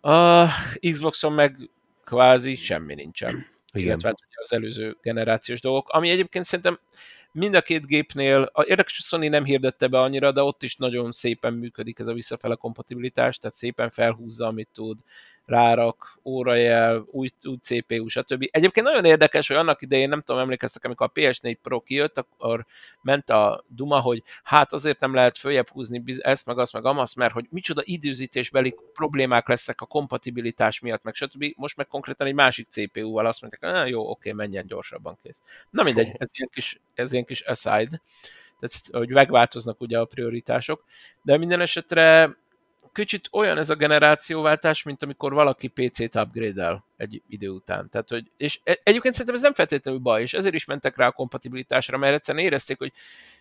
A 0.00 0.46
Xboxon 0.92 1.32
meg 1.32 1.70
kvázi 2.04 2.54
semmi 2.54 2.94
nincsen. 2.94 3.46
Igen. 3.72 3.86
Illetve 3.86 4.08
hát 4.08 4.18
az 4.34 4.52
előző 4.52 4.96
generációs 5.02 5.60
dolgok, 5.60 5.88
ami 5.88 6.10
egyébként 6.10 6.44
szerintem 6.44 6.78
mind 7.32 7.54
a 7.54 7.62
két 7.62 7.86
gépnél, 7.86 8.50
a, 8.52 8.62
érdekes, 8.62 8.96
hogy 8.96 9.20
Sony 9.20 9.30
nem 9.30 9.44
hirdette 9.44 9.86
be 9.86 10.00
annyira, 10.00 10.32
de 10.32 10.42
ott 10.42 10.62
is 10.62 10.76
nagyon 10.76 11.12
szépen 11.12 11.52
működik 11.52 11.98
ez 11.98 12.06
a 12.06 12.12
visszafele 12.12 12.54
kompatibilitás, 12.54 13.38
tehát 13.38 13.56
szépen 13.56 13.90
felhúzza, 13.90 14.46
amit 14.46 14.68
tud, 14.72 15.00
rárak, 15.46 16.18
órajel, 16.24 17.04
új, 17.10 17.28
új 17.42 17.56
CPU, 17.62 18.08
stb. 18.08 18.48
Egyébként 18.50 18.86
nagyon 18.86 19.04
érdekes, 19.04 19.48
hogy 19.48 19.56
annak 19.56 19.82
idején, 19.82 20.08
nem 20.08 20.22
tudom, 20.22 20.40
emlékeztek, 20.40 20.84
amikor 20.84 21.10
a 21.12 21.20
PS4 21.20 21.56
Pro 21.62 21.80
kijött, 21.80 22.18
akkor 22.18 22.66
ment 23.02 23.30
a 23.30 23.64
Duma, 23.68 24.00
hogy 24.00 24.22
hát 24.42 24.72
azért 24.72 25.00
nem 25.00 25.14
lehet 25.14 25.38
följebb 25.38 25.68
húzni 25.68 26.02
ezt, 26.18 26.46
meg 26.46 26.58
azt, 26.58 26.72
meg 26.72 26.84
amazt, 26.84 27.16
mert 27.16 27.32
hogy 27.32 27.46
micsoda 27.50 27.82
időzítésbeli 27.84 28.74
problémák 28.92 29.48
lesznek 29.48 29.80
a 29.80 29.86
kompatibilitás 29.86 30.80
miatt, 30.80 31.02
meg 31.02 31.14
stb. 31.14 31.44
Most 31.56 31.76
meg 31.76 31.86
konkrétan 31.86 32.26
egy 32.26 32.34
másik 32.34 32.66
CPU-val 32.66 33.26
azt 33.26 33.40
mondják, 33.40 33.82
hogy 33.82 33.90
jó, 33.90 34.10
oké, 34.10 34.32
menjen 34.32 34.66
gyorsabban 34.66 35.18
kész. 35.22 35.42
Na 35.70 35.82
mindegy, 35.82 36.06
ez 36.18 36.30
ilyen 36.32 36.50
kis, 36.52 36.80
ez 36.94 37.12
ilyen 37.12 37.24
kis 37.24 37.40
aside 37.40 38.00
tehát 38.58 38.82
hogy 38.92 39.08
megváltoznak 39.08 39.80
ugye 39.80 39.98
a 39.98 40.04
prioritások, 40.04 40.84
de 41.22 41.36
minden 41.36 41.60
esetre 41.60 42.36
kicsit 42.96 43.28
olyan 43.32 43.58
ez 43.58 43.70
a 43.70 43.74
generációváltás, 43.74 44.82
mint 44.82 45.02
amikor 45.02 45.32
valaki 45.32 45.68
PC-t 45.68 46.14
upgrade-el 46.14 46.84
egy 46.96 47.22
idő 47.28 47.48
után. 47.48 47.88
Tehát, 47.90 48.08
hogy, 48.08 48.30
és 48.36 48.60
e, 48.64 48.78
egyébként 48.82 49.14
szerintem 49.14 49.34
ez 49.34 49.42
nem 49.42 49.54
feltétlenül 49.54 50.00
baj, 50.00 50.22
és 50.22 50.34
ezért 50.34 50.54
is 50.54 50.64
mentek 50.64 50.96
rá 50.96 51.06
a 51.06 51.12
kompatibilitásra, 51.12 51.98
mert 51.98 52.14
egyszerűen 52.14 52.44
érezték, 52.44 52.78
hogy 52.78 52.92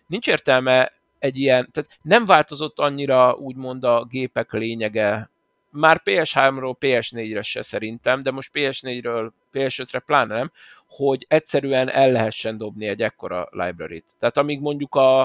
nincs 0.06 0.28
értelme 0.28 0.92
egy 1.18 1.38
ilyen, 1.38 1.68
tehát 1.72 1.98
nem 2.02 2.24
változott 2.24 2.78
annyira 2.78 3.34
úgymond 3.34 3.84
a 3.84 4.04
gépek 4.04 4.52
lényege, 4.52 5.30
már 5.70 6.02
PS3-ról 6.04 6.74
PS4-re 6.80 7.42
se 7.42 7.62
szerintem, 7.62 8.22
de 8.22 8.30
most 8.30 8.50
PS4-ről 8.52 9.30
PS5-re 9.52 9.98
pláne 9.98 10.34
nem, 10.34 10.52
hogy 10.88 11.26
egyszerűen 11.28 11.90
el 11.90 12.12
lehessen 12.12 12.58
dobni 12.58 12.86
egy 12.86 13.02
ekkora 13.02 13.48
library-t. 13.50 14.14
Tehát 14.18 14.36
amíg 14.36 14.60
mondjuk 14.60 14.94
a, 14.94 15.20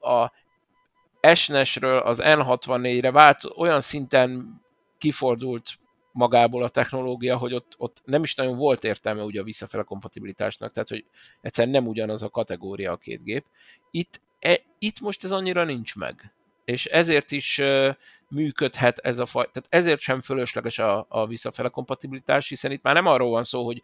a 0.00 0.32
SNES-ről 1.34 1.98
az 1.98 2.20
N64-re 2.22 3.10
vált, 3.10 3.44
olyan 3.56 3.80
szinten 3.80 4.60
kifordult 4.98 5.78
magából 6.12 6.62
a 6.62 6.68
technológia, 6.68 7.36
hogy 7.36 7.54
ott, 7.54 7.74
ott 7.78 8.02
nem 8.04 8.22
is 8.22 8.34
nagyon 8.34 8.56
volt 8.56 8.84
értelme 8.84 9.22
ugye 9.22 9.40
a 9.40 9.44
visszafele 9.44 9.82
kompatibilitásnak, 9.82 10.72
tehát 10.72 10.88
hogy 10.88 11.04
egyszerűen 11.40 11.74
nem 11.74 11.86
ugyanaz 11.86 12.22
a 12.22 12.28
kategória 12.28 12.92
a 12.92 12.96
két 12.96 13.22
gép. 13.24 13.44
Itt, 13.90 14.20
e, 14.38 14.60
itt 14.78 15.00
most 15.00 15.24
ez 15.24 15.32
annyira 15.32 15.64
nincs 15.64 15.96
meg. 15.96 16.32
És 16.64 16.86
ezért 16.86 17.32
is 17.32 17.58
uh, 17.58 17.94
működhet 18.28 18.98
ez 18.98 19.18
a 19.18 19.26
faj, 19.26 19.48
tehát 19.52 19.68
ezért 19.68 20.00
sem 20.00 20.20
fölösleges 20.20 20.78
a, 20.78 21.06
a 21.08 21.26
visszafele 21.26 21.68
kompatibilitás, 21.68 22.48
hiszen 22.48 22.70
itt 22.70 22.82
már 22.82 22.94
nem 22.94 23.06
arról 23.06 23.30
van 23.30 23.42
szó, 23.42 23.64
hogy 23.64 23.82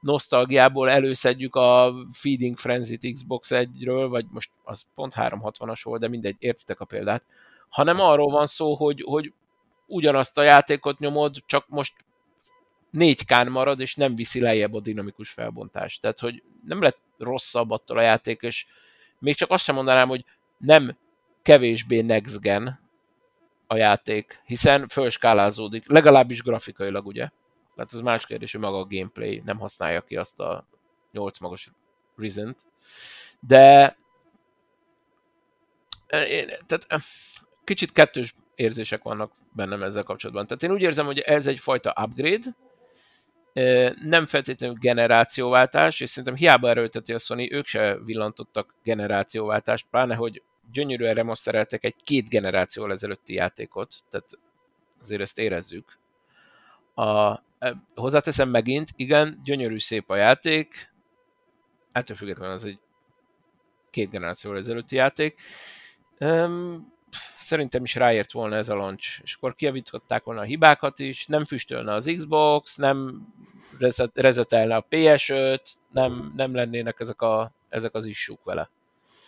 nosztalgiából 0.00 0.90
előszedjük 0.90 1.54
a 1.54 1.94
Feeding 2.12 2.56
Frenzy-t 2.56 3.12
Xbox 3.12 3.48
1-ről, 3.52 4.06
vagy 4.10 4.26
most 4.30 4.50
az 4.64 4.84
pont 4.94 5.12
360-as 5.16 5.80
volt, 5.82 6.00
de 6.00 6.08
mindegy, 6.08 6.36
értitek 6.38 6.80
a 6.80 6.84
példát, 6.84 7.22
hanem 7.68 8.00
arról 8.00 8.30
van 8.30 8.46
szó, 8.46 8.74
hogy, 8.74 9.02
hogy 9.06 9.32
ugyanazt 9.86 10.38
a 10.38 10.42
játékot 10.42 10.98
nyomod, 10.98 11.36
csak 11.46 11.64
most 11.68 11.94
4K-n 12.92 13.50
marad, 13.50 13.80
és 13.80 13.94
nem 13.94 14.14
viszi 14.14 14.40
lejjebb 14.40 14.74
a 14.74 14.80
dinamikus 14.80 15.30
felbontás. 15.30 15.98
Tehát, 15.98 16.18
hogy 16.18 16.42
nem 16.66 16.82
lett 16.82 16.98
rosszabb 17.18 17.70
attól 17.70 17.98
a 17.98 18.02
játék, 18.02 18.42
és 18.42 18.66
még 19.18 19.34
csak 19.34 19.50
azt 19.50 19.64
sem 19.64 19.74
mondanám, 19.74 20.08
hogy 20.08 20.24
nem 20.58 20.96
kevésbé 21.42 22.00
next 22.00 22.40
gen 22.40 22.80
a 23.66 23.76
játék, 23.76 24.42
hiszen 24.44 24.88
fölskálázódik, 24.88 25.88
legalábbis 25.88 26.42
grafikailag, 26.42 27.06
ugye? 27.06 27.28
Hát 27.78 27.92
az 27.92 28.00
más 28.00 28.26
kérdés, 28.26 28.52
hogy 28.52 28.60
maga 28.60 28.78
a 28.78 28.86
gameplay 28.90 29.42
nem 29.44 29.58
használja 29.58 30.00
ki 30.00 30.16
azt 30.16 30.40
a 30.40 30.66
8 31.12 31.38
magas 31.38 31.70
reason 32.16 32.56
de 33.40 33.96
eh, 36.06 36.30
én, 36.30 36.46
tehát 36.46 36.84
eh, 36.88 37.00
kicsit 37.64 37.92
kettős 37.92 38.34
érzések 38.54 39.02
vannak 39.02 39.32
bennem 39.52 39.82
ezzel 39.82 40.02
kapcsolatban. 40.02 40.46
Tehát 40.46 40.62
én 40.62 40.70
úgy 40.70 40.82
érzem, 40.82 41.06
hogy 41.06 41.18
ez 41.18 41.46
egyfajta 41.46 41.94
upgrade, 42.04 42.56
eh, 43.52 43.92
nem 44.02 44.26
feltétlenül 44.26 44.76
generációváltás, 44.80 46.00
és 46.00 46.08
szerintem 46.08 46.34
hiába 46.34 46.68
erőlteti 46.68 47.12
a 47.12 47.18
Sony, 47.18 47.48
ők 47.52 47.66
se 47.66 47.98
villantottak 48.04 48.74
generációváltást, 48.82 49.86
pláne, 49.90 50.14
hogy 50.14 50.42
gyönyörűen 50.72 51.14
remastereltek 51.14 51.84
egy 51.84 51.96
két 52.04 52.28
generációval 52.28 52.92
ezelőtti 52.92 53.34
játékot, 53.34 53.94
tehát 54.10 54.30
azért 55.00 55.20
ezt 55.20 55.38
érezzük. 55.38 55.98
A, 56.94 57.42
hozzáteszem 57.94 58.48
megint, 58.48 58.88
igen, 58.96 59.40
gyönyörű 59.44 59.78
szép 59.78 60.10
a 60.10 60.16
játék, 60.16 60.92
ettől 61.92 62.16
függetlenül 62.16 62.54
az 62.54 62.64
egy 62.64 62.78
két 63.90 64.10
generációval 64.10 64.58
ezelőtti 64.58 64.96
játék. 64.96 65.40
Um, 66.20 66.92
szerintem 67.38 67.84
is 67.84 67.94
ráért 67.94 68.32
volna 68.32 68.56
ez 68.56 68.68
a 68.68 68.74
launch, 68.74 69.20
és 69.22 69.34
akkor 69.34 69.54
kiavították 69.54 70.24
volna 70.24 70.40
a 70.40 70.44
hibákat 70.44 70.98
is, 70.98 71.26
nem 71.26 71.44
füstölne 71.44 71.94
az 71.94 72.12
Xbox, 72.16 72.76
nem 72.76 73.26
rezetelne 74.14 74.76
a 74.76 74.86
PS5, 74.90 75.60
nem, 75.92 76.32
nem 76.36 76.54
lennének 76.54 77.00
ezek, 77.00 77.22
a, 77.22 77.52
ezek 77.68 77.94
az 77.94 78.04
issúk 78.04 78.44
vele. 78.44 78.70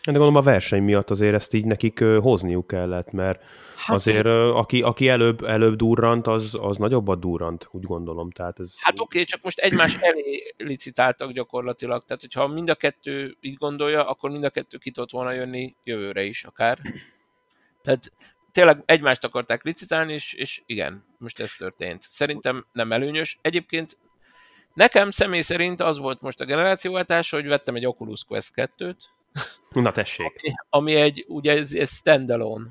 De 0.04 0.12
gondolom 0.12 0.36
a 0.36 0.42
verseny 0.42 0.82
miatt 0.82 1.10
azért 1.10 1.34
ezt 1.34 1.54
így 1.54 1.64
nekik 1.64 2.04
hozniuk 2.04 2.66
kellett, 2.66 3.12
mert 3.12 3.42
hát, 3.76 3.96
azért 3.96 4.26
aki, 4.26 4.82
aki 4.82 5.08
előbb, 5.08 5.42
előbb 5.42 5.76
durrant, 5.76 6.26
az, 6.26 6.58
az 6.60 6.76
nagyobbat 6.76 7.20
durrant, 7.20 7.68
úgy 7.70 7.84
gondolom. 7.84 8.30
Tehát 8.30 8.60
ez... 8.60 8.74
Hát 8.80 8.92
oké, 8.92 9.02
okay, 9.02 9.24
csak 9.24 9.42
most 9.42 9.58
egymás 9.58 9.96
elé 10.00 10.54
licitáltak 10.56 11.32
gyakorlatilag, 11.32 12.04
tehát 12.04 12.20
hogyha 12.20 12.46
mind 12.46 12.70
a 12.70 12.74
kettő 12.74 13.36
így 13.40 13.56
gondolja, 13.56 14.08
akkor 14.08 14.30
mind 14.30 14.44
a 14.44 14.50
kettő 14.50 14.76
ki 14.78 14.90
tudott 14.90 15.10
volna 15.10 15.32
jönni 15.32 15.76
jövőre 15.84 16.22
is 16.22 16.44
akár. 16.44 16.78
Tehát 17.82 18.12
tényleg 18.52 18.82
egymást 18.86 19.24
akarták 19.24 19.64
licitálni, 19.64 20.12
és, 20.12 20.32
és 20.32 20.62
igen, 20.66 21.04
most 21.18 21.40
ez 21.40 21.52
történt. 21.52 22.02
Szerintem 22.02 22.66
nem 22.72 22.92
előnyös. 22.92 23.38
Egyébként 23.42 23.98
nekem 24.74 25.10
személy 25.10 25.40
szerint 25.40 25.80
az 25.80 25.98
volt 25.98 26.20
most 26.20 26.40
a 26.40 26.44
generációváltás, 26.44 27.30
hogy 27.30 27.46
vettem 27.46 27.74
egy 27.74 27.86
Oculus 27.86 28.24
Quest 28.24 28.52
2-t, 28.56 28.96
Na 29.70 29.92
tessék. 29.92 30.26
Ami, 30.26 30.54
ami 30.70 30.94
egy, 30.94 31.24
ugye 31.28 31.52
ez, 31.52 31.74
ez 31.74 31.90
standalone 31.90 32.66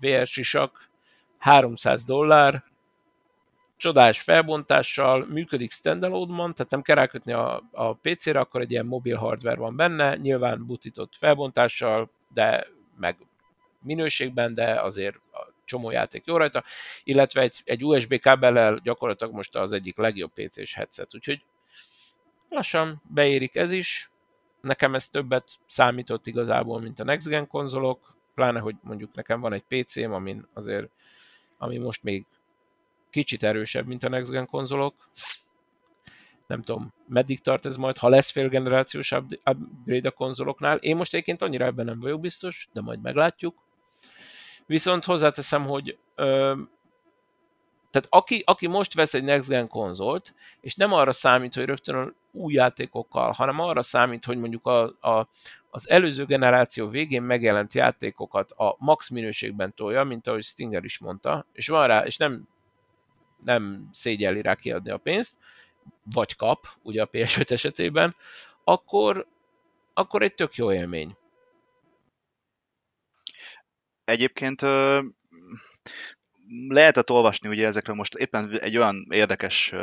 VR 0.00 0.26
sisak, 0.26 0.88
300 1.38 2.04
dollár, 2.04 2.64
csodás 3.76 4.20
felbontással, 4.20 5.26
működik 5.26 5.70
standalone-ban, 5.70 6.54
tehát 6.54 6.72
nem 6.72 6.82
kell 6.82 6.96
rákötni 6.96 7.32
a, 7.32 7.62
a 7.72 7.94
PC-re, 7.94 8.40
akkor 8.40 8.60
egy 8.60 8.70
ilyen 8.70 8.86
mobil 8.86 9.16
hardware 9.16 9.56
van 9.56 9.76
benne, 9.76 10.16
nyilván 10.16 10.66
butított 10.66 11.14
felbontással, 11.14 12.10
de 12.34 12.66
meg 12.96 13.16
minőségben, 13.82 14.54
de 14.54 14.80
azért 14.80 15.16
a 15.16 15.52
csomó 15.64 15.90
játék 15.90 16.24
jó 16.26 16.36
rajta, 16.36 16.64
illetve 17.04 17.40
egy, 17.40 17.62
egy 17.64 17.84
USB 17.84 18.20
kábellel 18.20 18.80
gyakorlatilag 18.82 19.34
most 19.34 19.56
az 19.56 19.72
egyik 19.72 19.96
legjobb 19.96 20.32
PC-s 20.32 20.74
headset, 20.74 21.14
úgyhogy 21.14 21.42
lassan 22.48 23.02
beérik 23.08 23.56
ez 23.56 23.72
is, 23.72 24.10
nekem 24.64 24.94
ez 24.94 25.08
többet 25.08 25.58
számított 25.66 26.26
igazából, 26.26 26.80
mint 26.80 27.00
a 27.00 27.04
Next 27.04 27.28
Gen 27.28 27.46
konzolok, 27.46 28.14
pláne, 28.34 28.60
hogy 28.60 28.76
mondjuk 28.82 29.14
nekem 29.14 29.40
van 29.40 29.52
egy 29.52 29.64
PC-m, 29.68 30.12
amin 30.12 30.46
azért, 30.52 30.90
ami 31.58 31.78
most 31.78 32.02
még 32.02 32.26
kicsit 33.10 33.42
erősebb, 33.42 33.86
mint 33.86 34.04
a 34.04 34.08
Next 34.08 34.30
Gen 34.30 34.46
konzolok. 34.46 34.94
Nem 36.46 36.62
tudom, 36.62 36.92
meddig 37.06 37.40
tart 37.40 37.66
ez 37.66 37.76
majd, 37.76 37.98
ha 37.98 38.08
lesz 38.08 38.30
félgenerációs 38.30 39.12
upgrade 39.44 40.08
a 40.08 40.10
konzoloknál. 40.10 40.76
Én 40.76 40.96
most 40.96 41.14
egyébként 41.14 41.42
annyira 41.42 41.64
ebben 41.64 41.84
nem 41.84 42.00
vagyok 42.00 42.20
biztos, 42.20 42.68
de 42.72 42.80
majd 42.80 43.00
meglátjuk. 43.00 43.62
Viszont 44.66 45.04
hozzáteszem, 45.04 45.64
hogy 45.64 45.98
ö, 46.14 46.54
tehát 47.90 48.08
aki, 48.10 48.42
aki 48.46 48.66
most 48.66 48.94
vesz 48.94 49.14
egy 49.14 49.24
Next 49.24 49.48
Gen 49.48 49.68
konzolt, 49.68 50.34
és 50.60 50.74
nem 50.74 50.92
arra 50.92 51.12
számít, 51.12 51.54
hogy 51.54 51.64
rögtön 51.64 52.14
új 52.34 52.52
játékokkal, 52.52 53.32
hanem 53.32 53.58
arra 53.60 53.82
számít, 53.82 54.24
hogy 54.24 54.38
mondjuk 54.38 54.66
a, 54.66 54.82
a, 55.00 55.28
az 55.70 55.88
előző 55.90 56.24
generáció 56.24 56.88
végén 56.88 57.22
megjelent 57.22 57.74
játékokat 57.74 58.50
a 58.50 58.76
max 58.78 59.08
minőségben 59.08 59.74
tolja, 59.74 60.04
mint 60.04 60.26
ahogy 60.26 60.44
Stinger 60.44 60.84
is 60.84 60.98
mondta, 60.98 61.46
és 61.52 61.68
van 61.68 61.86
rá, 61.86 62.04
és 62.04 62.16
nem, 62.16 62.48
nem 63.44 63.88
szégyelli 63.92 64.42
rá 64.42 64.54
kiadni 64.54 64.90
a 64.90 64.98
pénzt, 64.98 65.36
vagy 66.02 66.36
kap, 66.36 66.66
ugye 66.82 67.02
a 67.02 67.08
PS5 67.08 67.50
esetében, 67.50 68.16
akkor, 68.64 69.26
akkor 69.94 70.22
egy 70.22 70.34
tök 70.34 70.54
jó 70.54 70.72
élmény. 70.72 71.16
Egyébként 74.04 74.62
lehetett 76.68 77.10
olvasni 77.10 77.48
ugye 77.48 77.66
ezekről 77.66 77.96
most 77.96 78.14
éppen 78.14 78.58
egy 78.60 78.76
olyan 78.76 79.06
érdekes 79.10 79.74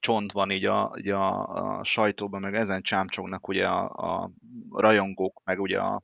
csont 0.00 0.32
van 0.32 0.50
így 0.50 0.64
a, 0.64 0.94
így 0.98 1.08
a, 1.08 1.46
a 1.46 1.84
sajtóban, 1.84 2.40
meg 2.40 2.54
ezen 2.54 2.82
csámcsognak 2.82 3.48
ugye 3.48 3.66
a, 3.66 3.84
a 3.84 4.30
rajongók, 4.70 5.40
meg 5.44 5.60
ugye 5.60 5.78
a, 5.78 6.02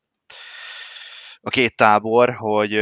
a 1.40 1.50
két 1.50 1.76
tábor, 1.76 2.34
hogy 2.34 2.74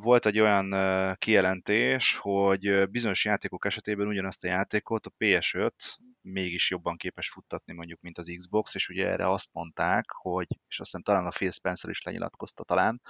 volt 0.00 0.26
egy 0.26 0.40
olyan 0.40 0.74
kijelentés, 1.18 2.16
hogy 2.16 2.90
bizonyos 2.90 3.24
játékok 3.24 3.64
esetében 3.64 4.06
ugyanazt 4.06 4.44
a 4.44 4.48
játékot 4.48 5.06
a 5.06 5.12
PS5 5.18 5.70
mégis 6.26 6.70
jobban 6.70 6.96
képes 6.96 7.30
futtatni 7.30 7.74
mondjuk, 7.74 8.00
mint 8.00 8.18
az 8.18 8.32
Xbox, 8.36 8.74
és 8.74 8.88
ugye 8.88 9.06
erre 9.06 9.30
azt 9.30 9.48
mondták, 9.52 10.04
hogy, 10.10 10.46
és 10.68 10.80
azt 10.80 10.90
hiszem 10.90 11.02
talán 11.02 11.26
a 11.26 11.30
Phil 11.30 11.50
Spencer 11.50 11.90
is 11.90 12.02
lenyilatkozta 12.02 12.64
talán, 12.64 13.00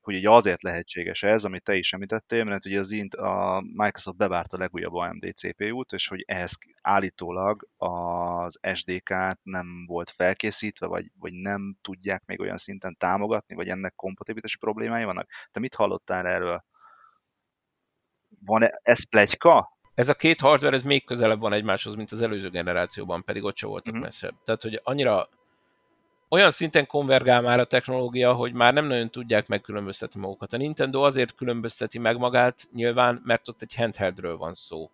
hogy 0.00 0.16
ugye 0.16 0.30
azért 0.30 0.62
lehetséges 0.62 1.22
ez, 1.22 1.44
amit 1.44 1.62
te 1.62 1.74
is 1.74 1.92
említettél, 1.92 2.44
mert 2.44 2.66
ugye 2.66 2.78
az 2.78 2.92
int, 2.92 3.14
a 3.14 3.62
Microsoft 3.72 4.16
bevárta 4.16 4.56
a 4.56 4.60
legújabb 4.60 4.94
AMD 4.94 5.32
CPU-t, 5.34 5.92
és 5.92 6.08
hogy 6.08 6.24
ehhez 6.26 6.58
állítólag 6.82 7.68
az 7.76 8.58
SDK-t 8.74 9.38
nem 9.42 9.84
volt 9.86 10.10
felkészítve, 10.10 10.86
vagy, 10.86 11.10
vagy 11.18 11.32
nem 11.32 11.76
tudják 11.82 12.22
még 12.26 12.40
olyan 12.40 12.56
szinten 12.56 12.96
támogatni, 12.98 13.54
vagy 13.54 13.68
ennek 13.68 13.94
kompatibilitási 13.94 14.58
problémái 14.58 15.04
vannak. 15.04 15.28
Te 15.52 15.60
mit 15.60 15.74
hallottál 15.74 16.26
erről? 16.26 16.64
Van 18.44 18.62
-e, 18.62 18.80
ez 18.82 19.08
plegyka? 19.08 19.78
Ez 19.94 20.08
a 20.08 20.14
két 20.14 20.40
hardware, 20.40 20.76
ez 20.76 20.82
még 20.82 21.04
közelebb 21.04 21.40
van 21.40 21.52
egymáshoz, 21.52 21.94
mint 21.94 22.12
az 22.12 22.22
előző 22.22 22.50
generációban, 22.50 23.24
pedig 23.24 23.44
ott 23.44 23.56
se 23.56 23.66
voltak 23.66 23.94
Mhm. 23.94 24.02
uh-huh. 24.02 24.12
messzebb. 24.12 24.34
Tehát, 24.44 24.62
hogy 24.62 24.80
annyira 24.82 25.28
olyan 26.30 26.50
szinten 26.50 26.86
konvergál 26.86 27.40
már 27.40 27.60
a 27.60 27.64
technológia, 27.64 28.32
hogy 28.32 28.52
már 28.52 28.72
nem 28.72 28.86
nagyon 28.86 29.10
tudják 29.10 29.46
megkülönböztetni 29.46 30.20
magukat. 30.20 30.52
A 30.52 30.56
Nintendo 30.56 31.02
azért 31.02 31.34
különbözteti 31.34 31.98
meg 31.98 32.18
magát 32.18 32.68
nyilván, 32.72 33.20
mert 33.24 33.48
ott 33.48 33.62
egy 33.62 33.74
handheldről 33.74 34.36
van 34.36 34.54
szó. 34.54 34.90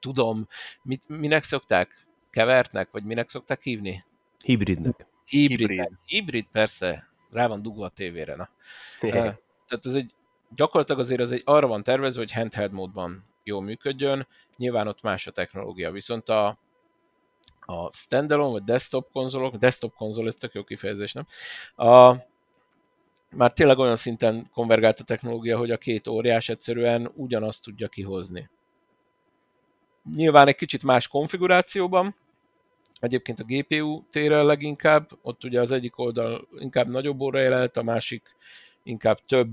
Tudom, 0.00 0.48
mit, 0.82 1.02
minek 1.08 1.42
szokták? 1.42 2.06
Kevertnek, 2.30 2.90
vagy 2.90 3.04
minek 3.04 3.28
szokták 3.28 3.62
hívni? 3.62 4.04
Hibridnek. 4.42 5.06
Hibrid. 5.24 5.58
Hibrid. 5.58 5.78
Hibrid, 5.78 5.98
Hibrid 6.04 6.46
persze, 6.52 7.08
rá 7.30 7.46
van 7.46 7.62
dugva 7.62 7.84
a 7.84 7.88
tévére. 7.88 8.34
Na. 8.34 8.48
Yeah. 9.00 9.34
Tehát 9.68 9.86
ez 9.86 9.94
egy, 9.94 10.14
gyakorlatilag 10.54 11.00
azért 11.00 11.20
az 11.20 11.32
egy 11.32 11.42
arra 11.44 11.66
van 11.66 11.82
tervezve, 11.82 12.20
hogy 12.20 12.32
handheld 12.32 12.72
módban 12.72 13.24
jól 13.44 13.62
működjön, 13.62 14.26
nyilván 14.56 14.88
ott 14.88 15.02
más 15.02 15.26
a 15.26 15.30
technológia, 15.30 15.90
viszont 15.90 16.28
a, 16.28 16.58
a 17.66 17.90
standalone 17.90 18.52
vagy 18.52 18.64
desktop 18.64 19.10
konzolok, 19.12 19.54
desktop 19.54 19.94
konzol, 19.94 20.26
ez 20.26 20.34
tök 20.34 20.52
jó 20.52 20.64
kifejezés, 20.64 21.12
nem? 21.12 21.26
A, 21.88 22.16
már 23.30 23.52
tényleg 23.52 23.78
olyan 23.78 23.96
szinten 23.96 24.50
konvergált 24.52 25.00
a 25.00 25.04
technológia, 25.04 25.58
hogy 25.58 25.70
a 25.70 25.78
két 25.78 26.06
óriás 26.06 26.48
egyszerűen 26.48 27.10
ugyanazt 27.14 27.62
tudja 27.62 27.88
kihozni. 27.88 28.50
Nyilván 30.14 30.48
egy 30.48 30.56
kicsit 30.56 30.82
más 30.82 31.08
konfigurációban, 31.08 32.14
egyébként 33.00 33.40
a 33.40 33.44
GPU 33.46 34.02
térrel 34.10 34.44
leginkább, 34.44 35.10
ott 35.22 35.44
ugye 35.44 35.60
az 35.60 35.70
egyik 35.70 35.98
oldal 35.98 36.48
inkább 36.58 36.88
nagyobb 36.88 37.20
óra 37.20 37.40
jelent, 37.40 37.76
a 37.76 37.82
másik 37.82 38.22
inkább 38.82 39.18
több 39.26 39.48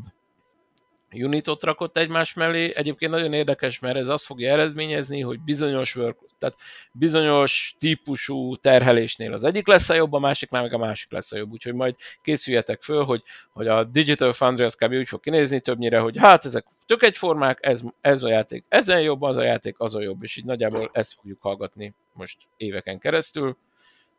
unitot 1.14 1.64
rakott 1.64 1.98
egymás 1.98 2.34
mellé. 2.34 2.72
Egyébként 2.76 3.12
nagyon 3.12 3.34
érdekes, 3.34 3.80
mert 3.80 3.98
ez 3.98 4.08
azt 4.08 4.26
fogja 4.26 4.52
eredményezni, 4.52 5.22
hogy 5.22 5.40
bizonyos 5.40 5.96
work, 5.96 6.18
tehát 6.40 6.56
bizonyos 6.92 7.76
típusú 7.80 8.56
terhelésnél 8.56 9.34
az 9.34 9.44
egyik 9.44 9.68
lesz 9.68 9.90
a 9.90 9.94
jobb, 9.94 10.14
a 10.14 10.20
másiknál 10.20 10.62
meg 10.62 10.74
a 10.74 10.78
másik 10.78 11.12
lesz 11.12 11.32
a 11.32 11.38
jobb. 11.38 11.52
Úgyhogy 11.52 11.74
majd 11.74 11.96
készüljetek 12.22 12.82
föl, 12.82 13.04
hogy, 13.04 13.24
hogy 13.54 13.68
a 13.68 13.84
Digital 13.84 14.34
Foundry 14.34 14.64
az 14.64 14.76
kb. 14.76 14.92
úgy 14.92 15.08
fog 15.08 15.20
kinézni 15.20 15.60
többnyire, 15.60 16.00
hogy 16.00 16.18
hát 16.18 16.46
ezek 16.46 16.66
tök 16.86 17.04
egyformák, 17.04 17.58
ez, 17.62 17.82
ez 18.02 18.24
a 18.24 18.30
játék 18.30 18.66
ezen 18.70 19.02
jobb, 19.02 19.22
az 19.22 19.38
a 19.38 19.44
játék 19.44 19.76
az 19.78 19.96
a 19.96 20.02
jobb, 20.02 20.24
és 20.24 20.36
így 20.36 20.46
nagyjából 20.46 20.90
ezt 20.94 21.14
fogjuk 21.14 21.42
hallgatni 21.42 21.94
most 22.14 22.38
éveken 22.58 23.00
keresztül. 23.00 23.58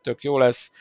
Tök 0.02 0.22
jó 0.22 0.38
lesz. 0.38 0.72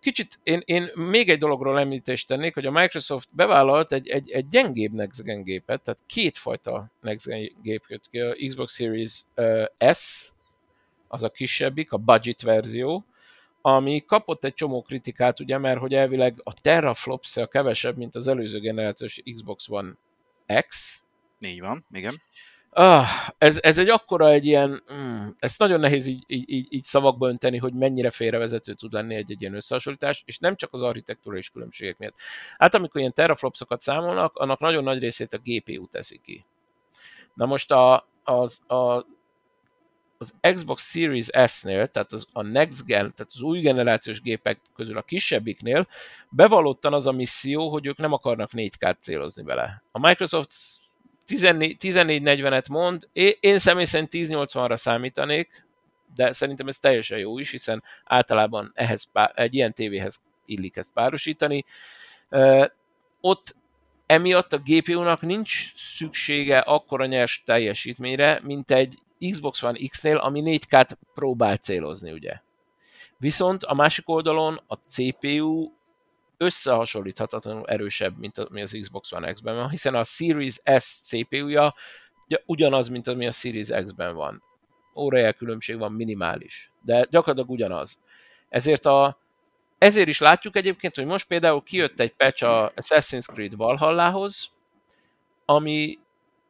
Kicsit 0.00 0.38
én, 0.42 0.62
én 0.64 0.90
még 0.94 1.28
egy 1.28 1.38
dologról 1.38 1.80
említést 1.80 2.26
tennék, 2.26 2.54
hogy 2.54 2.66
a 2.66 2.70
Microsoft 2.70 3.28
bevállalt 3.32 3.92
egy, 3.92 4.08
egy, 4.08 4.30
egy 4.30 4.46
gyengébb 4.46 4.92
Next 4.92 5.22
Gen 5.22 5.42
gépet, 5.42 5.82
tehát 5.82 6.00
kétfajta 6.06 6.90
Next 7.00 7.26
Gen 7.26 7.52
gép 7.62 7.84
jött 7.88 8.08
ki, 8.10 8.18
a 8.18 8.34
Xbox 8.46 8.74
Series 8.74 9.24
S, 9.92 10.32
az 11.08 11.22
a 11.22 11.30
kisebbik, 11.30 11.92
a 11.92 11.96
budget 11.96 12.42
verzió, 12.42 13.04
ami 13.60 14.04
kapott 14.06 14.44
egy 14.44 14.54
csomó 14.54 14.82
kritikát, 14.82 15.40
ugye, 15.40 15.58
mert 15.58 15.80
hogy 15.80 15.94
elvileg 15.94 16.40
a 16.42 16.54
teraflops 16.54 17.36
kevesebb, 17.50 17.96
mint 17.96 18.14
az 18.14 18.28
előző 18.28 18.58
generációs 18.58 19.22
Xbox 19.34 19.68
One 19.68 19.96
X, 20.68 21.02
Így 21.40 21.60
van, 21.60 21.84
igen. 21.92 22.22
Ah, 22.80 23.08
ez, 23.38 23.58
ez 23.62 23.78
egy 23.78 23.88
akkora 23.88 24.30
egy 24.30 24.46
ilyen, 24.46 24.82
mm, 24.92 25.28
ezt 25.38 25.58
nagyon 25.58 25.80
nehéz 25.80 26.06
így, 26.06 26.24
így, 26.26 26.66
így, 26.72 26.84
szavakba 26.84 27.28
önteni, 27.28 27.56
hogy 27.56 27.72
mennyire 27.72 28.10
félrevezető 28.10 28.74
tud 28.74 28.92
lenni 28.92 29.14
egy, 29.14 29.30
egy 29.30 29.40
ilyen 29.40 29.54
összehasonlítás, 29.54 30.22
és 30.26 30.38
nem 30.38 30.56
csak 30.56 30.72
az 30.72 30.82
architektúrális 30.82 31.50
különbségek 31.50 31.98
miatt. 31.98 32.14
Hát 32.58 32.74
amikor 32.74 33.00
ilyen 33.00 33.12
teraflopsokat 33.12 33.80
számolnak, 33.80 34.36
annak 34.36 34.60
nagyon 34.60 34.84
nagy 34.84 34.98
részét 34.98 35.32
a 35.32 35.40
GPU 35.44 35.86
teszi 35.86 36.20
ki. 36.24 36.44
Na 37.34 37.46
most 37.46 37.72
a, 37.72 38.08
az, 38.24 38.60
a, 38.66 39.06
az 40.18 40.34
Xbox 40.40 40.90
Series 40.90 41.28
S-nél, 41.46 41.86
tehát 41.86 42.12
az, 42.12 42.26
a 42.32 42.42
Next 42.42 42.84
Gen, 42.84 43.14
tehát 43.14 43.32
az 43.34 43.42
új 43.42 43.60
generációs 43.60 44.20
gépek 44.20 44.60
közül 44.74 44.96
a 44.96 45.02
kisebbiknél 45.02 45.86
bevallottan 46.30 46.92
az 46.92 47.06
a 47.06 47.12
misszió, 47.12 47.70
hogy 47.70 47.86
ők 47.86 47.96
nem 47.96 48.12
akarnak 48.12 48.50
4K-t 48.52 48.96
célozni 49.00 49.42
vele. 49.42 49.82
A 49.92 49.98
Microsoft 49.98 50.50
14, 50.50 50.77
1440-et 51.28 52.68
mond, 52.68 53.08
én, 53.40 53.58
személy 53.58 53.84
szerint 53.84 54.10
1080-ra 54.12 54.76
számítanék, 54.76 55.66
de 56.14 56.32
szerintem 56.32 56.68
ez 56.68 56.78
teljesen 56.78 57.18
jó 57.18 57.38
is, 57.38 57.50
hiszen 57.50 57.82
általában 58.04 58.72
ehhez, 58.74 59.08
egy 59.34 59.54
ilyen 59.54 59.72
tévéhez 59.72 60.20
illik 60.46 60.76
ezt 60.76 60.92
párosítani. 60.92 61.64
Ott 63.20 63.56
emiatt 64.06 64.52
a 64.52 64.62
GPU-nak 64.64 65.20
nincs 65.20 65.72
szüksége 65.96 66.58
akkora 66.58 67.06
nyers 67.06 67.42
teljesítményre, 67.46 68.40
mint 68.42 68.70
egy 68.70 68.98
Xbox 69.30 69.62
One 69.62 69.78
X-nél, 69.88 70.16
ami 70.16 70.60
4K-t 70.68 70.90
próbál 71.14 71.56
célozni, 71.56 72.12
ugye. 72.12 72.40
Viszont 73.16 73.64
a 73.64 73.74
másik 73.74 74.08
oldalon 74.08 74.60
a 74.66 74.74
CPU 74.74 75.72
összehasonlíthatatlanul 76.38 77.66
erősebb, 77.66 78.18
mint 78.18 78.38
ami 78.38 78.62
az 78.62 78.78
Xbox 78.80 79.12
One 79.12 79.32
X-ben 79.32 79.54
van, 79.54 79.68
hiszen 79.68 79.94
a 79.94 80.04
Series 80.04 80.60
S 80.78 81.00
CPU-ja 81.02 81.74
ugyanaz, 82.46 82.88
mint 82.88 83.08
ami 83.08 83.26
a 83.26 83.30
Series 83.30 83.68
X-ben 83.84 84.14
van. 84.14 84.42
Órajel 84.94 85.32
különbség 85.32 85.78
van 85.78 85.92
minimális, 85.92 86.70
de 86.82 87.06
gyakorlatilag 87.10 87.50
ugyanaz. 87.50 88.00
Ezért 88.48 88.86
a 88.86 89.18
ezért 89.78 90.08
is 90.08 90.18
látjuk 90.18 90.56
egyébként, 90.56 90.94
hogy 90.94 91.04
most 91.04 91.26
például 91.26 91.62
kijött 91.62 92.00
egy 92.00 92.14
patch 92.14 92.44
a 92.44 92.72
Assassin's 92.76 93.26
Creed 93.26 93.56
Valhallához, 93.56 94.50
ami 95.44 95.98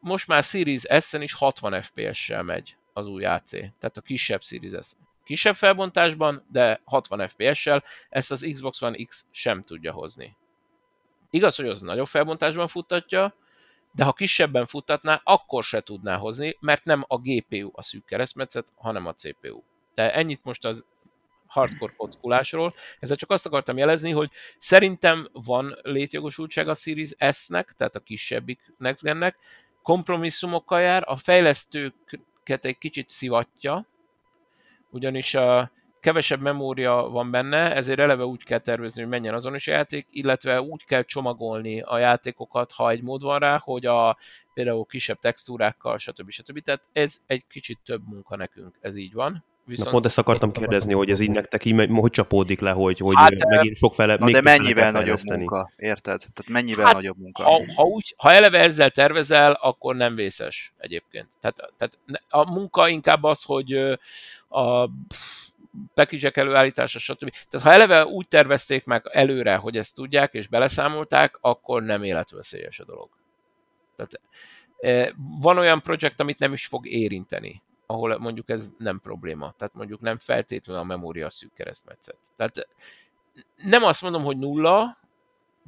most 0.00 0.26
már 0.26 0.42
Series 0.42 0.82
S-en 1.00 1.22
is 1.22 1.32
60 1.32 1.82
FPS-sel 1.82 2.42
megy 2.42 2.76
az 2.92 3.06
új 3.06 3.24
AC, 3.24 3.50
tehát 3.50 3.96
a 3.96 4.00
kisebb 4.00 4.42
Series 4.42 4.86
S. 4.86 4.92
Kisebb 5.28 5.54
felbontásban, 5.54 6.44
de 6.50 6.80
60 6.84 7.28
FPS-sel, 7.28 7.84
ezt 8.08 8.30
az 8.30 8.48
Xbox 8.52 8.82
One 8.82 9.04
X 9.04 9.26
sem 9.30 9.64
tudja 9.64 9.92
hozni. 9.92 10.36
Igaz, 11.30 11.56
hogy 11.56 11.68
az 11.68 11.80
nagyobb 11.80 12.06
felbontásban 12.06 12.68
futtatja, 12.68 13.34
de 13.92 14.04
ha 14.04 14.12
kisebben 14.12 14.66
futtatná, 14.66 15.20
akkor 15.24 15.64
se 15.64 15.80
tudná 15.80 16.16
hozni, 16.16 16.56
mert 16.60 16.84
nem 16.84 17.04
a 17.06 17.18
GPU 17.18 17.70
a 17.72 17.82
szűk 17.82 18.04
keresztmetszet, 18.04 18.72
hanem 18.76 19.06
a 19.06 19.14
CPU. 19.14 19.62
De 19.94 20.14
ennyit 20.14 20.44
most 20.44 20.64
az 20.64 20.84
hardcore 21.46 21.94
kockulásról. 21.96 22.74
Ezzel 23.00 23.16
csak 23.16 23.30
azt 23.30 23.46
akartam 23.46 23.76
jelezni, 23.76 24.10
hogy 24.10 24.30
szerintem 24.58 25.28
van 25.32 25.78
létjogosultság 25.82 26.68
a 26.68 26.74
Series 26.74 27.10
S-nek, 27.32 27.72
tehát 27.72 27.96
a 27.96 28.00
kisebbik 28.00 28.74
Next 28.78 29.02
Gen-nek, 29.02 29.36
kompromisszumokkal 29.82 30.80
jár, 30.80 31.02
a 31.06 31.16
fejlesztőket 31.16 32.64
egy 32.64 32.78
kicsit 32.78 33.10
szivatja, 33.10 33.86
ugyanis 34.90 35.34
a 35.34 35.70
kevesebb 36.00 36.40
memória 36.40 37.08
van 37.08 37.30
benne, 37.30 37.74
ezért 37.74 37.98
eleve 37.98 38.24
úgy 38.24 38.44
kell 38.44 38.58
tervezni, 38.58 39.00
hogy 39.00 39.10
menjen 39.10 39.34
azon 39.34 39.54
is 39.54 39.68
a 39.68 39.72
játék, 39.72 40.06
illetve 40.10 40.60
úgy 40.60 40.84
kell 40.84 41.02
csomagolni 41.02 41.80
a 41.80 41.98
játékokat, 41.98 42.72
ha 42.72 42.90
egy 42.90 43.02
mód 43.02 43.22
van 43.22 43.38
rá, 43.38 43.58
hogy 43.58 43.86
a 43.86 44.16
például 44.54 44.86
kisebb 44.86 45.18
textúrákkal, 45.18 45.98
stb. 45.98 46.30
stb. 46.30 46.62
Tehát 46.62 46.88
ez 46.92 47.20
egy 47.26 47.44
kicsit 47.48 47.78
több 47.84 48.08
munka 48.08 48.36
nekünk, 48.36 48.78
ez 48.80 48.96
így 48.96 49.12
van. 49.12 49.44
Viszont 49.68 49.86
Na 49.86 49.92
pont 49.92 50.06
ezt 50.06 50.18
akartam 50.18 50.52
kérdezni, 50.52 50.92
hogy 50.92 51.10
ez 51.10 51.20
így 51.20 51.30
nektek 51.30 51.64
így 51.64 51.88
hogy 51.90 52.10
csapódik 52.10 52.60
le, 52.60 52.70
hogy, 52.70 52.98
hogy 52.98 53.14
Hát, 53.16 53.44
megint 53.44 53.76
sok 53.76 53.94
fele, 53.94 54.16
Na 54.16 54.24
még 54.24 54.34
de 54.34 54.40
mennyivel 54.40 54.92
nagyobb 54.92 55.18
munka, 55.24 55.70
érted? 55.76 56.18
Tehát 56.18 56.50
mennyivel 56.50 56.84
Hát, 56.84 56.94
nagyobb 56.94 57.18
munka? 57.18 57.42
ha, 57.42 57.62
ha, 57.76 57.82
úgy, 57.82 58.14
ha 58.16 58.30
eleve 58.30 58.58
ezzel 58.58 58.90
tervezel, 58.90 59.52
akkor 59.52 59.96
nem 59.96 60.14
vészes 60.14 60.72
egyébként. 60.78 61.28
Tehát, 61.40 61.72
tehát 61.76 61.98
a 62.28 62.50
munka 62.50 62.88
inkább 62.88 63.22
az, 63.22 63.42
hogy 63.42 63.72
a 64.48 64.90
package 65.94 66.30
előállítása, 66.34 66.98
stb. 66.98 67.30
Tehát 67.48 67.66
ha 67.66 67.72
eleve 67.72 68.06
úgy 68.06 68.28
tervezték 68.28 68.84
meg 68.84 69.08
előre, 69.12 69.56
hogy 69.56 69.76
ezt 69.76 69.94
tudják 69.94 70.34
és 70.34 70.48
beleszámolták, 70.48 71.38
akkor 71.40 71.82
nem 71.82 72.02
életveszélyes 72.02 72.78
a 72.78 72.84
dolog. 72.84 73.08
Tehát 73.96 74.20
eh, 74.78 75.14
van 75.40 75.58
olyan 75.58 75.82
projekt, 75.82 76.20
amit 76.20 76.38
nem 76.38 76.52
is 76.52 76.66
fog 76.66 76.86
érinteni, 76.86 77.62
ahol 77.90 78.18
mondjuk 78.18 78.48
ez 78.50 78.70
nem 78.78 79.00
probléma. 79.00 79.54
Tehát 79.56 79.74
mondjuk 79.74 80.00
nem 80.00 80.18
feltétlenül 80.18 80.82
a 80.82 80.84
memória 80.84 81.30
szűk 81.30 81.52
keresztmetszet. 81.52 82.18
Tehát 82.36 82.68
nem 83.56 83.82
azt 83.82 84.02
mondom, 84.02 84.22
hogy 84.22 84.36
nulla, 84.36 84.98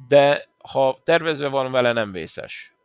de 0.07 0.49
ha 0.57 0.97
tervezve 1.03 1.47
van 1.47 1.71
vele, 1.71 1.91
nem 1.91 2.11
vészes. 2.11 2.75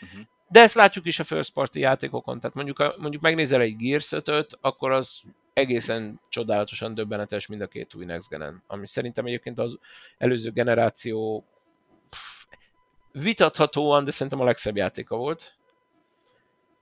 Mhm. 0.00 0.20
De 0.48 0.60
ezt 0.60 0.74
látjuk 0.74 1.06
is 1.06 1.18
a 1.18 1.24
first 1.24 1.52
party 1.52 1.78
játékokon, 1.78 2.40
tehát 2.40 2.56
mondjuk, 2.56 2.78
a, 2.78 2.94
mondjuk 2.98 3.22
megnézel 3.22 3.60
egy 3.60 3.76
Gears 3.76 4.12
5 4.12 4.58
akkor 4.60 4.92
az 4.92 5.22
egészen 5.52 6.20
csodálatosan 6.28 6.94
döbbenetes 6.94 7.46
mind 7.46 7.60
a 7.60 7.66
két 7.66 7.94
új 7.94 8.04
Next 8.04 8.28
Gen-en, 8.28 8.62
ami 8.66 8.86
szerintem 8.86 9.26
egyébként 9.26 9.58
az 9.58 9.78
előző 10.18 10.50
generáció 10.50 11.44
pff, 12.08 12.44
vitathatóan, 13.12 14.04
de 14.04 14.10
szerintem 14.10 14.40
a 14.40 14.44
legszebb 14.44 14.76
játéka 14.76 15.16
volt. 15.16 15.59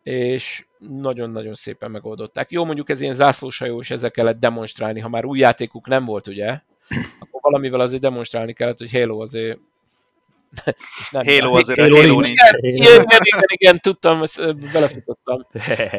És 0.08 0.66
nagyon-nagyon 0.78 1.54
szépen 1.54 1.90
megoldották. 1.90 2.50
Jó, 2.50 2.64
mondjuk 2.64 2.90
ez 2.90 3.00
ilyen 3.00 3.14
zászlósajós, 3.14 3.90
ezzel 3.90 4.10
kellett 4.10 4.38
demonstrálni, 4.38 5.00
ha 5.00 5.08
már 5.08 5.24
új 5.24 5.38
játékuk 5.38 5.86
nem 5.86 6.04
volt, 6.04 6.26
ugye? 6.26 6.46
Akkor 7.20 7.40
valamivel 7.40 7.80
azért 7.80 8.02
demonstrálni 8.02 8.52
kellett, 8.52 8.78
hogy 8.78 8.92
Halo 8.92 9.20
azért 9.20 9.58
nem, 11.10 11.26
Halo 11.26 11.54
azért 11.54 11.80
Halo 11.80 11.96
Halo 11.96 12.20
igen, 12.20 12.58
igen, 12.60 13.06
igen, 13.22 13.42
igen, 13.46 13.78
tudtam, 13.78 14.20
belefutottam. 14.72 15.46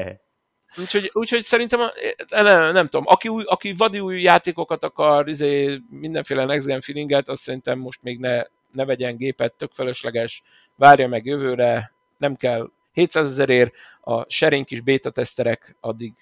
Úgyhogy, 0.77 1.09
úgyhogy 1.13 1.41
szerintem, 1.41 1.79
a- 1.79 1.93
nem, 2.41 2.73
nem 2.73 2.87
tudom, 2.87 3.05
aki, 3.07 3.27
új, 3.27 3.43
aki 3.45 3.73
vadi 3.77 3.99
új 3.99 4.21
játékokat 4.21 4.83
akar, 4.83 5.27
izé, 5.27 5.79
mindenféle 5.89 6.45
next 6.45 6.67
gen 6.67 6.81
feelinget, 6.81 7.29
azt 7.29 7.41
szerintem 7.41 7.79
most 7.79 8.03
még 8.03 8.19
ne, 8.19 8.43
ne 8.71 8.85
vegyen 8.85 9.15
gépet, 9.17 9.53
tök 9.53 9.71
felesleges, 9.71 10.43
várja 10.75 11.07
meg 11.07 11.25
jövőre, 11.25 11.91
nem 12.17 12.35
kell 12.35 12.69
700 12.99 13.27
ezerért, 13.27 13.73
a 14.01 14.29
sharing 14.29 14.65
kis 14.65 14.81
beta 14.81 15.09
teszterek 15.09 15.75
addig 15.79 16.13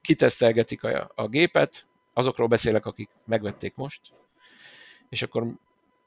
kitesztelgetik 0.00 0.84
a, 0.84 1.10
a 1.14 1.28
gépet, 1.28 1.86
azokról 2.12 2.48
beszélek, 2.48 2.86
akik 2.86 3.10
megvették 3.24 3.74
most, 3.74 4.00
és 5.08 5.22
akkor 5.22 5.46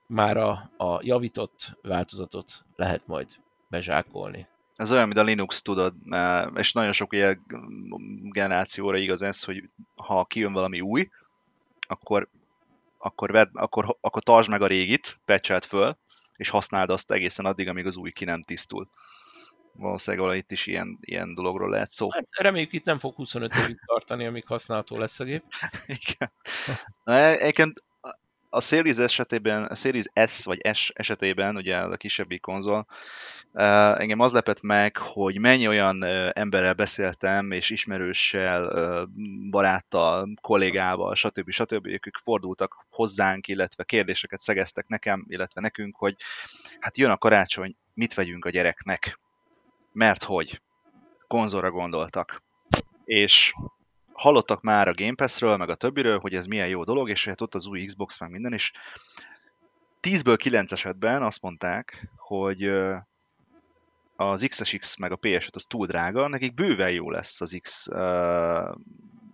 már 0.07 0.37
a, 0.37 0.71
a 0.77 0.99
javított 1.01 1.77
változatot 1.81 2.63
lehet 2.75 3.07
majd 3.07 3.27
bezsákolni. 3.67 4.47
Ez 4.73 4.91
olyan, 4.91 5.05
mint 5.05 5.19
a 5.19 5.23
Linux, 5.23 5.61
tudod, 5.61 5.93
és 6.55 6.73
nagyon 6.73 6.91
sok 6.91 7.13
ilyen 7.13 7.45
generációra 8.21 8.97
igaz 8.97 9.21
ez, 9.21 9.43
hogy 9.43 9.69
ha 9.95 10.25
kijön 10.25 10.53
valami 10.53 10.81
új, 10.81 11.09
akkor, 11.87 12.27
akkor, 12.97 13.31
vedd, 13.31 13.49
akkor, 13.53 13.97
akkor 14.01 14.23
tartsd 14.23 14.49
meg 14.49 14.61
a 14.61 14.67
régit, 14.67 15.19
patchelt 15.25 15.65
föl, 15.65 15.97
és 16.35 16.49
használd 16.49 16.89
azt 16.89 17.11
egészen 17.11 17.45
addig, 17.45 17.67
amíg 17.67 17.85
az 17.85 17.97
új 17.97 18.11
ki 18.11 18.25
nem 18.25 18.41
tisztul. 18.41 18.89
Valószínűleg 19.76 20.26
valahol 20.26 20.43
itt 20.43 20.51
is 20.51 20.67
ilyen, 20.67 20.97
ilyen 21.01 21.34
dologról 21.34 21.69
lehet 21.69 21.89
szó. 21.89 22.11
Hát 22.11 22.28
reméljük 22.32 22.74
itt 22.74 22.86
nem 22.86 22.99
fog 22.99 23.15
25 23.15 23.55
évig 23.55 23.80
tartani, 23.86 24.26
amíg 24.26 24.45
használható 24.45 24.97
lesz 24.97 25.19
a 25.19 25.24
gép. 25.24 25.43
Igen. 26.07 26.32
Na, 27.03 27.15
Egyébként 27.15 27.84
a 28.53 28.61
Series 28.61 28.97
esetében, 28.97 29.63
a 29.63 29.76
Series 29.76 30.05
S 30.26 30.45
vagy 30.45 30.59
S 30.74 30.91
esetében, 30.95 31.55
ugye 31.55 31.78
a 31.78 31.97
kisebbik 31.97 32.41
konzol, 32.41 32.88
eh, 33.53 33.99
engem 33.99 34.19
az 34.19 34.32
lepett 34.32 34.61
meg, 34.61 34.97
hogy 34.97 35.39
mennyi 35.39 35.67
olyan 35.67 36.03
eh, 36.03 36.30
emberrel 36.34 36.74
beszéltem, 36.74 37.51
és 37.51 37.69
ismerőssel, 37.69 39.07
baráttal, 39.49 40.30
kollégával, 40.41 41.15
stb. 41.15 41.49
stb. 41.49 41.88
ők 41.88 42.17
fordultak 42.17 42.86
hozzánk, 42.89 43.47
illetve 43.47 43.84
kérdéseket 43.84 44.39
szegeztek 44.39 44.88
nekem, 44.88 45.26
illetve 45.28 45.61
nekünk, 45.61 45.95
hogy 45.95 46.15
hát 46.80 46.97
jön 46.97 47.11
a 47.11 47.17
karácsony, 47.17 47.76
mit 47.93 48.13
vegyünk 48.13 48.45
a 48.45 48.49
gyereknek? 48.49 49.19
Mert 49.93 50.23
hogy? 50.23 50.61
Konzolra 51.27 51.71
gondoltak. 51.71 52.43
És 53.05 53.53
hallottak 54.13 54.61
már 54.61 54.87
a 54.87 54.93
Game 54.93 55.15
Pass-ről, 55.15 55.57
meg 55.57 55.69
a 55.69 55.75
többiről, 55.75 56.19
hogy 56.19 56.35
ez 56.35 56.45
milyen 56.45 56.67
jó 56.67 56.83
dolog, 56.83 57.09
és 57.09 57.25
hát 57.25 57.41
ott 57.41 57.55
az 57.55 57.65
új 57.65 57.85
Xbox, 57.85 58.19
meg 58.19 58.29
minden, 58.29 58.53
és 58.53 58.71
10-ből 60.01 60.35
9 60.37 60.71
esetben 60.71 61.23
azt 61.23 61.41
mondták, 61.41 62.11
hogy 62.17 62.63
az 64.15 64.45
XSX 64.47 64.95
meg 64.95 65.11
a 65.11 65.17
PS5 65.17 65.53
az 65.53 65.65
túl 65.65 65.85
drága, 65.85 66.27
nekik 66.27 66.53
bőven 66.53 66.91
jó 66.91 67.09
lesz 67.09 67.41
az 67.41 67.57
X, 67.61 67.87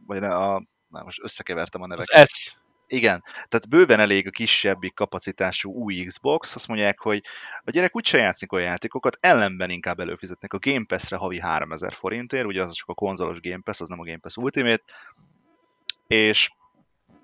vagy 0.05 0.23
a, 0.23 0.63
na 0.87 1.03
most 1.03 1.23
összekevertem 1.23 1.81
a 1.81 1.87
neveket. 1.87 2.21
Az 2.21 2.29
S. 2.29 2.57
Igen, 2.91 3.23
tehát 3.33 3.69
bőven 3.69 3.99
elég 3.99 4.27
a 4.27 4.29
kisebbik 4.29 4.93
kapacitású 4.93 5.71
új 5.71 6.03
Xbox, 6.03 6.55
azt 6.55 6.67
mondják, 6.67 6.99
hogy 6.99 7.23
a 7.63 7.71
gyerek 7.71 7.95
úgyse 7.95 8.17
játszik 8.17 8.51
olyan 8.51 8.67
játékokat, 8.67 9.17
ellenben 9.19 9.69
inkább 9.69 9.99
előfizetnek 9.99 10.53
a 10.53 10.59
Game 10.59 10.85
Pass-re 10.87 11.17
havi 11.17 11.39
3000 11.39 11.93
forintért, 11.93 12.45
ugye 12.45 12.63
az 12.63 12.73
csak 12.73 12.89
a 12.89 12.93
konzolos 12.93 13.39
Game 13.39 13.61
Pass, 13.63 13.81
az 13.81 13.87
nem 13.89 13.99
a 13.99 14.03
Game 14.03 14.17
Pass 14.17 14.35
Ultimate, 14.35 14.83
és 16.07 16.49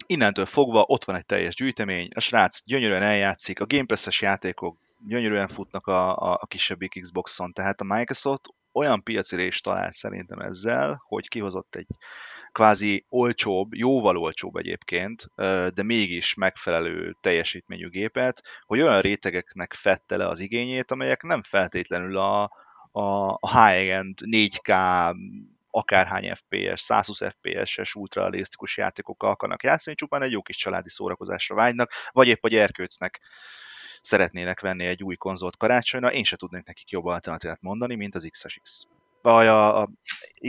innentől 0.07 0.45
fogva 0.45 0.84
ott 0.88 1.03
van 1.03 1.16
egy 1.16 1.26
teljes 1.26 1.55
gyűjtemény, 1.55 2.09
a 2.16 2.20
srác 2.20 2.63
gyönyörűen 2.66 3.03
eljátszik, 3.03 3.59
a 3.59 3.66
Game 3.66 3.86
Pass-es 3.86 4.22
játékok 4.22 4.78
gyönyörűen 5.07 5.47
futnak 5.47 5.88
a, 5.88 6.18
a, 6.18 6.38
a 6.41 6.45
kisebbik 6.45 7.01
Xboxon, 7.01 7.53
tehát 7.53 7.82
a 7.82 7.84
Microsoft 7.84 8.41
olyan 8.72 9.03
piacirést 9.03 9.63
talált 9.63 9.93
szerintem 9.93 10.39
ezzel, 10.39 11.03
hogy 11.07 11.28
kihozott 11.28 11.76
egy 11.76 11.88
kvázi 12.56 13.06
olcsóbb, 13.10 13.74
jóval 13.74 14.18
olcsóbb 14.18 14.56
egyébként, 14.56 15.26
de 15.74 15.84
mégis 15.84 16.34
megfelelő 16.34 17.18
teljesítményű 17.22 17.89
gépet, 17.89 18.41
hogy 18.66 18.82
olyan 18.82 19.01
rétegeknek 19.01 19.74
fette 19.74 20.18
le 20.18 20.28
az 20.28 20.39
igényét, 20.39 20.91
amelyek 20.91 21.22
nem 21.22 21.43
feltétlenül 21.43 22.18
a, 22.18 22.43
a, 22.91 23.38
a 23.39 23.62
high-end 23.62 24.18
4K 24.22 24.70
akárhány 25.70 26.32
FPS, 26.36 26.82
120 26.82 27.22
FPS-es 27.24 27.95
ultrarealisztikus 27.95 28.78
játékokkal 28.78 29.30
akarnak 29.30 29.64
játszani, 29.64 29.95
csupán 29.95 30.22
egy 30.22 30.32
jó 30.32 30.41
kis 30.41 30.58
családi 30.58 30.89
szórakozásra 30.89 31.56
vágynak, 31.56 31.91
vagy 32.12 32.28
épp 32.28 32.43
a 32.43 32.47
gyerkőcnek 32.47 33.22
szeretnének 34.01 34.60
venni 34.60 34.86
egy 34.86 35.03
új 35.03 35.16
konzolt 35.16 35.58
karácsonyra, 35.58 36.12
én 36.12 36.24
se 36.24 36.36
tudnék 36.36 36.66
nekik 36.66 36.89
jobb 36.89 37.06
alternatívát 37.06 37.62
mondani, 37.62 37.95
mint 37.95 38.16
az 38.16 38.28
XSX. 38.32 38.88
Vagy 39.32 39.47
a, 39.47 39.82
a 39.82 39.89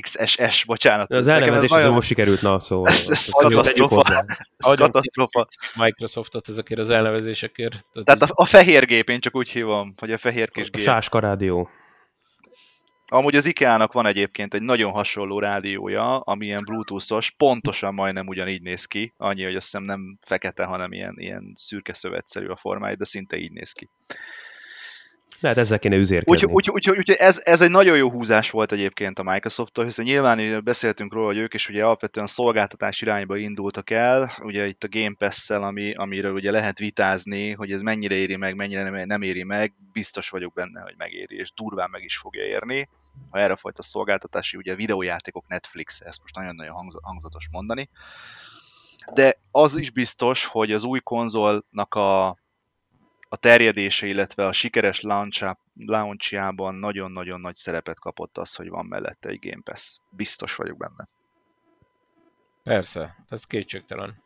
XSS, 0.00 0.64
bocsánat. 0.64 1.10
Az 1.10 1.16
ez 1.16 1.26
ez 1.26 1.32
elnevezés 1.32 1.70
az 1.70 1.84
most 1.84 2.06
sikerült, 2.08 2.40
na 2.40 2.60
szóval. 2.60 2.88
Ez- 2.88 3.08
ez 3.10 3.28
katasztrófa. 3.30 3.94
hozzá. 3.94 4.24
ez 4.56 4.72
katasztrofa. 4.78 5.46
Microsoftot 5.78 6.48
ezekért 6.48 6.80
az 6.80 6.90
elnevezésekért. 6.90 7.84
Tehát 8.04 8.22
így- 8.22 8.30
a, 8.30 8.42
a 8.42 8.44
fehér 8.44 8.86
gép, 8.86 9.08
én 9.08 9.20
csak 9.20 9.34
úgy 9.36 9.48
hívom, 9.48 9.92
hogy 9.98 10.12
a 10.12 10.18
fehér 10.18 10.50
kis 10.50 10.66
A 10.66 10.70
gép. 10.70 10.84
Sáska 10.84 11.18
rádió. 11.18 11.68
Amúgy 13.08 13.36
az 13.36 13.46
IKEA-nak 13.46 13.92
van 13.92 14.06
egyébként 14.06 14.54
egy 14.54 14.62
nagyon 14.62 14.92
hasonló 14.92 15.38
rádiója, 15.38 16.18
ami 16.18 16.46
ilyen 16.46 16.62
bluetoothos, 16.64 17.30
pontosan 17.30 17.94
majdnem 17.94 18.26
ugyanígy 18.26 18.62
néz 18.62 18.84
ki, 18.84 19.12
annyi, 19.16 19.44
hogy 19.44 19.54
azt 19.54 19.64
hiszem 19.64 19.82
nem 19.82 20.18
fekete, 20.26 20.64
hanem 20.64 20.92
ilyen, 20.92 21.14
ilyen 21.18 21.52
szürke 21.54 21.94
szövetszerű 21.94 22.46
a 22.46 22.56
formája, 22.56 22.96
de 22.96 23.04
szinte 23.04 23.36
így 23.36 23.52
néz 23.52 23.72
ki. 23.72 23.88
Lehet 25.46 25.60
ezzel 25.60 25.78
kéne 25.78 25.94
Úgyhogy 25.94 26.10
üzérkedni. 26.10 26.52
úgy, 26.52 26.70
úgy, 26.70 26.88
úgy, 26.88 26.98
úgy, 26.98 27.10
ez, 27.10 27.42
ez 27.44 27.60
egy 27.60 27.70
nagyon 27.70 27.96
jó 27.96 28.10
húzás 28.10 28.50
volt 28.50 28.72
egyébként 28.72 29.18
a 29.18 29.22
Microsofttól, 29.22 29.84
hiszen 29.84 30.04
nyilván 30.04 30.64
beszéltünk 30.64 31.12
róla, 31.12 31.26
hogy 31.26 31.36
ők 31.36 31.54
is 31.54 31.68
ugye 31.68 31.84
alapvetően 31.84 32.26
szolgáltatás 32.26 33.00
irányba 33.00 33.36
indultak 33.36 33.90
el, 33.90 34.30
ugye 34.42 34.66
itt 34.66 34.84
a 34.84 34.88
Game 34.90 35.14
Pass-szel, 35.18 35.62
ami, 35.62 35.94
amiről 35.94 36.32
ugye 36.32 36.50
lehet 36.50 36.78
vitázni, 36.78 37.52
hogy 37.52 37.72
ez 37.72 37.80
mennyire 37.80 38.14
éri 38.14 38.36
meg, 38.36 38.54
mennyire 38.54 39.04
nem, 39.04 39.22
éri 39.22 39.42
meg, 39.42 39.74
biztos 39.92 40.28
vagyok 40.28 40.52
benne, 40.52 40.80
hogy 40.80 40.94
megéri, 40.98 41.36
és 41.36 41.52
durván 41.54 41.90
meg 41.90 42.02
is 42.02 42.16
fogja 42.16 42.44
érni, 42.44 42.88
ha 43.30 43.38
erre 43.38 43.56
fajta 43.56 43.82
szolgáltatási, 43.82 44.56
ugye 44.56 44.74
videójátékok 44.74 45.48
Netflix, 45.48 46.00
ezt 46.00 46.20
most 46.20 46.36
nagyon-nagyon 46.36 46.74
hangz- 46.74 47.02
hangzatos 47.02 47.48
mondani, 47.50 47.88
de 49.14 49.40
az 49.50 49.76
is 49.76 49.90
biztos, 49.90 50.46
hogy 50.46 50.72
az 50.72 50.84
új 50.84 50.98
konzolnak 50.98 51.94
a, 51.94 52.36
a 53.36 53.38
terjedése, 53.38 54.06
illetve 54.06 54.46
a 54.46 54.52
sikeres 54.52 55.00
launch 55.00 55.56
launchjában 55.74 56.74
nagyon-nagyon 56.74 57.40
nagy 57.40 57.54
szerepet 57.54 58.00
kapott 58.00 58.38
az, 58.38 58.54
hogy 58.54 58.68
van 58.68 58.86
mellette 58.86 59.28
egy 59.28 59.38
Game 59.38 59.62
Pass. 59.64 59.98
Biztos 60.10 60.54
vagyok 60.54 60.76
benne. 60.76 61.06
Persze, 62.62 63.16
ez 63.28 63.44
kétségtelen. 63.44 64.22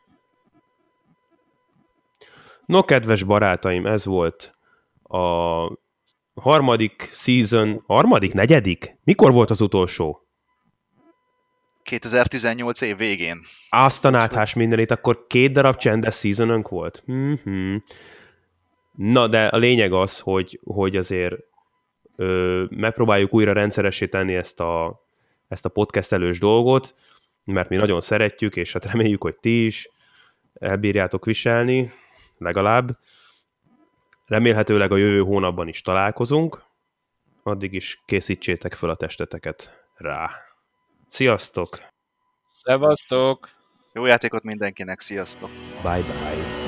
No, 2.66 2.84
kedves 2.84 3.22
barátaim, 3.22 3.86
ez 3.86 4.04
volt 4.04 4.54
a 5.02 5.18
harmadik 6.34 7.08
season, 7.12 7.82
harmadik, 7.86 8.32
negyedik? 8.32 8.96
Mikor 9.04 9.32
volt 9.32 9.50
az 9.50 9.60
utolsó? 9.60 10.26
2018 11.82 12.80
év 12.80 12.96
végén. 12.96 13.40
Azt 13.70 14.04
a 14.04 14.10
náthás 14.10 14.54
mindenit, 14.54 14.90
akkor 14.90 15.26
két 15.26 15.52
darab 15.52 15.76
csendes 15.76 16.18
seasonünk 16.18 16.68
volt. 16.68 17.02
Mm-hmm. 17.12 17.76
Na, 18.96 19.26
de 19.26 19.46
a 19.46 19.56
lényeg 19.56 19.92
az, 19.92 20.18
hogy, 20.18 20.60
hogy 20.64 20.96
azért 20.96 21.34
ö, 22.16 22.64
megpróbáljuk 22.70 23.34
újra 23.34 23.52
rendszeressé 23.52 24.06
tenni 24.06 24.34
ezt 24.34 24.60
a, 24.60 25.02
ezt 25.48 25.64
a 25.64 25.68
podcastelős 25.68 26.38
dolgot, 26.38 26.94
mert 27.44 27.68
mi 27.68 27.76
nagyon 27.76 28.00
szeretjük, 28.00 28.56
és 28.56 28.72
hát 28.72 28.84
reméljük, 28.84 29.22
hogy 29.22 29.36
ti 29.36 29.64
is 29.64 29.90
elbírjátok 30.54 31.24
viselni, 31.24 31.92
legalább. 32.38 32.98
Remélhetőleg 34.26 34.92
a 34.92 34.96
jövő 34.96 35.20
hónapban 35.20 35.68
is 35.68 35.80
találkozunk, 35.80 36.62
addig 37.42 37.72
is 37.72 38.02
készítsétek 38.06 38.74
fel 38.74 38.90
a 38.90 38.96
testeteket 38.96 39.86
rá. 39.94 40.30
Sziasztok! 41.08 41.80
Szevasztok! 42.48 43.48
Jó 43.92 44.06
játékot 44.06 44.42
mindenkinek, 44.42 45.00
sziasztok! 45.00 45.50
Bye-bye! 45.82 46.59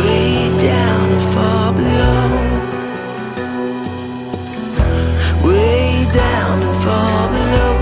Way 0.00 0.50
down 0.58 1.08
far 1.32 1.72
below. 1.72 2.28
Way 5.44 6.06
down 6.12 6.62
and 6.62 6.76
far 6.84 7.28
below. 7.34 7.74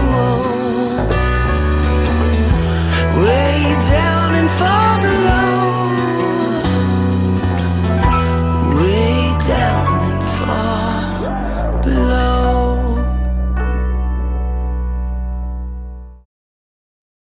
Way 3.24 3.76
down 3.90 4.34
and 4.40 4.50
far 4.58 4.98
below. 4.98 5.07